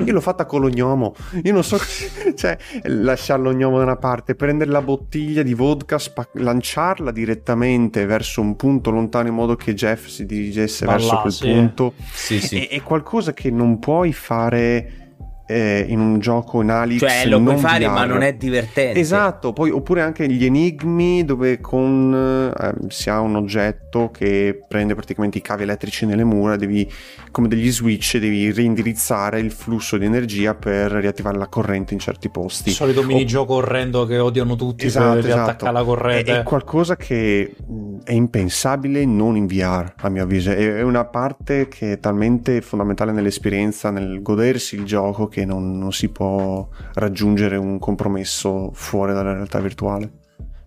Io 0.06 0.14
l'ho 0.14 0.22
fatta 0.22 0.46
con 0.46 0.62
lo 0.62 0.70
gnomo. 0.70 1.16
Io 1.44 1.54
non 1.54 1.64
so, 1.64 1.78
cioè, 2.36 2.58
lasciare 2.84 3.42
lo 3.42 3.54
gnomo 3.54 3.78
da 3.78 3.84
una 3.84 3.96
parte, 3.98 4.36
prendere 4.36 4.70
la 4.72 4.82
bottiglia 4.82 5.44
di 5.44 5.54
vodka, 5.54 5.98
spa- 5.98 6.28
lanciarla 6.34 7.12
direttamente 7.12 8.06
verso 8.06 8.42
un 8.42 8.56
punto 8.56 8.90
lontano 8.92 9.28
in 9.30 9.34
modo 9.34 9.56
che 9.56 9.74
Jeff 9.74 10.08
si 10.08 10.26
dirigesse 10.26 10.86
Ma 10.86 10.92
verso 10.94 11.18
quel 11.22 11.32
sì. 11.34 11.52
punto. 11.52 11.94
Sì, 12.12 12.40
sì. 12.40 12.66
È, 12.66 12.70
è 12.70 12.82
qualcosa 12.82 13.34
che 13.34 13.50
non 13.52 13.80
puoi 13.80 14.14
fare 14.14 15.07
eh, 15.48 15.86
in 15.88 16.00
un 16.00 16.20
gioco 16.20 16.62
in 16.62 16.70
Alex. 16.70 17.00
Cioè 17.00 17.26
lo 17.26 17.42
puoi 17.42 17.54
non 17.54 17.62
fare 17.62 17.86
VR. 17.86 17.92
ma 17.92 18.06
non 18.06 18.22
è 18.22 18.34
divertente. 18.34 19.00
Esatto, 19.00 19.54
poi, 19.54 19.70
oppure 19.72 20.02
anche 20.02 20.28
gli 20.30 20.46
enigmi 20.46 21.24
dove 21.26 21.60
con, 21.60 22.54
eh, 22.60 22.74
si 22.90 23.10
ha 23.10 23.20
un 23.22 23.36
oggetto 23.36 24.12
che 24.12 24.60
prende 24.68 24.94
praticamente 24.94 25.38
i 25.38 25.42
cavi 25.42 25.64
elettrici 25.64 26.06
nelle 26.06 26.24
mura, 26.24 26.56
devi, 26.58 26.90
come 27.32 27.48
degli 27.48 27.72
switch, 27.72 28.18
devi 28.18 28.52
reindirizzare 28.52 29.40
il 29.40 29.52
flusso 29.52 29.98
di 29.98 30.06
energia 30.06 30.54
per 30.54 30.92
riattivare 30.92 31.38
la 31.38 31.48
corrente 31.48 31.94
in 31.94 32.00
certi 32.00 32.30
posti. 32.30 32.70
Il 32.70 32.76
solito 32.76 33.00
O- 33.02 33.06
minigioco 33.06 33.54
orrendo 33.56 34.06
che 34.06 34.18
odiano 34.20 34.56
tutti 34.56 34.86
Esatto, 34.86 35.16
per 35.16 35.26
esatto. 35.26 35.34
riattaccare 35.36 35.72
la 35.74 35.82
È, 35.82 35.86
corrente. 35.86 36.40
è 36.40 36.44
qualcosa 36.44 36.96
che 36.98 37.56
mh, 37.66 37.98
è 38.04 38.12
impensabile 38.12 39.06
non 39.06 39.36
in 39.36 39.46
VR, 39.48 39.94
a 39.98 40.10
mio 40.10 40.24
avviso. 40.24 40.52
È, 40.52 40.56
è 40.76 40.82
una 40.82 41.06
parte 41.06 41.68
che 41.68 41.94
è 41.94 42.00
talmente 42.00 42.62
fondamentale 42.62 43.12
nell'esperienza, 43.12 43.90
nel 43.92 44.22
godersi 44.22 44.76
il 44.76 44.84
gioco, 44.84 45.28
che 45.38 45.46
non, 45.46 45.78
non 45.78 45.94
si 45.94 46.10
può 46.10 46.68
raggiungere 46.96 47.58
un 47.58 47.78
compromesso 47.78 48.72
fuori 48.74 49.14
dalla 49.14 49.34
realtà 49.34 49.60
virtuale. 49.60 50.12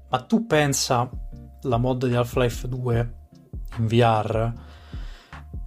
Ma 0.09 0.21
tu 0.21 0.47
pensa 0.47 1.11
la 1.62 1.77
mod 1.77 2.07
di 2.07 2.14
Half-Life 2.14 2.68
2 2.68 3.14
in 3.79 3.87
VR 3.89 4.53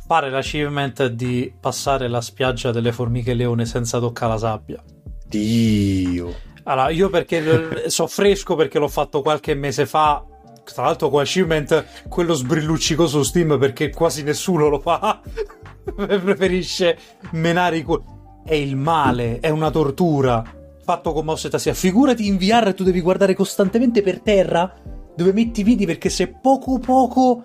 fare 0.06 0.30
l'achievement 0.30 1.08
di 1.08 1.54
passare 1.60 2.08
la 2.08 2.22
spiaggia 2.22 2.72
delle 2.72 2.94
formiche 2.94 3.34
leone 3.34 3.66
senza 3.66 4.00
toccare 4.00 4.32
la 4.32 4.38
sabbia? 4.38 4.84
Dio. 5.28 6.34
Allora, 6.64 6.90
io 6.90 7.10
perché 7.10 7.90
so 7.92 8.08
fresco 8.08 8.56
perché 8.56 8.80
l'ho 8.80 8.88
fatto 8.88 9.22
qualche 9.22 9.54
mese 9.54 9.86
fa. 9.86 10.24
Tra 10.64 10.84
l'altro, 10.84 11.10
con 11.10 11.20
achievement 11.20 12.08
quello 12.08 12.34
sbrilluccicoso 12.34 13.22
su 13.22 13.30
Steam 13.30 13.60
perché 13.60 13.90
quasi 13.90 14.24
nessuno 14.24 14.70
lo 14.70 14.80
fa. 14.80 15.20
Preferisce 15.84 16.98
menare 17.32 17.78
i 17.78 17.84
cu- 17.84 18.13
È 18.44 18.54
il 18.54 18.76
male, 18.76 19.40
è 19.40 19.50
una 19.50 19.70
tortura. 19.70 20.44
Fatto 20.84 21.14
con 21.14 21.26
mouse 21.26 21.48
e 21.48 21.50
tastiera. 21.50 21.78
Figurati 21.78 22.28
in 22.28 22.38
VR 22.38 22.74
tu 22.74 22.84
devi 22.84 23.00
guardare 23.02 23.34
costantemente 23.34 24.02
per 24.02 24.20
terra 24.20 24.74
dove 25.16 25.32
metti 25.32 25.62
i 25.62 25.64
piedi 25.64 25.86
perché 25.86 26.10
se 26.10 26.28
poco 26.28 26.80
poco 26.80 27.44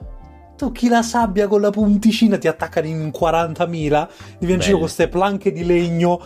tocchi 0.56 0.88
la 0.88 1.02
sabbia 1.02 1.46
con 1.46 1.60
la 1.60 1.70
punticina, 1.70 2.36
ti 2.36 2.48
attaccano 2.48 2.88
in 2.88 3.12
40.000, 3.14 4.08
devi 4.38 4.52
in 4.52 4.58
giro 4.58 4.72
con 4.72 4.80
queste 4.80 5.08
planche 5.08 5.52
di 5.52 5.64
legno. 5.64 6.20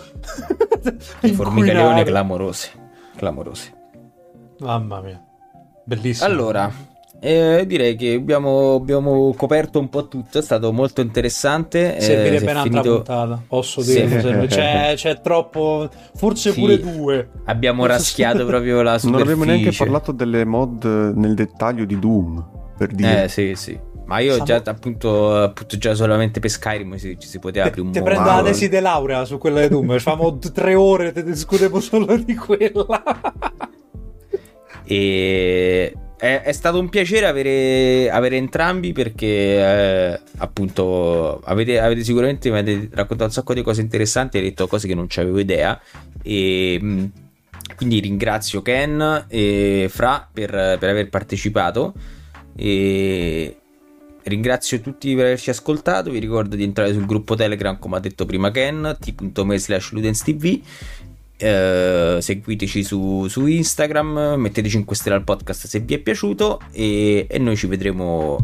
Le 1.21 1.33
formiche 1.35 1.75
leone 1.75 2.03
clamorose, 2.03 2.71
clamorose. 3.15 3.75
Mamma 4.61 5.01
mia, 5.03 5.23
bellissimo. 5.85 6.27
Allora, 6.27 6.73
eh, 7.25 7.65
direi 7.69 7.95
che 7.95 8.15
abbiamo, 8.15 8.75
abbiamo, 8.75 9.33
coperto 9.37 9.79
un 9.79 9.89
po' 9.89 10.09
tutto, 10.09 10.39
è 10.39 10.43
stato 10.43 10.73
molto 10.73 11.01
interessante. 11.01 12.01
Servirebbe 12.01 12.47
eh, 12.47 12.51
un'altra 12.51 12.63
finito... 12.63 12.95
puntata, 12.97 13.43
posso 13.47 13.81
dire. 13.81 14.21
Sì. 14.21 14.47
C'è, 14.53 14.95
c'è, 14.97 15.21
troppo, 15.21 15.89
forse 16.17 16.51
sì. 16.51 16.59
pure 16.59 16.81
due. 16.81 17.29
Abbiamo 17.45 17.87
raschiato 17.87 18.45
proprio 18.45 18.83
la 18.83 18.99
superficie. 18.99 19.11
Non 19.11 19.21
abbiamo 19.21 19.45
neanche 19.45 19.77
parlato 19.77 20.11
delle 20.11 20.45
mod 20.45 20.85
nel 21.15 21.35
dettaglio 21.35 21.85
di 21.85 21.97
Doom, 21.97 22.45
per 22.77 22.91
dire. 22.91 23.23
Eh 23.23 23.29
sì, 23.29 23.53
sì. 23.55 23.79
Ma 24.05 24.19
io 24.19 24.33
Siamo... 24.33 24.45
già 24.45 24.63
appunto, 24.65 25.43
appunto, 25.43 25.77
già 25.79 25.95
solamente 25.95 26.41
per 26.41 26.51
Skyrim 26.51 26.99
ci 26.99 27.17
si 27.21 27.39
poteva 27.39 27.67
aprire 27.67 27.87
un 27.87 27.93
Ti 27.93 28.03
prendo 28.03 28.25
la 28.25 28.43
tesi 28.43 28.69
di 28.69 28.81
laurea 28.81 29.25
su 29.25 29.39
quella 29.39 29.61
di 29.61 29.69
Doom, 29.69 29.97
facciamo 29.97 30.39
tre 30.39 30.75
ore, 30.75 31.13
te 31.13 31.23
discutiamo 31.23 31.79
solo 31.79 32.17
di 32.17 32.35
quella. 32.35 33.01
e 34.83 35.95
è, 36.23 36.43
è, 36.43 36.53
stato 36.53 36.79
un 36.79 36.89
piacere 36.89 37.27
avere, 37.27 38.09
avere 38.09 38.37
entrambi 38.37 38.93
perché 38.93 39.27
eh, 39.27 40.21
appunto 40.37 41.41
avete, 41.41 41.81
avete, 41.81 42.05
sicuramente 42.05 42.49
mi 42.49 42.59
avete 42.59 42.89
raccontato 42.93 43.25
un 43.25 43.33
sacco 43.33 43.55
di 43.55 43.63
cose 43.63 43.81
interessanti, 43.81 44.37
avete 44.37 44.55
detto 44.55 44.69
cose 44.69 44.87
che 44.87 44.95
non 44.95 45.09
avevo 45.17 45.41
idea 45.41 45.81
e 46.23 46.79
mm, 46.81 47.05
quindi 47.75 47.99
ringrazio 47.99 48.63
Ken 48.63 49.25
e 49.27 49.89
Fra 49.91 50.29
per, 50.33 50.77
per 50.79 50.89
aver 50.89 51.09
partecipato 51.09 51.93
e 52.55 53.57
Ringrazio 54.25 54.81
tutti 54.81 55.17
per 55.17 55.25
averci 55.25 55.51
ascoltato. 55.51 56.13
Vi 56.13 56.21
ricordo 56.21 56.55
di 56.55 56.63
entrare 56.63 56.93
sul 56.93 57.07
gruppo 57.07 57.35
Telegram, 57.35 57.77
come 57.77 57.97
ha 57.97 57.99
detto 57.99 58.25
prima 58.25 58.53
Ken, 58.53 58.97
t.me 59.01 59.59
slash 59.59 59.91
LudensTV. 59.91 60.61
Eh, 61.45 62.19
seguiteci 62.21 62.85
su, 62.85 63.27
su, 63.27 63.47
Instagram, 63.47 64.35
mettete 64.37 64.69
5 64.69 64.95
stelle 64.95 65.17
al 65.17 65.25
podcast 65.25 65.67
se 65.67 65.81
vi 65.81 65.95
è 65.95 65.99
piaciuto 65.99 66.61
e, 66.71 67.27
e 67.29 67.39
noi 67.39 67.57
ci 67.57 67.67
vedremo 67.67 68.39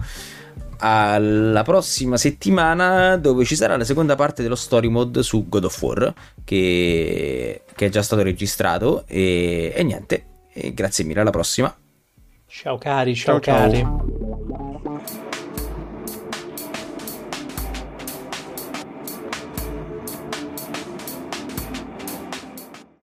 alla 0.78 1.62
prossima 1.62 2.16
settimana 2.16 3.16
dove 3.16 3.44
ci 3.44 3.55
sarà 3.55 3.76
la 3.76 3.84
seconda 3.84 4.16
parte 4.16 4.42
dello 4.42 4.57
story 4.57 4.88
mode 4.88 5.22
su 5.22 5.49
God 5.49 5.64
of 5.64 5.80
War 5.80 6.12
che, 6.42 7.62
che 7.72 7.86
è 7.86 7.88
già 7.88 8.03
stato 8.03 8.22
registrato 8.22 9.05
e, 9.07 9.72
e 9.72 9.82
niente, 9.84 10.24
e 10.53 10.74
grazie 10.74 11.05
mille 11.05 11.20
alla 11.20 11.30
prossima. 11.30 11.72
Ciao 12.49 12.78
cari, 12.78 13.14
ciao, 13.14 13.38
ciao 13.38 13.59
cari. 13.61 13.78
Ciao. 13.78 14.18